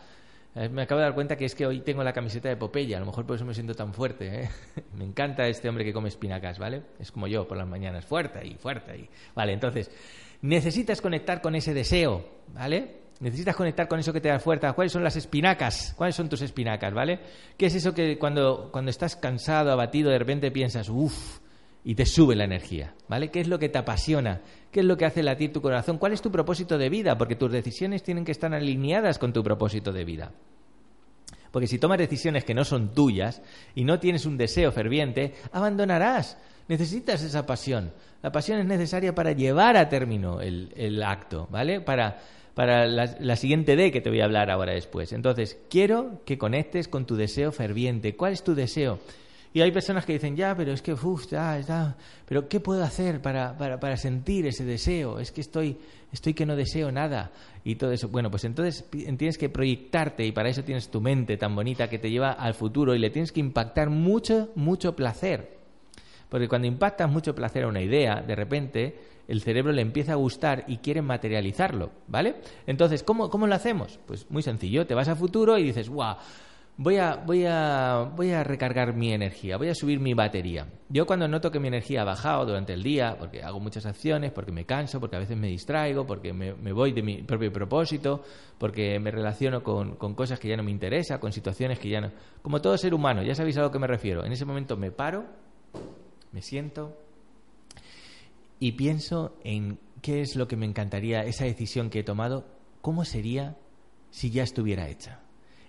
Eh, 0.55 0.69
me 0.69 0.83
acabo 0.83 0.99
de 0.99 1.07
dar 1.07 1.15
cuenta 1.15 1.37
que 1.37 1.47
es 1.47 1.55
que 1.55 1.67
hoy 1.67 1.81
tengo 1.81 2.05
la 2.05 2.13
camiseta 2.13 2.49
de 2.49 2.57
Popeye, 2.57 2.95
a 2.95 3.01
lo 3.01 3.07
mejor 3.07 3.25
por 3.25 3.37
eso 3.37 3.45
me 3.45 3.55
siento 3.55 3.75
tan 3.75 3.95
fuerte. 3.95 4.43
¿eh? 4.43 4.51
Me 4.97 5.05
encanta 5.05 5.47
este 5.49 5.69
hombre 5.69 5.85
que 5.85 5.93
come 5.93 6.09
espinacas, 6.09 6.59
¿vale? 6.59 6.83
Es 6.99 7.11
como 7.11 7.27
yo 7.27 7.49
por 7.49 7.57
las 7.57 7.67
mañanas, 7.67 8.05
fuerte 8.05 8.47
y 8.47 8.55
fuerte. 8.55 8.97
Y... 8.99 9.09
Vale, 9.35 9.53
entonces, 9.55 9.91
necesitas 10.43 11.01
conectar 11.01 11.41
con 11.41 11.55
ese 11.55 11.73
deseo, 11.73 12.25
¿vale? 12.49 13.03
Necesitas 13.21 13.57
conectar 13.57 13.89
con 13.89 14.01
eso 14.01 14.13
que 14.13 14.21
te 14.21 14.29
da 14.29 14.39
fuerza. 14.41 14.73
¿Cuáles 14.73 14.93
son 14.93 15.05
las 15.05 15.17
espinacas? 15.17 15.95
¿Cuáles 15.97 16.17
son 16.17 16.29
tus 16.29 16.43
espinacas, 16.43 16.93
¿vale? 16.93 17.21
¿Qué 17.57 17.67
es 17.67 17.75
eso 17.75 17.95
que 17.95 18.19
cuando, 18.19 18.69
cuando 18.73 18.91
estás 18.91 19.17
cansado, 19.17 19.71
abatido, 19.71 20.11
de 20.11 20.19
repente 20.19 20.51
piensas, 20.51 20.89
uff, 20.89 21.39
y 21.85 21.95
te 21.95 22.07
sube 22.07 22.37
la 22.37 22.45
energía, 22.45 22.95
¿vale? 23.09 23.31
¿Qué 23.31 23.41
es 23.41 23.49
lo 23.49 23.59
que 23.59 23.69
te 23.69 23.79
apasiona? 23.79 24.41
¿Qué 24.71 24.81
es 24.81 24.87
lo 24.87 24.97
que 24.97 25.05
hace 25.05 25.23
latir 25.23 25.53
tu 25.53 25.61
corazón? 25.61 25.99
¿Cuál 25.99 26.13
es 26.13 26.23
tu 26.23 26.31
propósito 26.31 26.79
de 26.79 26.89
vida? 26.89 27.19
Porque 27.19 27.37
tus 27.37 27.51
decisiones 27.51 28.03
tienen 28.03 28.25
que 28.25 28.33
estar 28.33 28.53
alineadas 28.55 29.19
con 29.19 29.33
tu 29.33 29.43
propósito 29.43 29.93
de 29.93 30.05
vida. 30.05 30.33
Porque 31.51 31.67
si 31.67 31.79
tomas 31.79 31.99
decisiones 31.99 32.45
que 32.45 32.55
no 32.55 32.65
son 32.65 32.95
tuyas 32.95 33.43
y 33.75 33.85
no 33.85 33.99
tienes 33.99 34.27
un 34.27 34.39
deseo 34.39 34.73
ferviente, 34.73 35.35
abandonarás. 35.53 36.39
Necesitas 36.69 37.23
esa 37.23 37.45
pasión. 37.45 37.93
La 38.23 38.33
pasión 38.33 38.59
es 38.61 38.67
necesaria 38.67 39.15
para 39.15 39.33
llevar 39.33 39.77
a 39.77 39.89
término 39.89 40.41
el, 40.41 41.03
acto, 41.03 41.49
¿vale? 41.51 41.81
Para, 41.81 42.21
para 42.55 42.87
la, 42.87 43.17
la, 43.19 43.37
siguiente 43.37 43.77
D 43.77 43.91
que 43.91 44.01
te 44.01 44.09
voy 44.09 44.21
a 44.21 44.25
hablar 44.25 44.51
ahora 44.51 44.73
después. 44.73 45.13
Entonces, 45.13 45.59
quiero 45.69 46.23
que 46.25 46.39
conectes 46.39 46.89
con 46.89 47.05
tu 47.05 47.17
deseo 47.17 47.53
ferviente. 47.53 48.17
¿Cuál 48.17 48.33
es 48.33 48.45
tu 48.45 48.55
deseo? 48.55 49.01
Y 49.55 49.61
hay 49.61 49.71
personas 49.71 50.07
que 50.07 50.15
dicen, 50.15 50.35
ya, 50.35 50.55
pero 50.57 50.73
es 50.73 50.81
que, 50.81 50.95
uff, 50.95 51.27
ya, 51.31 51.61
ya, 51.61 51.95
pero 52.27 52.49
¿qué 52.49 52.61
puedo 52.61 52.83
hacer 52.83 53.21
para, 53.21 53.57
para, 53.57 53.79
para, 53.79 53.97
sentir 53.97 54.47
ese 54.47 54.65
deseo? 54.65 55.19
Es 55.19 55.31
que 55.31 55.43
estoy, 55.43 55.77
estoy 56.11 56.33
que 56.33 56.47
no 56.47 56.57
deseo 56.57 56.91
nada 56.91 57.33
y 57.63 57.75
todo 57.75 57.93
eso. 57.93 58.09
Bueno, 58.09 58.31
pues 58.31 58.45
entonces 58.45 58.89
tienes 58.91 59.37
que 59.37 59.51
proyectarte 59.51 60.25
y 60.25 60.33
para 60.33 60.49
eso 60.49 60.65
tienes 60.65 60.91
tu 60.91 61.03
mente 61.03 61.37
tan 61.37 61.55
bonita 61.55 61.89
que 61.89 61.99
te 61.99 62.11
lleva 62.11 62.33
al 62.33 62.55
futuro 62.55 62.95
y 62.95 62.99
le 62.99 63.11
tienes 63.11 63.31
que 63.31 63.41
impactar 63.41 63.91
mucho, 63.91 64.51
mucho 64.55 64.97
placer. 64.97 65.59
Porque 66.31 66.49
cuando 66.49 66.67
impactas 66.67 67.11
mucho 67.11 67.35
placer 67.35 67.65
a 67.65 67.69
una 67.69 67.83
idea, 67.83 68.23
de 68.27 68.35
repente 68.35 68.99
el 69.29 69.43
cerebro 69.43 69.71
le 69.73 69.83
empieza 69.83 70.13
a 70.13 70.17
gustar 70.17 70.65
y 70.67 70.79
quiere 70.79 71.03
materializarlo, 71.03 71.91
¿vale? 72.09 72.37
Entonces, 72.67 73.03
¿cómo, 73.03 73.29
cómo 73.29 73.47
lo 73.47 73.55
hacemos? 73.55 73.99
Pues 74.07 74.31
muy 74.31 74.43
sencillo, 74.43 74.87
te 74.87 74.95
vas 74.95 75.09
al 75.09 75.17
futuro 75.17 75.59
y 75.59 75.65
dices, 75.65 75.91
guau, 75.91 76.17
voy 76.77 76.97
a, 76.97 77.17
voy, 77.17 77.45
a, 77.47 78.11
voy 78.17 78.31
a 78.31 78.43
recargar 78.43 78.95
mi 78.95 79.13
energía, 79.13 79.57
voy 79.57 79.69
a 79.69 79.75
subir 79.75 80.01
mi 80.01 80.15
batería. 80.15 80.67
Yo 80.89 81.07
cuando 81.07 81.29
noto 81.29 81.51
que 81.51 81.61
mi 81.61 81.69
energía 81.69 82.03
ha 82.03 82.05
bajado 82.05 82.47
durante 82.47 82.73
el 82.73 82.83
día, 82.83 83.17
porque 83.19 83.43
hago 83.43 83.61
muchas 83.61 83.87
acciones, 83.87 84.33
porque 84.33 84.53
me 84.53 84.65
canso, 84.65 85.01
porque 85.01 85.17
a 85.17 85.21
veces 85.21 85.37
me 85.37 85.49
distraigo, 85.49 86.07
porque 86.07 86.33
me, 86.33 86.73
voy 86.73 86.93
de 86.93 87.03
mi 87.03 87.23
propio 87.23 87.53
propósito, 87.53 88.23
porque 88.59 88.99
me 88.99 89.11
relaciono 89.11 89.63
con, 89.63 89.97
con, 89.97 90.15
cosas 90.15 90.39
que 90.39 90.49
ya 90.49 90.57
no 90.57 90.63
me 90.63 90.71
interesan, 90.71 91.19
con 91.19 91.33
situaciones 91.33 91.79
que 91.79 91.89
ya 91.89 92.01
no... 92.01 92.11
Como 92.43 92.61
todo 92.61 92.77
ser 92.77 92.95
humano, 92.95 93.23
ya 93.23 93.35
sabéis 93.35 93.57
a 93.59 93.63
lo 93.63 93.71
que 93.71 93.79
me 93.79 93.87
refiero. 93.87 94.25
En 94.25 94.33
ese 94.33 94.45
momento 94.45 94.77
me 94.77 94.91
paro, 94.91 95.25
me 96.33 96.43
siento 96.43 96.97
y 98.63 98.73
pienso 98.73 99.37
en 99.43 99.81
qué 100.03 100.21
es 100.21 100.37
lo 100.37 100.47
que 100.47 100.57
me 100.57 100.67
encantaría, 100.67 101.25
esa 101.25 101.45
decisión 101.47 101.91
que 101.91 101.99
he 101.99 102.05
tomado, 102.05 102.47
cómo 102.81 103.05
sería 103.05 103.57
si 104.11 104.31
ya 104.31 104.45
estuviera 104.45 104.89
hecha. 104.89 105.22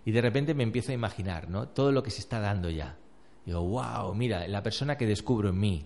Y 0.05 0.11
de 0.11 0.21
repente 0.21 0.53
me 0.53 0.63
empiezo 0.63 0.91
a 0.91 0.95
imaginar, 0.95 1.49
¿no? 1.49 1.69
Todo 1.69 1.91
lo 1.91 2.03
que 2.03 2.11
se 2.11 2.19
está 2.19 2.39
dando 2.39 2.69
ya. 2.69 2.97
Digo, 3.45 3.61
wow, 3.61 4.13
mira, 4.13 4.47
la 4.47 4.63
persona 4.63 4.97
que 4.97 5.05
descubro 5.05 5.49
en 5.49 5.59
mí. 5.59 5.85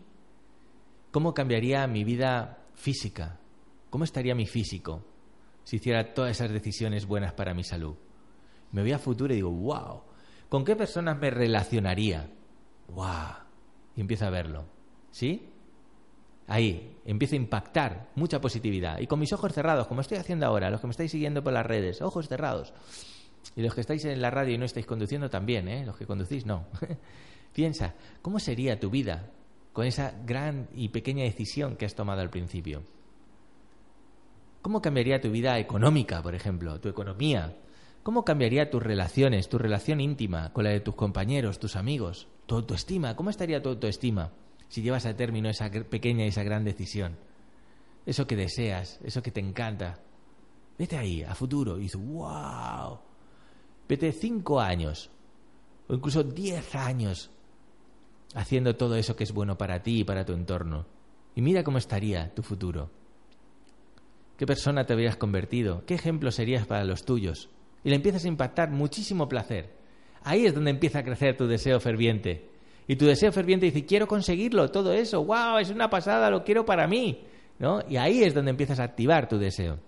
¿Cómo 1.11 1.33
cambiaría 1.33 1.87
mi 1.87 2.03
vida 2.03 2.65
física? 2.75 3.39
¿Cómo 3.89 4.03
estaría 4.03 4.35
mi 4.35 4.45
físico 4.45 5.03
si 5.63 5.77
hiciera 5.77 6.13
todas 6.13 6.31
esas 6.31 6.51
decisiones 6.51 7.05
buenas 7.05 7.33
para 7.33 7.53
mi 7.53 7.63
salud? 7.63 7.95
Me 8.71 8.81
voy 8.81 8.91
a 8.91 8.99
futuro 8.99 9.33
y 9.33 9.37
digo, 9.37 9.51
wow, 9.51 10.01
¿con 10.49 10.65
qué 10.65 10.75
personas 10.75 11.17
me 11.19 11.29
relacionaría? 11.29 12.29
Wow. 12.89 13.45
Y 13.95 14.01
empiezo 14.01 14.25
a 14.25 14.29
verlo. 14.29 14.65
¿Sí? 15.11 15.49
Ahí, 16.47 16.97
empiezo 17.05 17.35
a 17.35 17.37
impactar 17.37 18.09
mucha 18.15 18.39
positividad. 18.39 18.99
Y 18.99 19.07
con 19.07 19.19
mis 19.19 19.33
ojos 19.33 19.53
cerrados, 19.53 19.87
como 19.87 20.01
estoy 20.01 20.17
haciendo 20.17 20.45
ahora, 20.45 20.69
los 20.69 20.79
que 20.79 20.87
me 20.87 20.91
estáis 20.91 21.11
siguiendo 21.11 21.43
por 21.43 21.53
las 21.53 21.65
redes, 21.65 22.01
ojos 22.01 22.27
cerrados. 22.27 22.73
Y 23.55 23.61
los 23.61 23.73
que 23.73 23.81
estáis 23.81 24.05
en 24.05 24.21
la 24.21 24.29
radio 24.29 24.53
y 24.53 24.57
no 24.57 24.65
estáis 24.65 24.85
conduciendo 24.85 25.29
también, 25.29 25.67
¿eh? 25.67 25.85
Los 25.85 25.97
que 25.97 26.05
conducís 26.05 26.45
no. 26.45 26.67
Piensa, 27.53 27.95
¿cómo 28.21 28.39
sería 28.39 28.79
tu 28.79 28.89
vida 28.89 29.31
con 29.73 29.85
esa 29.85 30.13
gran 30.25 30.69
y 30.73 30.89
pequeña 30.89 31.23
decisión 31.23 31.75
que 31.75 31.85
has 31.85 31.95
tomado 31.95 32.21
al 32.21 32.29
principio? 32.29 32.83
¿Cómo 34.61 34.81
cambiaría 34.81 35.21
tu 35.21 35.31
vida 35.31 35.57
económica, 35.59 36.21
por 36.21 36.35
ejemplo, 36.35 36.79
tu 36.79 36.89
economía? 36.89 37.55
¿Cómo 38.03 38.23
cambiaría 38.23 38.69
tus 38.69 38.83
relaciones, 38.83 39.49
tu 39.49 39.57
relación 39.57 40.01
íntima 40.01 40.53
con 40.53 40.63
la 40.63 40.71
de 40.71 40.79
tus 40.79 40.95
compañeros, 40.95 41.59
tus 41.59 41.75
amigos, 41.75 42.27
tu 42.45 42.55
autoestima? 42.55 43.15
¿Cómo 43.15 43.29
estaría 43.29 43.61
tu 43.61 43.69
autoestima 43.69 44.31
si 44.67 44.81
llevas 44.81 45.05
a 45.05 45.15
término 45.15 45.49
esa 45.49 45.69
pequeña 45.69 46.25
y 46.25 46.29
esa 46.29 46.43
gran 46.43 46.63
decisión? 46.63 47.17
Eso 48.05 48.27
que 48.27 48.35
deseas, 48.35 48.99
eso 49.03 49.21
que 49.21 49.31
te 49.31 49.39
encanta. 49.39 49.99
Vete 50.77 50.97
ahí, 50.97 51.23
a 51.23 51.33
futuro, 51.35 51.79
y 51.79 51.89
wow, 51.95 52.99
Vete 53.87 54.11
cinco 54.11 54.59
años 54.59 55.09
o 55.87 55.93
incluso 55.93 56.23
diez 56.23 56.75
años 56.75 57.31
haciendo 58.35 58.75
todo 58.75 58.95
eso 58.95 59.15
que 59.15 59.23
es 59.23 59.31
bueno 59.31 59.57
para 59.57 59.81
ti 59.81 59.99
y 59.99 60.03
para 60.03 60.25
tu 60.25 60.33
entorno. 60.33 60.85
Y 61.35 61.41
mira 61.41 61.63
cómo 61.63 61.77
estaría 61.77 62.33
tu 62.33 62.43
futuro. 62.43 62.89
¿Qué 64.37 64.45
persona 64.45 64.85
te 64.85 64.93
habrías 64.93 65.17
convertido? 65.17 65.83
¿Qué 65.85 65.95
ejemplo 65.95 66.31
serías 66.31 66.67
para 66.67 66.83
los 66.83 67.05
tuyos? 67.05 67.49
Y 67.83 67.89
le 67.89 67.95
empiezas 67.95 68.25
a 68.25 68.27
impactar 68.27 68.69
muchísimo 68.69 69.27
placer. 69.29 69.75
Ahí 70.23 70.45
es 70.45 70.53
donde 70.53 70.71
empieza 70.71 70.99
a 70.99 71.03
crecer 71.03 71.37
tu 71.37 71.47
deseo 71.47 71.79
ferviente. 71.79 72.49
Y 72.87 72.95
tu 72.95 73.05
deseo 73.05 73.31
ferviente 73.31 73.65
dice, 73.65 73.85
quiero 73.85 74.07
conseguirlo, 74.07 74.71
todo 74.71 74.93
eso, 74.93 75.23
wow, 75.23 75.57
es 75.59 75.69
una 75.69 75.89
pasada, 75.89 76.29
lo 76.29 76.43
quiero 76.43 76.65
para 76.65 76.87
mí. 76.87 77.23
¿No? 77.59 77.81
Y 77.89 77.97
ahí 77.97 78.23
es 78.23 78.35
donde 78.35 78.51
empiezas 78.51 78.79
a 78.79 78.83
activar 78.83 79.27
tu 79.27 79.39
deseo. 79.39 79.79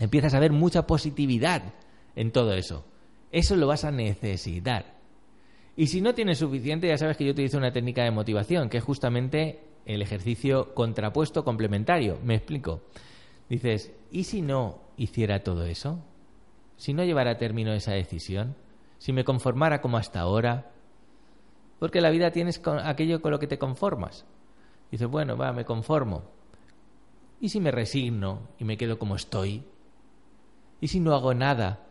Empiezas 0.00 0.34
a 0.34 0.40
ver 0.40 0.52
mucha 0.52 0.86
positividad 0.86 1.74
en 2.16 2.32
todo 2.32 2.52
eso. 2.54 2.84
Eso 3.30 3.56
lo 3.56 3.66
vas 3.66 3.84
a 3.84 3.90
necesitar. 3.90 4.96
Y 5.76 5.86
si 5.86 6.00
no 6.00 6.14
tienes 6.14 6.38
suficiente, 6.38 6.88
ya 6.88 6.98
sabes 6.98 7.16
que 7.16 7.24
yo 7.24 7.32
utilizo 7.32 7.58
una 7.58 7.72
técnica 7.72 8.02
de 8.02 8.10
motivación, 8.10 8.68
que 8.68 8.78
es 8.78 8.84
justamente 8.84 9.60
el 9.86 10.02
ejercicio 10.02 10.74
contrapuesto 10.74 11.44
complementario. 11.44 12.18
Me 12.24 12.34
explico. 12.34 12.82
Dices, 13.48 13.92
¿y 14.10 14.24
si 14.24 14.42
no 14.42 14.80
hiciera 14.96 15.42
todo 15.42 15.64
eso? 15.64 16.00
Si 16.76 16.92
no 16.92 17.04
llevara 17.04 17.32
a 17.32 17.38
término 17.38 17.72
esa 17.72 17.92
decisión, 17.92 18.56
si 18.98 19.12
me 19.12 19.24
conformara 19.24 19.80
como 19.80 19.96
hasta 19.96 20.20
ahora, 20.20 20.70
porque 21.78 22.00
la 22.00 22.10
vida 22.10 22.32
tienes 22.32 22.60
aquello 22.84 23.22
con 23.22 23.30
lo 23.30 23.38
que 23.38 23.46
te 23.46 23.58
conformas. 23.58 24.24
Dices, 24.90 25.08
bueno, 25.08 25.36
va, 25.36 25.52
me 25.52 25.64
conformo. 25.64 26.24
¿Y 27.40 27.50
si 27.50 27.60
me 27.60 27.70
resigno 27.70 28.48
y 28.58 28.64
me 28.64 28.76
quedo 28.76 28.98
como 28.98 29.14
estoy? 29.14 29.64
¿Y 30.80 30.88
si 30.88 30.98
no 30.98 31.14
hago 31.14 31.34
nada 31.34 31.87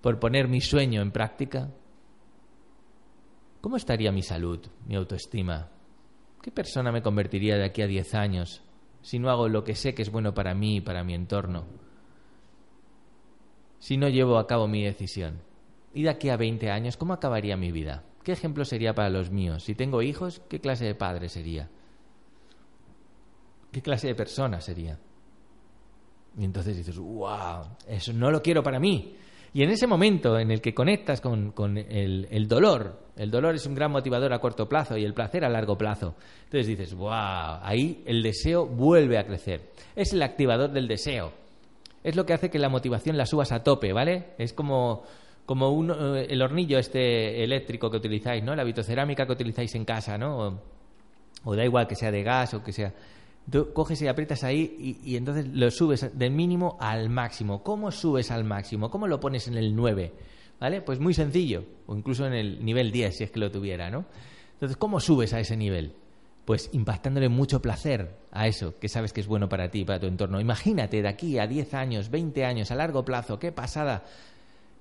por 0.00 0.18
poner 0.18 0.48
mi 0.48 0.60
sueño 0.60 1.02
en 1.02 1.12
práctica? 1.12 1.70
¿Cómo 3.60 3.76
estaría 3.76 4.12
mi 4.12 4.22
salud, 4.22 4.66
mi 4.86 4.96
autoestima? 4.96 5.68
¿Qué 6.40 6.50
persona 6.50 6.90
me 6.90 7.02
convertiría 7.02 7.56
de 7.56 7.64
aquí 7.64 7.82
a 7.82 7.86
diez 7.86 8.14
años 8.14 8.62
si 9.02 9.18
no 9.18 9.30
hago 9.30 9.48
lo 9.48 9.64
que 9.64 9.74
sé 9.74 9.94
que 9.94 10.02
es 10.02 10.10
bueno 10.10 10.32
para 10.32 10.54
mí 10.54 10.76
y 10.76 10.80
para 10.80 11.04
mi 11.04 11.14
entorno? 11.14 11.66
Si 13.78 13.96
no 13.96 14.08
llevo 14.08 14.38
a 14.38 14.46
cabo 14.46 14.66
mi 14.66 14.84
decisión. 14.84 15.42
¿Y 15.92 16.04
de 16.04 16.10
aquí 16.10 16.28
a 16.28 16.36
veinte 16.36 16.70
años 16.70 16.96
cómo 16.96 17.12
acabaría 17.12 17.56
mi 17.56 17.72
vida? 17.72 18.04
¿Qué 18.22 18.32
ejemplo 18.32 18.64
sería 18.64 18.94
para 18.94 19.10
los 19.10 19.30
míos? 19.30 19.64
Si 19.64 19.74
tengo 19.74 20.02
hijos, 20.02 20.40
¿qué 20.48 20.60
clase 20.60 20.84
de 20.84 20.94
padre 20.94 21.28
sería? 21.28 21.68
¿Qué 23.72 23.82
clase 23.82 24.08
de 24.08 24.14
persona 24.14 24.60
sería? 24.60 24.98
Y 26.38 26.44
entonces 26.44 26.76
dices, 26.76 26.98
wow, 26.98 27.76
eso 27.86 28.12
no 28.12 28.30
lo 28.30 28.42
quiero 28.42 28.62
para 28.62 28.78
mí. 28.78 29.16
Y 29.52 29.64
en 29.64 29.70
ese 29.70 29.86
momento 29.86 30.38
en 30.38 30.50
el 30.50 30.60
que 30.60 30.74
conectas 30.74 31.20
con, 31.20 31.52
el, 31.76 32.48
dolor, 32.48 33.00
el 33.16 33.30
dolor 33.30 33.56
es 33.56 33.66
un 33.66 33.74
gran 33.74 33.90
motivador 33.90 34.32
a 34.32 34.38
corto 34.38 34.68
plazo 34.68 34.96
y 34.96 35.04
el 35.04 35.12
placer 35.12 35.44
a 35.44 35.48
largo 35.48 35.76
plazo. 35.76 36.14
Entonces 36.44 36.68
dices, 36.68 36.94
wow, 36.94 37.58
ahí 37.62 38.02
el 38.06 38.22
deseo 38.22 38.66
vuelve 38.66 39.18
a 39.18 39.26
crecer. 39.26 39.70
Es 39.96 40.12
el 40.12 40.22
activador 40.22 40.70
del 40.70 40.86
deseo. 40.86 41.32
Es 42.04 42.14
lo 42.14 42.24
que 42.24 42.32
hace 42.32 42.48
que 42.48 42.58
la 42.58 42.68
motivación 42.68 43.16
la 43.16 43.26
subas 43.26 43.50
a 43.50 43.64
tope, 43.64 43.92
¿vale? 43.92 44.28
Es 44.38 44.52
como, 44.52 45.02
como 45.46 45.94
eh, 45.94 46.28
el 46.30 46.40
hornillo 46.42 46.78
este 46.78 47.42
eléctrico 47.42 47.90
que 47.90 47.96
utilizáis, 47.96 48.44
¿no? 48.44 48.54
La 48.54 48.64
vitrocerámica 48.64 49.26
que 49.26 49.32
utilizáis 49.32 49.74
en 49.74 49.84
casa, 49.84 50.16
¿no? 50.16 50.60
o 51.44 51.56
da 51.56 51.64
igual 51.64 51.86
que 51.86 51.94
sea 51.94 52.10
de 52.10 52.22
gas 52.22 52.54
o 52.54 52.62
que 52.62 52.72
sea 52.72 52.92
Coges 53.72 54.00
y 54.02 54.06
aprietas 54.06 54.44
ahí 54.44 54.98
y, 55.02 55.16
entonces 55.16 55.46
lo 55.48 55.70
subes 55.70 56.16
del 56.16 56.30
mínimo 56.30 56.76
al 56.80 57.08
máximo. 57.08 57.62
¿Cómo 57.62 57.90
subes 57.90 58.30
al 58.30 58.44
máximo? 58.44 58.90
¿Cómo 58.90 59.06
lo 59.06 59.20
pones 59.20 59.48
en 59.48 59.56
el 59.56 59.74
9? 59.74 60.12
¿Vale? 60.60 60.82
Pues 60.82 61.00
muy 61.00 61.14
sencillo, 61.14 61.64
o 61.86 61.96
incluso 61.96 62.26
en 62.26 62.34
el 62.34 62.64
nivel 62.64 62.92
10 62.92 63.16
si 63.16 63.24
es 63.24 63.30
que 63.30 63.40
lo 63.40 63.50
tuviera, 63.50 63.90
¿no? 63.90 64.04
Entonces, 64.52 64.76
¿cómo 64.76 65.00
subes 65.00 65.32
a 65.32 65.40
ese 65.40 65.56
nivel? 65.56 65.94
Pues 66.44 66.68
impactándole 66.72 67.28
mucho 67.28 67.62
placer 67.62 68.16
a 68.30 68.46
eso 68.46 68.78
que 68.78 68.88
sabes 68.88 69.12
que 69.12 69.22
es 69.22 69.26
bueno 69.26 69.48
para 69.48 69.70
ti, 69.70 69.84
para 69.84 70.00
tu 70.00 70.06
entorno. 70.06 70.40
Imagínate 70.40 71.00
de 71.00 71.08
aquí 71.08 71.38
a 71.38 71.46
10 71.46 71.74
años, 71.74 72.10
20 72.10 72.44
años, 72.44 72.70
a 72.70 72.74
largo 72.74 73.04
plazo, 73.04 73.38
qué 73.38 73.52
pasada. 73.52 74.04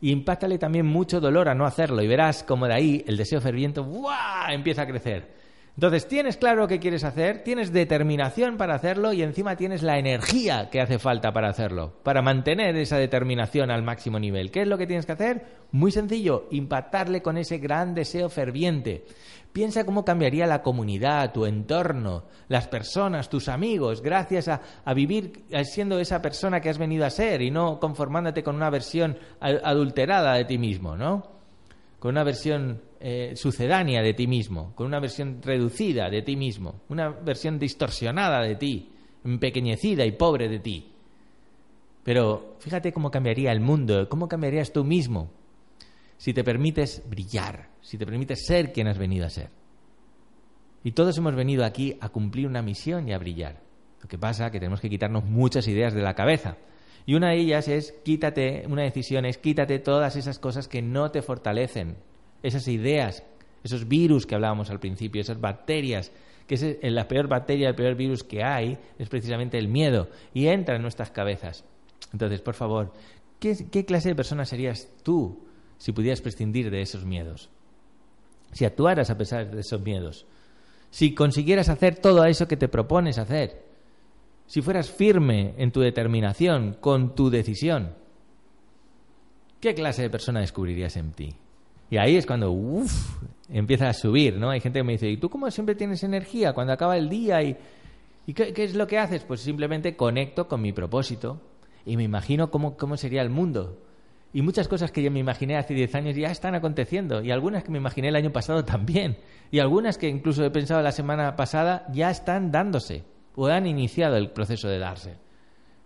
Y 0.01 0.15
también 0.59 0.85
mucho 0.85 1.19
dolor 1.19 1.49
a 1.49 1.55
no 1.55 1.65
hacerlo 1.65 2.01
y 2.01 2.07
verás 2.07 2.43
como 2.43 2.67
de 2.67 2.73
ahí 2.73 3.03
el 3.07 3.17
deseo 3.17 3.41
ferviente 3.41 3.81
¡buah! 3.81 4.53
empieza 4.53 4.83
a 4.83 4.87
crecer. 4.87 5.48
Entonces, 5.79 6.09
tienes 6.09 6.35
claro 6.35 6.67
qué 6.67 6.77
quieres 6.77 7.05
hacer, 7.05 7.41
tienes 7.41 7.71
determinación 7.71 8.57
para 8.57 8.75
hacerlo 8.75 9.13
y 9.13 9.23
encima 9.23 9.55
tienes 9.55 9.81
la 9.81 9.97
energía 9.97 10.69
que 10.69 10.81
hace 10.81 10.99
falta 10.99 11.31
para 11.31 11.47
hacerlo, 11.47 11.93
para 12.03 12.21
mantener 12.21 12.75
esa 12.75 12.97
determinación 12.97 13.71
al 13.71 13.81
máximo 13.81 14.19
nivel. 14.19 14.51
¿Qué 14.51 14.63
es 14.63 14.67
lo 14.67 14.77
que 14.77 14.87
tienes 14.87 15.05
que 15.05 15.13
hacer? 15.13 15.45
Muy 15.71 15.93
sencillo, 15.93 16.49
impactarle 16.51 17.21
con 17.21 17.37
ese 17.37 17.59
gran 17.59 17.95
deseo 17.95 18.27
ferviente. 18.27 19.05
Piensa 19.53 19.85
cómo 19.85 20.03
cambiaría 20.03 20.47
la 20.47 20.63
comunidad, 20.63 21.31
tu 21.31 21.45
entorno, 21.45 22.25
las 22.49 22.67
personas, 22.67 23.29
tus 23.29 23.47
amigos, 23.47 24.01
gracias 24.01 24.49
a, 24.49 24.59
vivir 24.93 25.45
siendo 25.63 25.97
esa 25.97 26.21
persona 26.21 26.59
que 26.59 26.67
has 26.67 26.77
venido 26.77 27.05
a 27.05 27.09
ser 27.09 27.41
y 27.41 27.51
no 27.51 27.79
conformándote 27.79 28.43
con 28.43 28.57
una 28.57 28.69
versión 28.69 29.17
adulterada 29.39 30.33
de 30.33 30.43
ti 30.43 30.57
mismo, 30.57 30.97
¿no? 30.97 31.39
con 31.99 32.11
una 32.11 32.23
versión 32.23 32.81
eh, 32.99 33.33
sucedánea 33.35 34.01
de 34.01 34.13
ti 34.13 34.27
mismo, 34.27 34.73
con 34.75 34.87
una 34.87 34.99
versión 34.99 35.41
reducida 35.41 36.09
de 36.09 36.21
ti 36.21 36.35
mismo, 36.35 36.81
una 36.89 37.09
versión 37.09 37.57
distorsionada 37.57 38.41
de 38.41 38.55
ti, 38.55 38.89
empequeñecida 39.23 40.05
y 40.05 40.11
pobre 40.11 40.49
de 40.49 40.59
ti. 40.59 40.91
Pero 42.03 42.55
fíjate 42.59 42.91
cómo 42.91 43.11
cambiaría 43.11 43.51
el 43.51 43.61
mundo, 43.61 44.09
cómo 44.09 44.27
cambiarías 44.27 44.73
tú 44.73 44.83
mismo 44.83 45.31
si 46.17 46.33
te 46.33 46.43
permites 46.43 47.01
brillar, 47.09 47.69
si 47.81 47.97
te 47.97 48.05
permites 48.05 48.45
ser 48.45 48.73
quien 48.73 48.87
has 48.87 48.97
venido 48.97 49.25
a 49.25 49.29
ser. 49.29 49.49
Y 50.83 50.91
todos 50.91 51.17
hemos 51.17 51.35
venido 51.35 51.63
aquí 51.63 51.97
a 52.01 52.09
cumplir 52.09 52.47
una 52.47 52.61
misión 52.61 53.07
y 53.07 53.13
a 53.13 53.17
brillar. 53.17 53.61
Lo 54.01 54.07
que 54.07 54.17
pasa 54.17 54.47
es 54.47 54.51
que 54.51 54.59
tenemos 54.59 54.81
que 54.81 54.89
quitarnos 54.89 55.23
muchas 55.23 55.67
ideas 55.67 55.93
de 55.93 56.01
la 56.01 56.15
cabeza. 56.15 56.57
Y 57.05 57.15
una 57.15 57.29
de 57.29 57.37
ellas 57.37 57.67
es 57.67 57.93
quítate, 58.03 58.65
una 58.67 58.83
decisión 58.83 59.25
es 59.25 59.37
quítate 59.37 59.79
todas 59.79 60.15
esas 60.15 60.39
cosas 60.39 60.67
que 60.67 60.81
no 60.81 61.11
te 61.11 61.21
fortalecen, 61.21 61.97
esas 62.43 62.67
ideas, 62.67 63.23
esos 63.63 63.87
virus 63.87 64.25
que 64.25 64.35
hablábamos 64.35 64.69
al 64.69 64.79
principio, 64.79 65.21
esas 65.21 65.39
bacterias, 65.39 66.11
que 66.47 66.55
es 66.55 66.77
la 66.81 67.07
peor 67.07 67.27
bacteria, 67.27 67.69
el 67.69 67.75
peor 67.75 67.95
virus 67.95 68.23
que 68.23 68.43
hay 68.43 68.77
es 68.97 69.09
precisamente 69.09 69.57
el 69.57 69.67
miedo 69.67 70.09
y 70.33 70.47
entra 70.47 70.75
en 70.75 70.81
nuestras 70.81 71.11
cabezas. 71.11 71.63
Entonces, 72.11 72.41
por 72.41 72.55
favor, 72.55 72.93
¿qué, 73.39 73.67
qué 73.71 73.85
clase 73.85 74.09
de 74.09 74.15
persona 74.15 74.45
serías 74.45 74.87
tú 75.03 75.45
si 75.77 75.91
pudieras 75.91 76.21
prescindir 76.21 76.71
de 76.71 76.81
esos 76.81 77.05
miedos? 77.05 77.49
Si 78.51 78.65
actuaras 78.65 79.09
a 79.11 79.17
pesar 79.17 79.51
de 79.51 79.61
esos 79.61 79.81
miedos, 79.81 80.25
si 80.89 81.13
consiguieras 81.13 81.69
hacer 81.69 81.97
todo 81.97 82.25
eso 82.25 82.47
que 82.47 82.57
te 82.57 82.67
propones 82.67 83.19
hacer, 83.19 83.63
si 84.47 84.63
fueras 84.63 84.89
firme 84.89 85.53
en 85.57 85.71
tu 85.71 85.81
determinación, 85.81 86.75
con 86.81 87.13
tu 87.13 87.29
decisión, 87.29 87.93
¿qué 89.59 89.75
clase 89.75 90.01
de 90.01 90.09
persona 90.09 90.39
descubrirías 90.39 90.97
en 90.97 91.11
ti? 91.11 91.35
Y 91.89 91.97
ahí 91.97 92.17
es 92.17 92.25
cuando 92.25 92.51
uf, 92.51 92.91
empieza 93.49 93.89
a 93.89 93.93
subir, 93.93 94.37
¿no? 94.37 94.49
Hay 94.49 94.59
gente 94.59 94.79
que 94.79 94.83
me 94.83 94.93
dice, 94.93 95.09
¿y 95.09 95.17
tú 95.17 95.29
cómo 95.29 95.49
siempre 95.49 95.75
tienes 95.75 96.03
energía 96.03 96.53
cuando 96.53 96.73
acaba 96.73 96.97
el 96.97 97.09
día? 97.09 97.41
¿Y, 97.41 97.57
y 98.27 98.33
qué, 98.33 98.53
es 98.55 98.75
lo 98.75 98.87
que 98.87 98.99
haces? 98.99 99.23
Pues 99.23 99.41
simplemente 99.41 99.95
conecto 99.95 100.47
con 100.47 100.61
mi 100.61 100.71
propósito 100.71 101.41
y 101.85 101.97
me 101.97 102.03
imagino 102.03 102.51
cómo, 102.51 102.77
cómo 102.77 102.95
sería 102.97 103.21
el 103.21 103.29
mundo. 103.29 103.81
Y 104.31 104.43
muchas 104.43 104.67
cosas 104.67 104.91
que 104.91 105.01
yo 105.01 105.09
me 105.09 105.19
imaginé 105.19 105.57
hace 105.57 105.73
10 105.73 105.95
años 105.95 106.15
ya 106.15 106.29
están 106.29 106.53
aconteciendo. 106.53 107.23
Y 107.23 107.31
algunas 107.31 107.63
que 107.63 107.71
me 107.71 107.79
imaginé 107.79 108.09
el 108.09 108.15
año 108.15 108.31
pasado 108.31 108.63
también. 108.63 109.17
Y 109.49 109.57
algunas 109.57 109.97
que 109.97 110.07
incluso 110.07 110.45
he 110.45 110.51
pensado 110.51 110.83
la 110.83 110.91
semana 110.91 111.35
pasada 111.35 111.87
ya 111.91 112.11
están 112.11 112.51
dándose 112.51 113.03
o 113.35 113.47
han 113.47 113.65
iniciado 113.65 114.17
el 114.17 114.29
proceso 114.29 114.67
de 114.67 114.77
darse. 114.77 115.17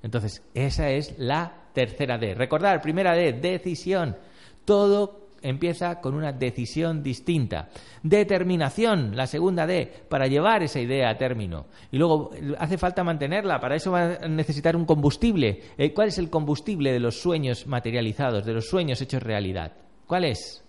Entonces, 0.02 0.44
esa 0.54 0.90
es 0.90 1.18
la 1.18 1.70
tercera 1.74 2.18
D. 2.18 2.36
Recordar, 2.36 2.82
primera 2.82 3.14
D, 3.14 3.32
decisión. 3.32 4.18
Todo 4.66 5.23
empieza 5.44 6.02
con 6.02 6.16
una 6.16 6.32
decisión 6.32 7.04
distinta. 7.04 7.70
Determinación, 8.02 9.16
la 9.16 9.28
segunda 9.28 9.68
D, 9.68 10.06
para 10.10 10.28
llevar 10.28 10.64
esa 10.64 10.80
idea 10.80 11.10
a 11.10 11.18
término. 11.18 11.68
Y 11.92 11.98
luego 11.98 12.32
hace 12.58 12.78
falta 12.78 13.04
mantenerla, 13.04 13.60
para 13.60 13.76
eso 13.76 13.92
va 13.92 14.16
a 14.16 14.28
necesitar 14.28 14.76
un 14.76 14.86
combustible. 14.86 15.62
Eh, 15.78 15.94
¿Cuál 15.94 16.08
es 16.08 16.18
el 16.18 16.30
combustible 16.30 16.92
de 16.92 17.00
los 17.00 17.22
sueños 17.22 17.68
materializados, 17.68 18.46
de 18.46 18.54
los 18.54 18.68
sueños 18.68 19.02
hechos 19.02 19.22
realidad? 19.22 19.74
¿Cuál 20.08 20.26
es? 20.26 20.64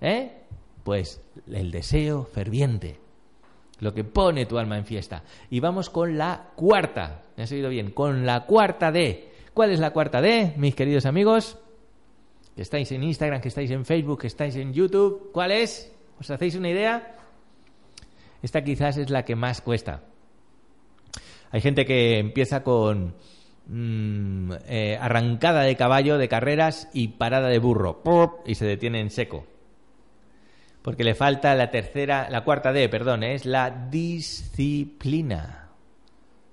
¿Eh? 0.00 0.32
Pues 0.82 1.22
el 1.46 1.70
deseo 1.70 2.24
ferviente 2.24 3.04
lo 3.80 3.92
que 3.92 4.04
pone 4.04 4.46
tu 4.46 4.58
alma 4.58 4.78
en 4.78 4.84
fiesta. 4.84 5.22
Y 5.50 5.60
vamos 5.60 5.90
con 5.90 6.16
la 6.16 6.50
cuarta, 6.56 7.22
¿me 7.36 7.42
has 7.42 7.52
oído 7.52 7.68
bien? 7.68 7.90
Con 7.90 8.24
la 8.24 8.46
cuarta 8.46 8.90
D. 8.90 9.32
¿Cuál 9.52 9.70
es 9.70 9.78
la 9.78 9.92
cuarta 9.92 10.20
D, 10.20 10.54
mis 10.56 10.74
queridos 10.74 11.06
amigos? 11.06 11.58
Que 12.54 12.62
estáis 12.62 12.90
en 12.92 13.02
Instagram, 13.02 13.40
que 13.40 13.48
estáis 13.48 13.70
en 13.70 13.84
Facebook, 13.84 14.20
que 14.20 14.26
estáis 14.26 14.56
en 14.56 14.72
YouTube. 14.72 15.30
¿Cuál 15.32 15.52
es? 15.52 15.92
¿Os 16.18 16.30
hacéis 16.30 16.54
una 16.54 16.70
idea? 16.70 17.16
Esta 18.42 18.62
quizás 18.62 18.96
es 18.96 19.10
la 19.10 19.24
que 19.24 19.34
más 19.34 19.60
cuesta. 19.60 20.02
Hay 21.50 21.60
gente 21.60 21.84
que 21.84 22.18
empieza 22.18 22.62
con 22.62 23.14
mmm, 23.66 24.52
eh, 24.66 24.98
arrancada 25.00 25.62
de 25.62 25.76
caballo 25.76 26.18
de 26.18 26.28
carreras 26.28 26.88
y 26.92 27.08
parada 27.08 27.48
de 27.48 27.58
burro. 27.58 28.02
Y 28.46 28.54
se 28.54 28.66
detiene 28.66 29.00
en 29.00 29.10
seco 29.10 29.46
porque 30.84 31.02
le 31.02 31.14
falta 31.14 31.54
la 31.54 31.70
tercera, 31.70 32.28
la 32.28 32.44
cuarta 32.44 32.70
D, 32.70 32.90
perdón, 32.90 33.22
es 33.22 33.46
la 33.46 33.70
disciplina. 33.70 35.70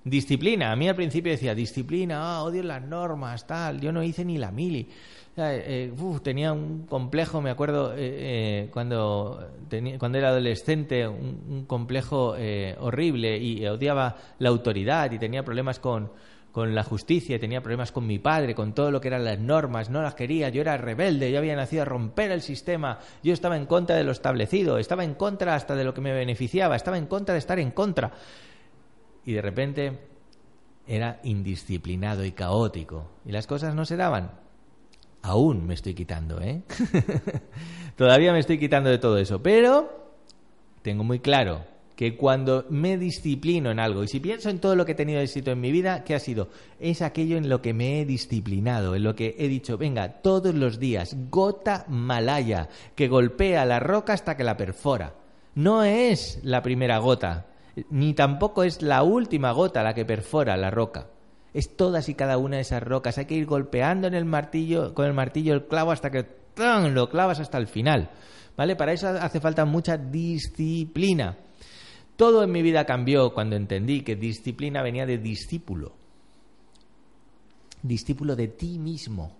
Disciplina. 0.02 0.72
A 0.72 0.76
mí 0.76 0.88
al 0.88 0.96
principio 0.96 1.32
decía, 1.32 1.54
disciplina, 1.54 2.22
ah, 2.22 2.42
odio 2.42 2.62
las 2.62 2.80
normas, 2.80 3.46
tal. 3.46 3.78
Yo 3.78 3.92
no 3.92 4.02
hice 4.02 4.24
ni 4.24 4.38
la 4.38 4.50
mili. 4.50 4.88
Eh, 5.34 5.92
tenía 6.22 6.52
un 6.52 6.86
complejo, 6.86 7.40
me 7.40 7.50
acuerdo, 7.50 7.94
eh, 7.94 7.96
eh, 7.98 8.68
cuando, 8.70 9.48
cuando 9.98 10.18
era 10.18 10.28
adolescente, 10.28 11.08
un, 11.08 11.42
un 11.48 11.64
complejo 11.64 12.34
eh, 12.36 12.76
horrible 12.78 13.38
y 13.38 13.66
odiaba 13.66 14.16
la 14.38 14.50
autoridad 14.50 15.10
y 15.10 15.18
tenía 15.18 15.42
problemas 15.42 15.78
con, 15.78 16.10
con 16.52 16.74
la 16.74 16.84
justicia, 16.84 17.40
tenía 17.40 17.62
problemas 17.62 17.92
con 17.92 18.06
mi 18.06 18.18
padre, 18.18 18.54
con 18.54 18.74
todo 18.74 18.90
lo 18.90 19.00
que 19.00 19.08
eran 19.08 19.24
las 19.24 19.38
normas, 19.38 19.88
no 19.88 20.02
las 20.02 20.14
quería, 20.14 20.50
yo 20.50 20.60
era 20.60 20.76
rebelde, 20.76 21.32
yo 21.32 21.38
había 21.38 21.56
nacido 21.56 21.82
a 21.82 21.86
romper 21.86 22.30
el 22.30 22.42
sistema, 22.42 22.98
yo 23.22 23.32
estaba 23.32 23.56
en 23.56 23.64
contra 23.64 23.96
de 23.96 24.04
lo 24.04 24.12
establecido, 24.12 24.76
estaba 24.76 25.02
en 25.02 25.14
contra 25.14 25.54
hasta 25.54 25.74
de 25.74 25.84
lo 25.84 25.94
que 25.94 26.02
me 26.02 26.12
beneficiaba, 26.12 26.76
estaba 26.76 26.98
en 26.98 27.06
contra 27.06 27.32
de 27.32 27.38
estar 27.38 27.58
en 27.58 27.70
contra. 27.70 28.12
Y 29.24 29.32
de 29.32 29.40
repente 29.40 29.98
era 30.86 31.20
indisciplinado 31.22 32.22
y 32.22 32.32
caótico, 32.32 33.12
y 33.24 33.32
las 33.32 33.46
cosas 33.46 33.74
no 33.74 33.86
se 33.86 33.96
daban. 33.96 34.41
Aún 35.22 35.66
me 35.66 35.74
estoy 35.74 35.94
quitando, 35.94 36.40
¿eh? 36.40 36.62
Todavía 37.96 38.32
me 38.32 38.40
estoy 38.40 38.58
quitando 38.58 38.90
de 38.90 38.98
todo 38.98 39.18
eso, 39.18 39.42
pero 39.42 40.02
tengo 40.82 41.04
muy 41.04 41.20
claro 41.20 41.64
que 41.94 42.16
cuando 42.16 42.66
me 42.70 42.98
disciplino 42.98 43.70
en 43.70 43.78
algo, 43.78 44.02
y 44.02 44.08
si 44.08 44.18
pienso 44.18 44.50
en 44.50 44.58
todo 44.58 44.74
lo 44.74 44.84
que 44.84 44.92
he 44.92 44.96
tenido 44.96 45.20
éxito 45.20 45.52
en 45.52 45.60
mi 45.60 45.70
vida, 45.70 46.02
¿qué 46.02 46.16
ha 46.16 46.18
sido? 46.18 46.48
Es 46.80 47.02
aquello 47.02 47.36
en 47.36 47.48
lo 47.48 47.62
que 47.62 47.74
me 47.74 48.00
he 48.00 48.04
disciplinado, 48.04 48.96
en 48.96 49.04
lo 49.04 49.14
que 49.14 49.36
he 49.38 49.46
dicho, 49.46 49.78
venga, 49.78 50.20
todos 50.22 50.54
los 50.54 50.80
días, 50.80 51.16
gota 51.30 51.84
malaya, 51.88 52.68
que 52.96 53.06
golpea 53.06 53.64
la 53.64 53.78
roca 53.78 54.14
hasta 54.14 54.36
que 54.36 54.42
la 54.42 54.56
perfora. 54.56 55.14
No 55.54 55.84
es 55.84 56.40
la 56.42 56.62
primera 56.62 56.98
gota, 56.98 57.46
ni 57.90 58.14
tampoco 58.14 58.64
es 58.64 58.82
la 58.82 59.02
última 59.02 59.52
gota 59.52 59.82
la 59.82 59.94
que 59.94 60.04
perfora 60.04 60.56
la 60.56 60.70
roca. 60.70 61.06
Es 61.54 61.76
todas 61.76 62.08
y 62.08 62.14
cada 62.14 62.38
una 62.38 62.56
de 62.56 62.62
esas 62.62 62.82
rocas. 62.82 63.18
Hay 63.18 63.26
que 63.26 63.34
ir 63.34 63.46
golpeando 63.46 64.06
en 64.06 64.14
el 64.14 64.24
martillo, 64.24 64.94
con 64.94 65.06
el 65.06 65.12
martillo 65.12 65.54
el 65.54 65.66
clavo 65.66 65.92
hasta 65.92 66.10
que 66.10 66.26
lo 66.56 67.08
clavas 67.08 67.40
hasta 67.40 67.58
el 67.58 67.66
final. 67.66 68.10
¿Vale? 68.56 68.76
Para 68.76 68.92
eso 68.92 69.08
hace 69.08 69.40
falta 69.40 69.64
mucha 69.64 69.96
disciplina. 69.96 71.36
Todo 72.16 72.44
en 72.44 72.52
mi 72.52 72.62
vida 72.62 72.84
cambió 72.84 73.32
cuando 73.32 73.56
entendí 73.56 74.02
que 74.02 74.16
disciplina 74.16 74.82
venía 74.82 75.06
de 75.06 75.18
discípulo. 75.18 75.92
Discípulo 77.82 78.36
de 78.36 78.48
ti 78.48 78.78
mismo, 78.78 79.32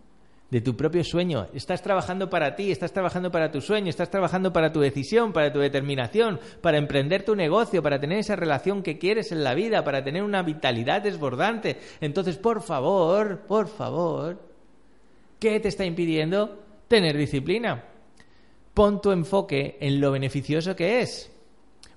de 0.52 0.60
tu 0.60 0.76
propio 0.76 1.02
sueño. 1.02 1.46
Estás 1.54 1.80
trabajando 1.80 2.28
para 2.28 2.54
ti, 2.54 2.70
estás 2.70 2.92
trabajando 2.92 3.30
para 3.30 3.50
tu 3.50 3.62
sueño, 3.62 3.88
estás 3.88 4.10
trabajando 4.10 4.52
para 4.52 4.70
tu 4.70 4.80
decisión, 4.80 5.32
para 5.32 5.50
tu 5.50 5.60
determinación, 5.60 6.38
para 6.60 6.76
emprender 6.76 7.24
tu 7.24 7.34
negocio, 7.34 7.82
para 7.82 7.98
tener 7.98 8.18
esa 8.18 8.36
relación 8.36 8.82
que 8.82 8.98
quieres 8.98 9.32
en 9.32 9.44
la 9.44 9.54
vida, 9.54 9.82
para 9.82 10.04
tener 10.04 10.22
una 10.22 10.42
vitalidad 10.42 11.00
desbordante. 11.00 11.78
Entonces, 12.02 12.36
por 12.36 12.60
favor, 12.60 13.46
por 13.48 13.66
favor, 13.66 14.42
¿qué 15.38 15.58
te 15.58 15.68
está 15.68 15.86
impidiendo 15.86 16.62
tener 16.86 17.16
disciplina? 17.16 17.84
Pon 18.74 19.00
tu 19.00 19.10
enfoque 19.10 19.78
en 19.80 20.02
lo 20.02 20.12
beneficioso 20.12 20.76
que 20.76 21.00
es 21.00 21.32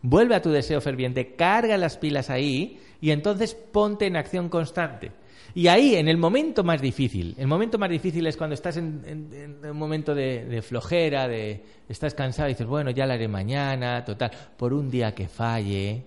vuelve 0.01 0.35
a 0.35 0.41
tu 0.41 0.51
deseo 0.51 0.79
ferviente, 0.79 1.35
carga 1.35 1.77
las 1.77 1.97
pilas 1.97 2.29
ahí 2.29 2.79
y 3.01 3.11
entonces 3.11 3.53
ponte 3.53 4.05
en 4.05 4.15
acción 4.15 4.47
constante. 4.47 5.11
Y 5.55 5.69
ahí, 5.69 5.95
en 5.95 6.09
el 6.09 6.17
momento 6.17 6.65
más 6.65 6.81
difícil, 6.81 7.33
el 7.37 7.47
momento 7.47 7.77
más 7.77 7.89
difícil 7.89 8.27
es 8.27 8.35
cuando 8.35 8.55
estás 8.55 8.75
en, 8.75 9.01
en, 9.33 9.71
un 9.71 9.77
momento 9.77 10.13
de, 10.13 10.43
de, 10.43 10.61
flojera, 10.61 11.29
de 11.29 11.63
estás 11.87 12.13
cansado 12.13 12.49
y 12.49 12.51
dices, 12.51 12.67
bueno, 12.67 12.91
ya 12.91 13.05
lo 13.05 13.13
haré 13.13 13.29
mañana, 13.29 14.03
total, 14.03 14.31
por 14.57 14.73
un 14.73 14.91
día 14.91 15.15
que 15.15 15.29
falle, 15.29 16.03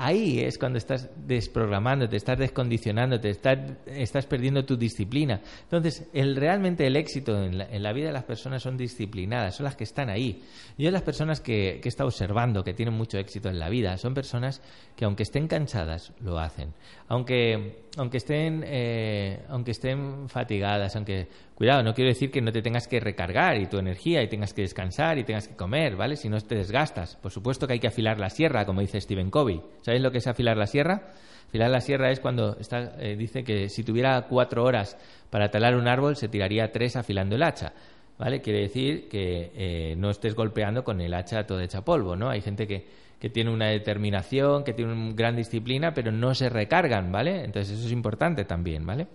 Ahí 0.00 0.38
es 0.38 0.58
cuando 0.58 0.78
estás 0.78 1.10
desprogramando, 1.26 2.08
te 2.08 2.16
estás 2.16 2.38
descondicionando, 2.38 3.18
te 3.18 3.30
estás, 3.30 3.58
estás 3.84 4.26
perdiendo 4.26 4.64
tu 4.64 4.76
disciplina. 4.76 5.40
Entonces, 5.64 6.06
realmente 6.14 6.86
el 6.86 6.94
éxito 6.94 7.42
en 7.42 7.58
la, 7.58 7.64
en 7.64 7.82
la, 7.82 7.92
vida 7.92 8.06
de 8.06 8.12
las 8.12 8.22
personas 8.22 8.62
son 8.62 8.76
disciplinadas, 8.76 9.56
son 9.56 9.64
las 9.64 9.74
que 9.74 9.82
están 9.82 10.08
ahí. 10.08 10.40
Yo 10.78 10.92
las 10.92 11.02
personas 11.02 11.40
que, 11.40 11.80
que 11.82 11.88
he 11.88 11.90
estado 11.90 12.06
observando 12.06 12.62
que 12.62 12.74
tienen 12.74 12.94
mucho 12.94 13.18
éxito 13.18 13.48
en 13.48 13.58
la 13.58 13.68
vida 13.68 13.96
son 13.96 14.14
personas 14.14 14.62
que 14.94 15.04
aunque 15.04 15.24
estén 15.24 15.48
cansadas, 15.48 16.12
lo 16.20 16.38
hacen. 16.38 16.74
Aunque, 17.08 17.86
aunque, 17.96 18.18
estén, 18.18 18.62
eh, 18.66 19.44
aunque 19.48 19.72
estén 19.72 20.28
fatigadas, 20.28 20.94
aunque 20.94 21.26
Cuidado, 21.58 21.82
no 21.82 21.92
quiero 21.92 22.10
decir 22.10 22.30
que 22.30 22.40
no 22.40 22.52
te 22.52 22.62
tengas 22.62 22.86
que 22.86 23.00
recargar 23.00 23.56
y 23.56 23.66
tu 23.66 23.78
energía 23.78 24.22
y 24.22 24.28
tengas 24.28 24.54
que 24.54 24.62
descansar 24.62 25.18
y 25.18 25.24
tengas 25.24 25.48
que 25.48 25.56
comer, 25.56 25.96
¿vale? 25.96 26.14
Si 26.14 26.28
no 26.28 26.40
te 26.40 26.54
desgastas. 26.54 27.16
Por 27.16 27.32
supuesto 27.32 27.66
que 27.66 27.72
hay 27.72 27.80
que 27.80 27.88
afilar 27.88 28.20
la 28.20 28.30
sierra, 28.30 28.64
como 28.64 28.80
dice 28.80 29.00
Stephen 29.00 29.28
Covey. 29.28 29.60
¿Sabéis 29.82 30.00
lo 30.04 30.12
que 30.12 30.18
es 30.18 30.28
afilar 30.28 30.56
la 30.56 30.68
sierra? 30.68 31.08
Afilar 31.48 31.68
la 31.68 31.80
sierra 31.80 32.12
es 32.12 32.20
cuando 32.20 32.56
está, 32.60 32.94
eh, 33.00 33.16
dice 33.16 33.42
que 33.42 33.68
si 33.70 33.82
tuviera 33.82 34.28
cuatro 34.28 34.62
horas 34.62 34.96
para 35.30 35.50
talar 35.50 35.74
un 35.74 35.88
árbol, 35.88 36.14
se 36.14 36.28
tiraría 36.28 36.70
tres 36.70 36.94
afilando 36.94 37.34
el 37.34 37.42
hacha. 37.42 37.72
¿vale? 38.18 38.40
Quiere 38.40 38.60
decir 38.60 39.08
que 39.08 39.50
eh, 39.56 39.96
no 39.96 40.10
estés 40.10 40.36
golpeando 40.36 40.84
con 40.84 41.00
el 41.00 41.12
hacha 41.12 41.44
todo 41.44 41.58
hecha 41.58 41.84
polvo, 41.84 42.14
¿no? 42.14 42.30
Hay 42.30 42.40
gente 42.40 42.68
que, 42.68 42.86
que 43.18 43.30
tiene 43.30 43.50
una 43.50 43.66
determinación, 43.66 44.62
que 44.62 44.74
tiene 44.74 44.92
una 44.92 45.12
gran 45.12 45.34
disciplina, 45.34 45.92
pero 45.92 46.12
no 46.12 46.36
se 46.36 46.50
recargan, 46.50 47.10
¿vale? 47.10 47.42
Entonces 47.42 47.76
eso 47.76 47.86
es 47.88 47.92
importante 47.92 48.44
también, 48.44 48.86
¿vale? 48.86 49.08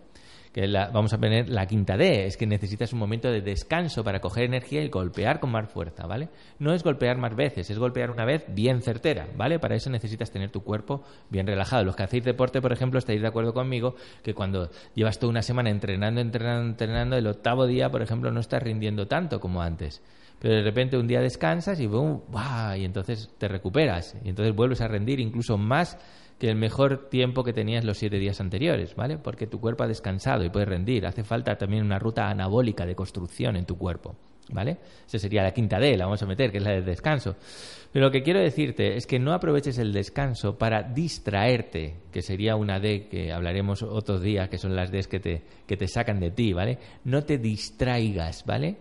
Que 0.54 0.68
vamos 0.68 1.12
a 1.14 1.18
poner 1.18 1.50
la 1.50 1.66
quinta 1.66 1.98
D, 1.98 2.28
es 2.28 2.38
que 2.38 2.46
necesitas 2.46 2.94
un 2.94 3.00
momento 3.00 3.32
de 3.32 3.42
descanso 3.42 4.04
para 4.04 4.22
coger 4.22 4.44
energía 4.44 4.84
y 4.84 4.90
golpear 4.90 5.40
con 5.40 5.52
más 5.52 5.68
fuerza, 5.68 6.06
¿vale? 6.06 6.30
No 6.60 6.74
es 6.74 6.84
golpear 6.84 7.18
más 7.18 7.36
veces, 7.36 7.72
es 7.72 7.80
golpear 7.80 8.12
una 8.12 8.24
vez 8.24 8.46
bien 8.50 8.84
certera, 8.84 9.28
¿vale? 9.36 9.58
Para 9.58 9.76
eso 9.76 9.90
necesitas 9.90 10.30
tener 10.30 10.52
tu 10.52 10.62
cuerpo 10.62 11.04
bien 11.32 11.48
relajado. 11.48 11.84
Los 11.84 11.96
que 11.96 12.04
hacéis 12.04 12.24
deporte, 12.24 12.62
por 12.62 12.72
ejemplo, 12.72 13.00
estáis 13.00 13.20
de 13.20 13.28
acuerdo 13.28 13.52
conmigo 13.54 13.96
que 14.22 14.36
cuando 14.36 14.70
llevas 14.94 15.18
toda 15.18 15.32
una 15.32 15.42
semana 15.42 15.72
entrenando, 15.72 16.22
entrenando, 16.22 16.70
entrenando, 16.70 17.18
el 17.18 17.26
octavo 17.26 17.66
día, 17.66 17.90
por 17.90 18.04
ejemplo, 18.04 18.32
no 18.32 18.40
estás 18.40 18.62
rindiendo 18.62 19.08
tanto 19.08 19.40
como 19.40 19.62
antes 19.62 20.02
pero 20.40 20.56
de 20.56 20.62
repente 20.62 20.98
un 20.98 21.08
día 21.08 21.22
descansas 21.22 21.80
y 21.80 21.88
boom, 21.88 22.22
y 22.76 22.84
entonces 22.84 23.30
te 23.38 23.48
recuperas 23.48 24.18
y 24.26 24.28
entonces 24.28 24.54
vuelves 24.54 24.82
a 24.82 24.90
rendir 24.90 25.22
incluso 25.22 25.58
más 25.58 25.98
que 26.44 26.50
el 26.50 26.58
mejor 26.58 27.08
tiempo 27.10 27.42
que 27.42 27.54
tenías 27.54 27.86
los 27.86 27.98
siete 27.98 28.20
días 28.20 28.42
anteriores, 28.42 28.98
¿vale? 28.98 29.18
Porque 29.18 29.48
tu 29.48 29.62
cuerpo 29.62 29.86
ha 29.86 29.88
descansado 29.88 30.44
y 30.44 30.50
puede 30.50 30.66
rendir. 30.66 31.06
Hace 31.06 31.24
falta 31.24 31.58
también 31.58 31.86
una 31.86 32.00
ruta 32.00 32.28
anabólica 32.28 32.86
de 32.86 32.96
construcción 32.96 33.56
en 33.56 33.64
tu 33.66 33.78
cuerpo, 33.78 34.18
¿vale? 34.50 34.76
Esa 35.08 35.20
sería 35.20 35.42
la 35.42 35.54
quinta 35.54 35.80
D, 35.80 35.96
la 35.96 36.04
vamos 36.04 36.22
a 36.22 36.26
meter, 36.26 36.52
que 36.52 36.58
es 36.58 36.64
la 36.66 36.72
del 36.72 36.84
descanso. 36.84 37.38
Pero 37.94 38.08
lo 38.08 38.12
que 38.12 38.24
quiero 38.24 38.42
decirte 38.42 38.98
es 38.98 39.08
que 39.08 39.20
no 39.20 39.32
aproveches 39.32 39.78
el 39.78 39.94
descanso 39.94 40.58
para 40.58 40.84
distraerte, 40.84 42.02
que 42.12 42.22
sería 42.22 42.58
una 42.58 42.78
D 42.78 43.08
que 43.08 43.32
hablaremos 43.32 43.82
otros 43.82 44.22
días, 44.22 44.50
que 44.50 44.58
son 44.58 44.76
las 44.76 44.92
Ds 44.92 45.08
que 45.08 45.22
te, 45.22 45.44
que 45.66 45.78
te 45.78 45.88
sacan 45.88 46.20
de 46.20 46.32
ti, 46.32 46.52
¿vale? 46.52 46.78
No 47.06 47.24
te 47.24 47.38
distraigas, 47.38 48.44
¿vale? 48.46 48.76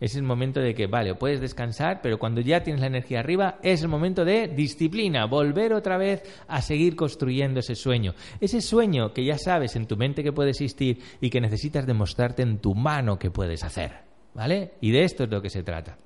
Es 0.00 0.16
el 0.16 0.22
momento 0.22 0.60
de 0.60 0.74
que, 0.74 0.86
vale, 0.86 1.14
puedes 1.14 1.40
descansar, 1.40 2.00
pero 2.02 2.18
cuando 2.18 2.40
ya 2.40 2.62
tienes 2.62 2.80
la 2.80 2.88
energía 2.88 3.20
arriba, 3.20 3.58
es 3.62 3.82
el 3.82 3.88
momento 3.88 4.24
de 4.24 4.48
disciplina, 4.48 5.26
volver 5.26 5.72
otra 5.72 5.96
vez 5.96 6.22
a 6.48 6.60
seguir 6.60 6.96
construyendo 6.96 7.60
ese 7.60 7.74
sueño. 7.74 8.14
Ese 8.40 8.60
sueño 8.60 9.12
que 9.12 9.24
ya 9.24 9.38
sabes 9.38 9.76
en 9.76 9.86
tu 9.86 9.96
mente 9.96 10.22
que 10.22 10.32
puede 10.32 10.50
existir 10.50 10.98
y 11.20 11.30
que 11.30 11.40
necesitas 11.40 11.86
demostrarte 11.86 12.42
en 12.42 12.58
tu 12.58 12.74
mano 12.74 13.18
que 13.18 13.30
puedes 13.30 13.62
hacer. 13.64 14.04
¿Vale? 14.34 14.72
Y 14.80 14.90
de 14.90 15.04
esto 15.04 15.24
es 15.24 15.30
lo 15.30 15.40
que 15.40 15.48
se 15.48 15.62
trata. 15.62 15.96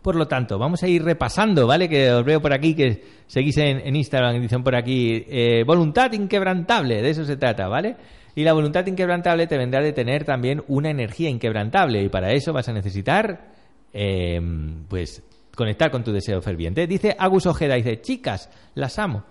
Por 0.00 0.16
lo 0.16 0.26
tanto, 0.26 0.58
vamos 0.58 0.82
a 0.82 0.88
ir 0.88 1.02
repasando, 1.02 1.66
¿vale? 1.66 1.88
Que 1.88 2.10
os 2.10 2.24
veo 2.24 2.40
por 2.40 2.54
aquí, 2.54 2.74
que 2.74 3.04
seguís 3.26 3.58
en, 3.58 3.94
Instagram 3.94 4.36
y 4.36 4.40
dicen 4.40 4.62
por 4.62 4.74
aquí, 4.74 5.26
eh, 5.28 5.62
voluntad 5.66 6.10
inquebrantable, 6.12 7.02
de 7.02 7.10
eso 7.10 7.24
se 7.26 7.36
trata, 7.36 7.68
¿vale? 7.68 7.96
Y 8.34 8.44
la 8.44 8.52
voluntad 8.52 8.86
inquebrantable 8.86 9.46
te 9.46 9.58
vendrá 9.58 9.80
de 9.80 9.92
tener 9.92 10.24
también 10.24 10.62
una 10.68 10.90
energía 10.90 11.28
inquebrantable 11.28 12.02
y 12.02 12.08
para 12.08 12.32
eso 12.32 12.52
vas 12.52 12.68
a 12.68 12.72
necesitar, 12.72 13.52
em, 13.92 14.84
pues, 14.88 15.22
conectar 15.54 15.90
con 15.90 16.04
tu 16.04 16.12
deseo 16.12 16.40
ferviente. 16.40 16.86
Dice 16.86 17.16
Agus 17.18 17.46
Ojeda, 17.46 17.74
dice, 17.74 18.00
chicas, 18.00 18.50
las 18.74 18.98
amo. 18.98 19.24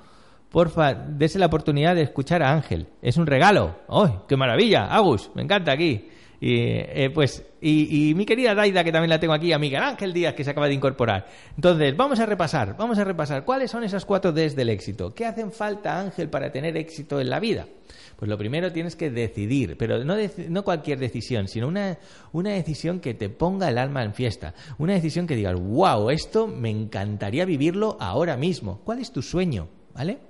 Porfa, 0.52 0.94
dese 0.94 1.40
la 1.40 1.46
oportunidad 1.46 1.96
de 1.96 2.02
escuchar 2.02 2.42
a 2.42 2.52
Ángel. 2.52 2.88
Es 3.02 3.18
un 3.18 3.28
regalo. 3.28 3.76
¡Ay, 3.88 4.12
qué 4.28 4.36
maravilla! 4.36 4.86
Agus, 4.86 5.30
me 5.36 5.44
encanta 5.44 5.72
aquí. 5.72 6.08
Y, 6.42 6.56
eh, 6.58 7.12
pues, 7.14 7.44
y, 7.62 8.14
mi 8.16 8.26
querida 8.26 8.56
Daida, 8.56 8.84
que 8.84 8.92
también 8.92 9.10
la 9.10 9.20
tengo 9.20 9.34
aquí, 9.34 9.52
a 9.52 9.60
Miguel 9.60 9.84
Ángel 9.84 10.14
Díaz, 10.14 10.34
que 10.34 10.44
se 10.44 10.52
acaba 10.52 10.68
de 10.68 10.74
incorporar. 10.74 11.28
Entonces, 11.56 11.96
vamos 11.98 12.20
a 12.20 12.26
repasar, 12.26 12.78
vamos 12.78 12.98
a 12.98 13.04
repasar. 13.04 13.44
¿Cuáles 13.44 13.72
son 13.72 13.84
esas 13.84 14.06
cuatro 14.06 14.32
Ds 14.32 14.56
del 14.56 14.70
éxito? 14.70 15.14
¿Qué 15.14 15.26
hacen 15.26 15.52
falta, 15.52 16.00
Ángel, 16.00 16.30
para 16.30 16.52
tener 16.52 16.78
éxito 16.78 17.20
en 17.20 17.30
la 17.30 17.40
vida? 17.40 17.68
Pues 18.16 18.30
lo 18.30 18.38
primero 18.38 18.72
tienes 18.72 18.96
que 18.96 19.10
decidir, 19.10 19.78
pero 19.78 20.04
no, 20.04 20.16
no 20.50 20.64
cualquier 20.64 21.00
decisión, 21.00 21.48
sino 21.48 21.68
una, 21.68 21.98
una 22.34 22.52
decisión 22.52 23.00
que 23.00 23.14
te 23.14 23.30
ponga 23.30 23.70
el 23.70 23.78
alma 23.78 24.04
en 24.04 24.14
fiesta. 24.14 24.54
Una 24.78 24.94
decisión 24.94 25.28
que 25.28 25.36
digas, 25.36 25.56
wow, 25.56 26.10
esto 26.10 26.48
me 26.48 26.70
encantaría 26.70 27.46
vivirlo 27.46 27.98
ahora 28.00 28.38
mismo. 28.38 28.82
¿Cuál 28.84 29.00
es 29.00 29.12
tu 29.12 29.22
sueño? 29.22 29.68
¿Vale? 29.94 30.29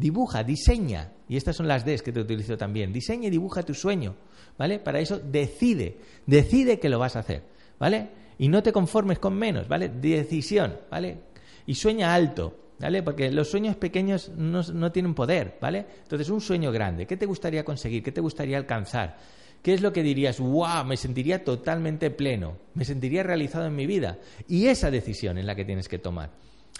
Dibuja, 0.00 0.42
diseña. 0.42 1.12
Y 1.28 1.36
estas 1.36 1.56
son 1.56 1.68
las 1.68 1.84
Ds 1.84 2.02
que 2.02 2.12
te 2.12 2.20
utilizo 2.20 2.56
también. 2.56 2.92
Diseña 2.92 3.28
y 3.28 3.30
dibuja 3.30 3.62
tu 3.62 3.74
sueño. 3.74 4.14
¿Vale? 4.58 4.78
Para 4.78 5.00
eso 5.00 5.18
decide, 5.18 5.98
decide 6.26 6.80
que 6.80 6.88
lo 6.88 6.98
vas 6.98 7.16
a 7.16 7.20
hacer. 7.20 7.42
¿Vale? 7.78 8.08
Y 8.38 8.48
no 8.48 8.62
te 8.62 8.72
conformes 8.72 9.18
con 9.18 9.34
menos, 9.34 9.68
¿vale? 9.68 9.88
Decisión, 9.88 10.76
¿vale? 10.90 11.18
Y 11.66 11.74
sueña 11.74 12.14
alto. 12.14 12.56
¿vale? 12.80 13.02
Porque 13.02 13.30
los 13.30 13.50
sueños 13.50 13.76
pequeños 13.76 14.30
no, 14.36 14.90
tienen 14.90 15.14
poder, 15.14 15.58
¿vale? 15.60 15.84
Entonces, 16.02 16.30
un 16.30 16.40
sueño 16.40 16.72
grande, 16.72 17.06
¿qué 17.06 17.16
te 17.16 17.26
gustaría 17.26 17.64
conseguir? 17.64 18.02
¿Qué 18.02 18.12
te 18.12 18.20
gustaría 18.20 18.56
alcanzar? 18.56 19.18
¿Qué 19.62 19.74
es 19.74 19.82
lo 19.82 19.92
que 19.92 20.02
dirías? 20.02 20.40
¡Wow! 20.40 20.86
Me 20.86 20.96
sentiría 20.96 21.44
totalmente 21.44 22.10
pleno, 22.10 22.56
me 22.74 22.84
sentiría 22.84 23.22
realizado 23.22 23.66
en 23.66 23.76
mi 23.76 23.86
vida. 23.86 24.18
Y 24.48 24.66
esa 24.66 24.90
decisión 24.90 25.36
es 25.36 25.44
la 25.44 25.54
que 25.54 25.66
tienes 25.66 25.88
que 25.88 25.98
tomar. 25.98 26.30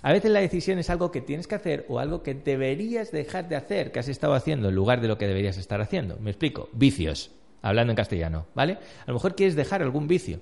A 0.03 0.13
veces 0.13 0.31
la 0.31 0.41
decisión 0.41 0.79
es 0.79 0.89
algo 0.89 1.11
que 1.11 1.21
tienes 1.21 1.47
que 1.47 1.55
hacer 1.55 1.85
o 1.89 1.99
algo 1.99 2.23
que 2.23 2.35
deberías 2.35 3.11
dejar 3.11 3.49
de 3.49 3.57
hacer, 3.57 3.93
que 3.93 3.99
has 3.99 4.09
estado 4.09 4.35
haciendo 4.35 4.69
en 4.69 4.75
lugar 4.75 5.01
de 5.01 5.09
lo 5.09 5.19
que 5.19 5.27
deberías 5.27 5.59
estar 5.59 5.81
haciendo. 5.81 6.17
Me 6.21 6.31
explico. 6.31 6.71
Vicios, 6.73 7.31
hablando 7.63 7.93
en 7.93 7.97
castellano, 7.97 8.47
¿vale? 8.55 8.79
A 9.03 9.09
lo 9.09 9.15
mejor 9.15 9.35
quieres 9.35 9.57
dejar 9.57 9.83
algún 9.83 10.09
vicio. 10.09 10.41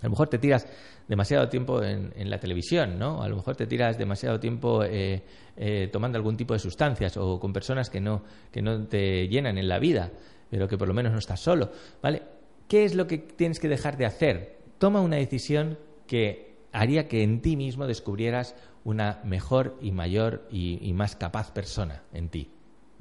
A 0.00 0.06
lo 0.06 0.10
mejor 0.10 0.28
te 0.28 0.38
tiras 0.38 0.66
demasiado 1.08 1.48
tiempo 1.48 1.82
en, 1.82 2.12
la 2.28 2.38
televisión, 2.38 2.98
¿no? 2.98 3.22
A 3.22 3.28
lo 3.28 3.36
mejor 3.36 3.56
te 3.56 3.66
tiras 3.66 3.96
demasiado 3.96 4.40
tiempo 4.40 4.82
eh, 4.84 5.22
eh, 5.56 5.88
tomando 5.92 6.18
algún 6.18 6.36
tipo 6.36 6.52
de 6.52 6.58
sustancias 6.58 7.16
o 7.16 7.38
con 7.38 7.52
personas 7.52 7.90
que 7.90 8.00
no, 8.00 8.22
que 8.50 8.60
no 8.60 8.86
te 8.86 9.28
llenan 9.28 9.56
en 9.56 9.68
la 9.68 9.78
vida, 9.78 10.10
pero 10.50 10.66
que 10.66 10.76
por 10.76 10.88
lo 10.88 10.94
menos 10.94 11.12
no 11.12 11.18
estás 11.18 11.40
solo, 11.40 11.70
¿vale? 12.02 12.22
¿Qué 12.68 12.84
es 12.84 12.94
lo 12.94 13.06
que 13.06 13.18
tienes 13.18 13.60
que 13.60 13.68
dejar 13.68 13.96
de 13.96 14.06
hacer? 14.06 14.58
Toma 14.78 15.00
una 15.00 15.16
decisión 15.16 15.78
que 16.06 16.53
haría 16.74 17.08
que 17.08 17.22
en 17.22 17.40
ti 17.40 17.56
mismo 17.56 17.86
descubrieras 17.86 18.54
una 18.84 19.20
mejor 19.24 19.78
y 19.80 19.92
mayor 19.92 20.46
y 20.50 20.92
más 20.92 21.16
capaz 21.16 21.52
persona 21.52 22.02
en 22.12 22.28
ti. 22.28 22.50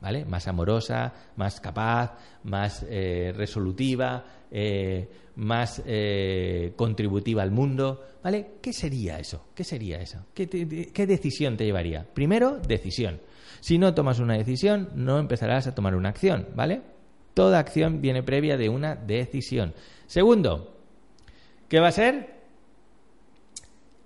¿vale? 0.03 0.25
Más 0.25 0.49
amorosa, 0.49 1.13
más 1.37 1.61
capaz, 1.61 2.17
más 2.43 2.85
eh, 2.89 3.33
resolutiva, 3.33 4.25
eh, 4.51 5.09
más 5.37 5.81
eh, 5.85 6.73
contributiva 6.75 7.41
al 7.41 7.51
mundo, 7.51 8.03
¿vale? 8.21 8.55
¿Qué 8.61 8.73
sería 8.73 9.17
eso? 9.17 9.45
¿Qué 9.55 9.63
sería 9.63 10.01
eso? 10.01 10.25
¿Qué, 10.33 10.49
¿Qué 10.93 11.07
decisión 11.07 11.55
te 11.55 11.63
llevaría? 11.63 12.05
Primero, 12.13 12.59
decisión. 12.59 13.21
Si 13.61 13.77
no 13.77 13.93
tomas 13.93 14.19
una 14.19 14.35
decisión, 14.35 14.89
no 14.93 15.19
empezarás 15.19 15.67
a 15.67 15.73
tomar 15.73 15.95
una 15.95 16.09
acción, 16.09 16.49
¿vale? 16.53 16.81
Toda 17.33 17.59
acción 17.59 18.01
viene 18.01 18.23
previa 18.23 18.57
de 18.57 18.67
una 18.67 18.95
decisión. 18.97 19.73
Segundo, 20.05 20.81
¿qué 21.69 21.79
va 21.79 21.87
a 21.87 21.93
ser? 21.93 22.32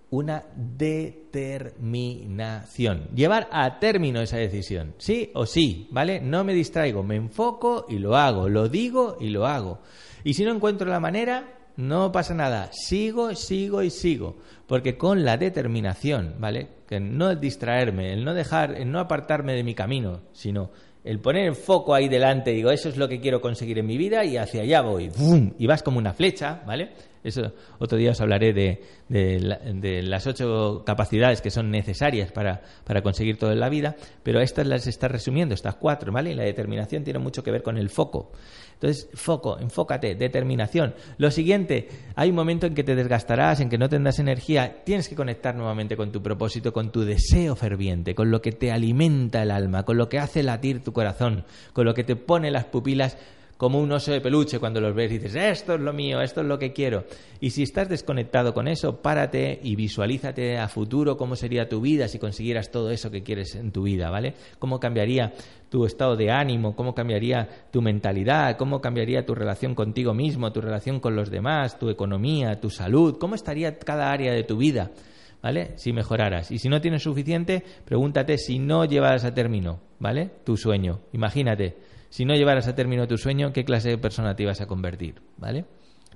Una 0.09 0.43
determinación. 0.55 3.09
Llevar 3.13 3.49
a 3.51 3.79
término 3.79 4.21
esa 4.21 4.37
decisión. 4.37 4.93
Sí 4.97 5.31
o 5.33 5.45
sí, 5.45 5.87
¿vale? 5.91 6.21
No 6.21 6.43
me 6.43 6.53
distraigo, 6.53 7.03
me 7.03 7.15
enfoco 7.15 7.85
y 7.89 7.99
lo 7.99 8.15
hago, 8.15 8.47
lo 8.47 8.69
digo 8.69 9.17
y 9.19 9.29
lo 9.29 9.45
hago. 9.45 9.79
Y 10.23 10.33
si 10.33 10.45
no 10.45 10.53
encuentro 10.53 10.89
la 10.89 10.99
manera, 10.99 11.53
no 11.75 12.11
pasa 12.11 12.33
nada. 12.33 12.69
Sigo, 12.71 13.35
sigo 13.35 13.83
y 13.83 13.89
sigo. 13.89 14.37
Porque 14.65 14.97
con 14.97 15.23
la 15.23 15.37
determinación, 15.37 16.35
¿vale? 16.39 16.69
Que 16.87 16.99
no 16.99 17.35
distraerme, 17.35 18.13
el 18.13 18.25
no 18.25 18.33
dejar, 18.33 18.75
el 18.75 18.91
no 18.91 18.99
apartarme 18.99 19.53
de 19.53 19.63
mi 19.63 19.75
camino, 19.75 20.21
sino 20.31 20.71
el 21.07 21.19
poner 21.19 21.47
el 21.47 21.55
foco 21.55 21.93
ahí 21.93 22.09
delante, 22.09 22.51
digo, 22.51 22.69
eso 22.69 22.89
es 22.89 22.97
lo 22.97 23.07
que 23.07 23.21
quiero 23.21 23.39
conseguir 23.39 23.79
en 23.79 23.85
mi 23.85 23.97
vida 23.97 24.25
y 24.25 24.35
hacia 24.35 24.63
allá 24.63 24.81
voy. 24.81 25.09
¡Bum! 25.09 25.53
Y 25.57 25.65
vas 25.65 25.81
como 25.81 25.99
una 25.99 26.13
flecha, 26.13 26.61
¿vale? 26.67 26.91
Eso 27.23 27.53
otro 27.79 27.97
día 27.97 28.11
os 28.11 28.21
hablaré 28.21 28.53
de, 28.53 28.81
de, 29.09 30.01
las 30.03 30.27
ocho 30.27 30.83
capacidades 30.85 31.41
que 31.41 31.49
son 31.49 31.71
necesarias 31.71 32.31
para, 32.31 32.61
conseguir 33.01 33.37
todo 33.37 33.51
en 33.51 33.59
la 33.59 33.69
vida, 33.69 33.95
pero 34.23 34.41
estas 34.41 34.67
las 34.67 34.87
está 34.87 35.07
resumiendo, 35.07 35.53
estas 35.53 35.75
cuatro, 35.75 36.11
¿vale? 36.11 36.31
Y 36.31 36.35
la 36.35 36.43
determinación 36.43 37.03
tiene 37.03 37.19
mucho 37.19 37.43
que 37.43 37.51
ver 37.51 37.63
con 37.63 37.77
el 37.77 37.89
foco. 37.89 38.31
Entonces, 38.73 39.09
foco, 39.15 39.57
enfócate, 39.59 40.13
determinación. 40.13 40.93
Lo 41.17 41.31
siguiente, 41.31 41.89
hay 42.15 42.29
un 42.29 42.35
momento 42.35 42.67
en 42.67 42.75
que 42.75 42.83
te 42.83 42.95
desgastarás, 42.95 43.59
en 43.59 43.69
que 43.69 43.77
no 43.79 43.89
tendrás 43.89 44.19
energía, 44.19 44.83
tienes 44.83 45.09
que 45.09 45.15
conectar 45.15 45.55
nuevamente 45.55 45.97
con 45.97 46.11
tu 46.11 46.21
propósito, 46.21 46.71
con 46.71 46.91
tu 46.91 47.01
deseo 47.01 47.55
ferviente, 47.55 48.13
con 48.13 48.29
lo 48.29 48.39
que 48.39 48.51
te 48.51 48.71
alimenta 48.71 49.41
el 49.41 49.49
alma, 49.49 49.83
con 49.83 49.97
lo 49.97 50.09
que 50.09 50.19
hace 50.19 50.43
latir 50.43 50.83
tu 50.83 50.93
corazón, 50.93 51.45
con 51.73 51.85
lo 51.85 51.95
que 51.95 52.03
te 52.03 52.15
pone 52.15 52.51
las 52.51 52.65
pupilas 52.65 53.17
como 53.57 53.79
un 53.79 53.91
oso 53.91 54.11
de 54.11 54.21
peluche 54.21 54.59
cuando 54.59 54.79
los 54.79 54.95
ves 54.95 55.11
y 55.11 55.17
dices, 55.17 55.35
esto 55.35 55.73
es 55.73 55.81
lo 55.81 55.91
mío, 55.91 56.21
esto 56.21 56.41
es 56.41 56.47
lo 56.47 56.59
que 56.59 56.73
quiero. 56.73 57.05
Y 57.39 57.49
si 57.49 57.63
estás 57.63 57.89
desconectado 57.89 58.53
con 58.53 58.67
eso, 58.67 59.01
párate 59.01 59.59
y 59.63 59.75
visualízate 59.75 60.57
a 60.57 60.67
futuro 60.67 61.17
cómo 61.17 61.35
sería 61.35 61.67
tu 61.67 61.81
vida 61.81 62.07
si 62.07 62.19
consiguieras 62.19 62.71
todo 62.71 62.91
eso 62.91 63.09
que 63.09 63.23
quieres 63.23 63.55
en 63.55 63.71
tu 63.71 63.83
vida, 63.83 64.09
¿vale? 64.09 64.35
Cómo 64.59 64.79
cambiaría 64.79 65.33
tu 65.69 65.85
estado 65.85 66.15
de 66.15 66.31
ánimo, 66.31 66.75
cómo 66.75 66.93
cambiaría 66.93 67.49
tu 67.71 67.81
mentalidad, 67.81 68.57
cómo 68.57 68.79
cambiaría 68.79 69.25
tu 69.25 69.33
relación 69.35 69.75
contigo 69.75 70.13
mismo, 70.13 70.51
tu 70.51 70.61
relación 70.61 70.99
con 70.99 71.15
los 71.15 71.29
demás, 71.29 71.79
tu 71.79 71.89
economía, 71.89 72.59
tu 72.61 72.69
salud, 72.69 73.17
cómo 73.19 73.35
estaría 73.35 73.77
cada 73.79 74.11
área 74.11 74.33
de 74.33 74.43
tu 74.43 74.57
vida. 74.57 74.91
¿Vale? 75.39 75.77
Si 75.77 75.93
mejoraras. 75.93 76.49
Y 76.49 76.57
si 76.57 76.67
no 76.67 76.81
tienes 76.81 77.03
suficiente, 77.03 77.63
pregúntate 77.85 78.39
si 78.39 78.57
no 78.57 78.85
llevaras 78.85 79.23
a 79.23 79.35
término, 79.35 79.79
¿vale? 79.99 80.31
Tu 80.43 80.57
sueño. 80.57 81.01
Imagínate, 81.13 81.77
si 82.09 82.25
no 82.25 82.35
llevaras 82.35 82.67
a 82.67 82.75
término 82.75 83.07
tu 83.07 83.17
sueño, 83.17 83.53
¿qué 83.53 83.65
clase 83.65 83.89
de 83.89 83.97
persona 83.97 84.35
te 84.35 84.43
ibas 84.43 84.61
a 84.61 84.67
convertir? 84.67 85.21
¿Vale? 85.37 85.65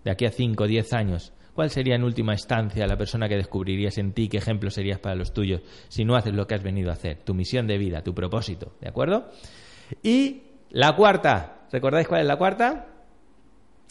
de 0.03 0.11
aquí 0.11 0.25
a 0.25 0.31
5 0.31 0.63
o 0.63 0.67
10 0.67 0.93
años? 0.93 1.33
¿Cuál 1.53 1.69
sería 1.69 1.95
en 1.95 2.03
última 2.03 2.33
instancia 2.33 2.87
la 2.87 2.97
persona 2.97 3.27
que 3.27 3.35
descubrirías 3.35 3.97
en 3.97 4.13
ti? 4.13 4.29
¿Qué 4.29 4.37
ejemplo 4.37 4.69
serías 4.69 4.99
para 4.99 5.15
los 5.15 5.33
tuyos 5.33 5.61
si 5.89 6.05
no 6.05 6.15
haces 6.15 6.33
lo 6.33 6.47
que 6.47 6.55
has 6.55 6.63
venido 6.63 6.89
a 6.89 6.93
hacer? 6.93 7.17
Tu 7.23 7.33
misión 7.33 7.67
de 7.67 7.77
vida, 7.77 8.03
tu 8.03 8.13
propósito, 8.13 8.73
¿de 8.79 8.87
acuerdo? 8.87 9.29
Y 10.01 10.43
la 10.69 10.95
cuarta, 10.95 11.67
¿recordáis 11.71 12.07
cuál 12.07 12.21
es 12.21 12.27
la 12.27 12.37
cuarta? 12.37 12.87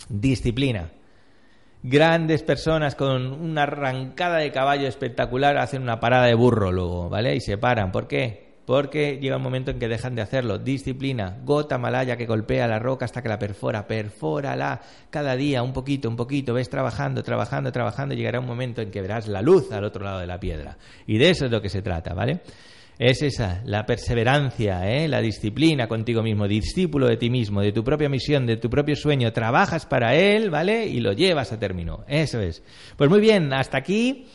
Disciplina. 0.09 0.91
Grandes 1.83 2.43
personas 2.43 2.95
con 2.95 3.27
una 3.27 3.63
arrancada 3.63 4.39
de 4.39 4.51
caballo 4.51 4.87
espectacular 4.87 5.59
hacen 5.59 5.83
una 5.83 6.01
parada 6.01 6.27
de 6.27 6.35
burro 6.35 6.73
luego, 6.73 7.09
¿vale? 7.09 7.37
Y 7.37 7.41
se 7.41 7.59
paran. 7.59 7.93
¿Por 7.93 8.07
qué? 8.07 8.50
Porque 8.67 9.19
llega 9.21 9.37
un 9.37 9.43
momento 9.43 9.71
en 9.71 9.79
que 9.79 9.89
dejan 9.89 10.15
de 10.15 10.23
hacerlo. 10.23 10.59
Disciplina, 10.59 11.39
gota 11.45 11.79
malaya 11.79 12.17
que 12.17 12.27
golpea 12.27 12.69
la 12.69 12.79
roca 12.79 13.05
hasta 13.05 13.23
que 13.23 13.29
la 13.29 13.39
perfora, 13.39 13.87
perfórala 13.87 14.81
cada 15.11 15.35
día 15.35 15.63
un 15.63 15.73
poquito, 15.73 16.09
un 16.09 16.17
poquito, 16.17 16.55
ves 16.55 16.71
trabajando, 16.71 17.23
trabajando, 17.23 17.73
trabajando, 17.73 18.15
llegará 18.15 18.39
un 18.39 18.47
momento 18.47 18.81
en 18.81 18.91
que 18.91 19.01
verás 19.01 19.27
la 19.29 19.43
luz 19.43 19.73
al 19.73 19.85
otro 19.85 20.05
lado 20.05 20.21
de 20.21 20.27
la 20.27 20.39
piedra. 20.39 20.79
Y 21.07 21.19
de 21.19 21.31
eso 21.31 21.47
es 21.47 21.51
lo 21.51 21.61
que 21.61 21.69
se 21.69 21.83
trata, 21.83 22.15
¿vale? 22.15 22.41
Es 23.01 23.23
esa, 23.23 23.63
la 23.65 23.87
perseverancia, 23.87 24.87
¿eh? 24.87 25.09
la 25.09 25.23
disciplina 25.23 25.89
contigo 25.89 26.23
mismo, 26.23 26.47
discípulo 26.47 27.07
de 27.07 27.17
ti 27.17 27.31
mismo, 27.31 27.63
de 27.63 27.73
tu 27.73 27.83
propia 27.83 28.11
misión, 28.11 28.45
de 28.45 28.59
tu 28.59 28.69
propio 28.69 28.95
sueño. 28.95 29.33
Trabajas 29.33 29.87
para 29.87 30.15
él, 30.15 30.51
¿vale? 30.51 30.87
Y 30.87 31.01
lo 31.01 31.13
llevas 31.13 31.51
a 31.51 31.59
término. 31.59 32.05
Eso 32.09 32.41
es. 32.41 32.63
Pues 32.99 33.09
muy 33.09 33.21
bien, 33.21 33.55
hasta 33.55 33.79
aquí 33.79 34.27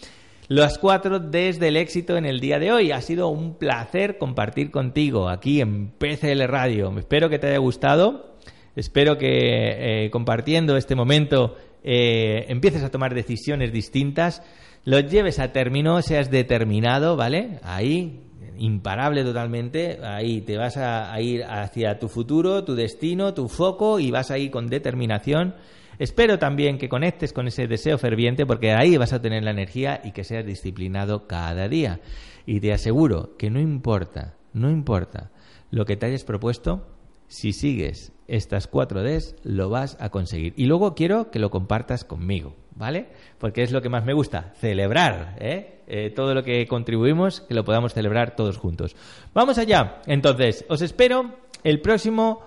las 0.48 0.78
cuatro 0.78 1.20
desde 1.20 1.70
el 1.70 1.78
éxito 1.78 2.18
en 2.18 2.26
el 2.26 2.40
día 2.40 2.60
de 2.60 2.72
hoy. 2.72 2.92
Ha 2.92 3.02
sido 3.02 3.30
un 3.30 3.56
placer 3.58 4.18
compartir 4.18 4.72
contigo 4.72 5.30
aquí 5.30 5.62
en 5.62 5.90
PCL 5.90 6.44
Radio. 6.48 6.94
Espero 6.98 7.30
que 7.30 7.40
te 7.40 7.48
haya 7.48 7.58
gustado. 7.58 8.36
Espero 8.76 9.18
que 9.18 10.06
eh, 10.06 10.10
compartiendo 10.12 10.76
este 10.76 10.96
momento 10.96 11.56
eh, 11.88 12.46
empieces 12.50 12.84
a 12.84 12.90
tomar 12.90 13.14
decisiones 13.14 13.72
distintas, 13.72 14.42
lo 14.84 15.00
lleves 15.00 15.38
a 15.38 15.52
término, 15.52 16.02
seas 16.02 16.32
determinado, 16.32 17.16
¿vale? 17.16 17.60
Ahí, 17.62 18.24
imparable 18.58 19.24
totalmente, 19.24 20.00
ahí 20.04 20.42
te 20.42 20.58
vas 20.58 20.78
a, 20.78 21.20
ir 21.22 21.44
hacia 21.44 22.00
tu 22.00 22.10
futuro, 22.10 22.64
tu 22.64 22.74
destino, 22.74 23.34
tu 23.34 23.48
foco 23.48 24.00
y 24.00 24.10
vas 24.10 24.32
a 24.32 24.40
ir 24.40 24.50
con 24.50 24.68
determinación. 24.68 25.56
Espero 26.00 26.40
también 26.40 26.78
que 26.78 26.90
conectes 26.90 27.34
con 27.34 27.48
ese 27.48 27.68
deseo 27.68 27.98
ferviente 27.98 28.46
porque 28.46 28.74
ahí 28.74 28.98
vas 28.98 29.14
a 29.14 29.22
tener 29.22 29.44
la 29.44 29.52
energía 29.52 30.02
y 30.04 30.12
que 30.12 30.24
seas 30.24 30.46
disciplinado 30.46 31.28
cada 31.28 31.68
día. 31.68 32.00
Y 32.46 32.60
te 32.60 32.74
aseguro 32.74 33.36
que 33.38 33.50
no 33.50 33.60
importa, 33.60 34.36
no 34.54 34.70
importa 34.70 35.32
lo 35.72 35.86
que 35.86 35.98
te 35.98 36.06
hayas 36.06 36.24
propuesto, 36.24 36.88
si 37.28 37.54
sigues 37.54 38.12
estas 38.28 38.68
cuatro 38.68 39.04
Ds, 39.04 39.36
lo 39.44 39.70
vas 39.70 39.98
a 40.00 40.10
conseguir. 40.10 40.54
Y 40.58 40.66
luego 40.66 40.96
quiero 40.96 41.32
que 41.32 41.40
lo 41.40 41.50
compartas 41.50 42.04
conmigo, 42.04 42.56
¿vale? 42.76 43.08
Porque 43.40 43.64
es 43.64 43.72
lo 43.72 43.82
que 43.82 43.90
más 43.90 44.06
me 44.06 44.14
gusta, 44.14 44.54
celebrar, 44.60 45.36
¿eh? 45.40 45.82
Eh, 45.88 46.10
todo 46.10 46.34
lo 46.34 46.44
que 46.44 46.66
contribuimos, 46.68 47.42
que 47.42 47.54
lo 47.54 47.64
podamos 47.64 47.94
celebrar 47.94 48.36
todos 48.36 48.58
juntos. 48.58 48.96
Vamos 49.34 49.58
allá. 49.58 50.02
Entonces, 50.08 50.66
os 50.68 50.82
espero 50.82 51.36
el 51.64 51.82
próximo 51.82 52.42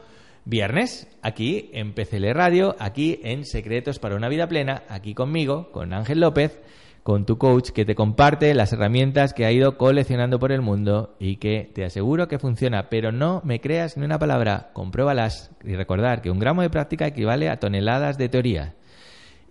viernes, 0.49 1.07
aquí 1.21 1.69
en 1.75 1.93
PCL 1.93 2.33
Radio, 2.33 2.75
aquí 2.79 3.21
en 3.23 3.45
Secretos 3.45 3.99
para 3.99 4.17
una 4.17 4.31
Vida 4.31 4.49
Plena, 4.49 4.83
aquí 4.89 5.13
conmigo, 5.13 5.71
con 5.73 5.93
Ángel 5.93 6.21
López, 6.21 6.59
con 7.03 7.27
tu 7.27 7.37
coach 7.37 7.69
que 7.71 7.85
te 7.85 7.95
comparte 7.95 8.55
las 8.55 8.73
herramientas 8.73 9.35
que 9.35 9.45
ha 9.45 9.53
ido 9.53 9.77
coleccionando 9.77 10.39
por 10.39 10.51
el 10.51 10.63
mundo 10.63 11.15
y 11.21 11.37
que 11.37 11.71
te 11.75 11.85
aseguro 11.85 12.29
que 12.29 12.39
funciona, 12.39 12.89
pero 12.89 13.13
no 13.13 13.43
me 13.45 13.61
creas 13.61 13.99
ni 13.99 14.07
una 14.07 14.19
palabra, 14.19 14.71
compruébalas 14.73 15.51
y 15.63 15.75
recordar 15.75 16.23
que 16.23 16.31
un 16.31 16.39
gramo 16.39 16.63
de 16.63 16.71
práctica 16.71 17.07
equivale 17.07 17.51
a 17.51 17.59
toneladas 17.61 18.17
de 18.17 18.31
teoría. 18.31 18.75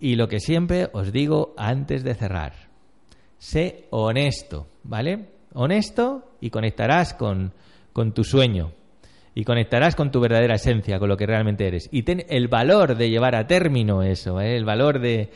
Y 0.00 0.16
lo 0.16 0.26
que 0.26 0.40
siempre 0.40 0.88
os 0.92 1.12
digo 1.12 1.54
antes 1.56 2.02
de 2.02 2.14
cerrar, 2.14 2.54
sé 3.38 3.86
honesto, 3.90 4.66
¿vale? 4.82 5.26
Honesto 5.54 6.32
y 6.40 6.50
conectarás 6.50 7.14
con, 7.14 7.52
con 7.92 8.12
tu 8.12 8.24
sueño 8.24 8.72
y 9.38 9.44
conectarás 9.44 9.94
con 9.94 10.10
tu 10.10 10.18
verdadera 10.18 10.56
esencia, 10.56 10.98
con 10.98 11.08
lo 11.08 11.16
que 11.16 11.24
realmente 11.24 11.64
eres. 11.64 11.88
Y 11.92 12.02
ten 12.02 12.26
el 12.28 12.48
valor 12.48 12.96
de 12.96 13.08
llevar 13.08 13.36
a 13.36 13.46
término 13.46 14.02
eso, 14.02 14.40
¿eh? 14.40 14.56
el 14.56 14.64
valor 14.64 14.98
de 14.98 15.30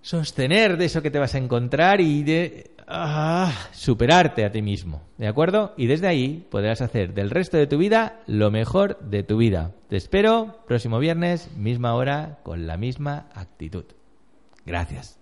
sostener 0.00 0.76
de 0.76 0.86
eso 0.86 1.02
que 1.02 1.12
te 1.12 1.20
vas 1.20 1.36
a 1.36 1.38
encontrar 1.38 2.00
y 2.00 2.24
de 2.24 2.72
ah, 2.88 3.68
superarte 3.70 4.44
a 4.44 4.50
ti 4.50 4.60
mismo, 4.60 5.04
¿de 5.18 5.28
acuerdo? 5.28 5.72
Y 5.76 5.86
desde 5.86 6.08
ahí 6.08 6.44
podrás 6.50 6.80
hacer 6.80 7.14
del 7.14 7.30
resto 7.30 7.58
de 7.58 7.68
tu 7.68 7.78
vida 7.78 8.22
lo 8.26 8.50
mejor 8.50 8.98
de 8.98 9.22
tu 9.22 9.36
vida. 9.36 9.70
Te 9.88 9.96
espero 9.96 10.58
próximo 10.66 10.98
viernes, 10.98 11.48
misma 11.56 11.94
hora, 11.94 12.40
con 12.42 12.66
la 12.66 12.76
misma 12.76 13.28
actitud. 13.36 13.84
Gracias. 14.66 15.21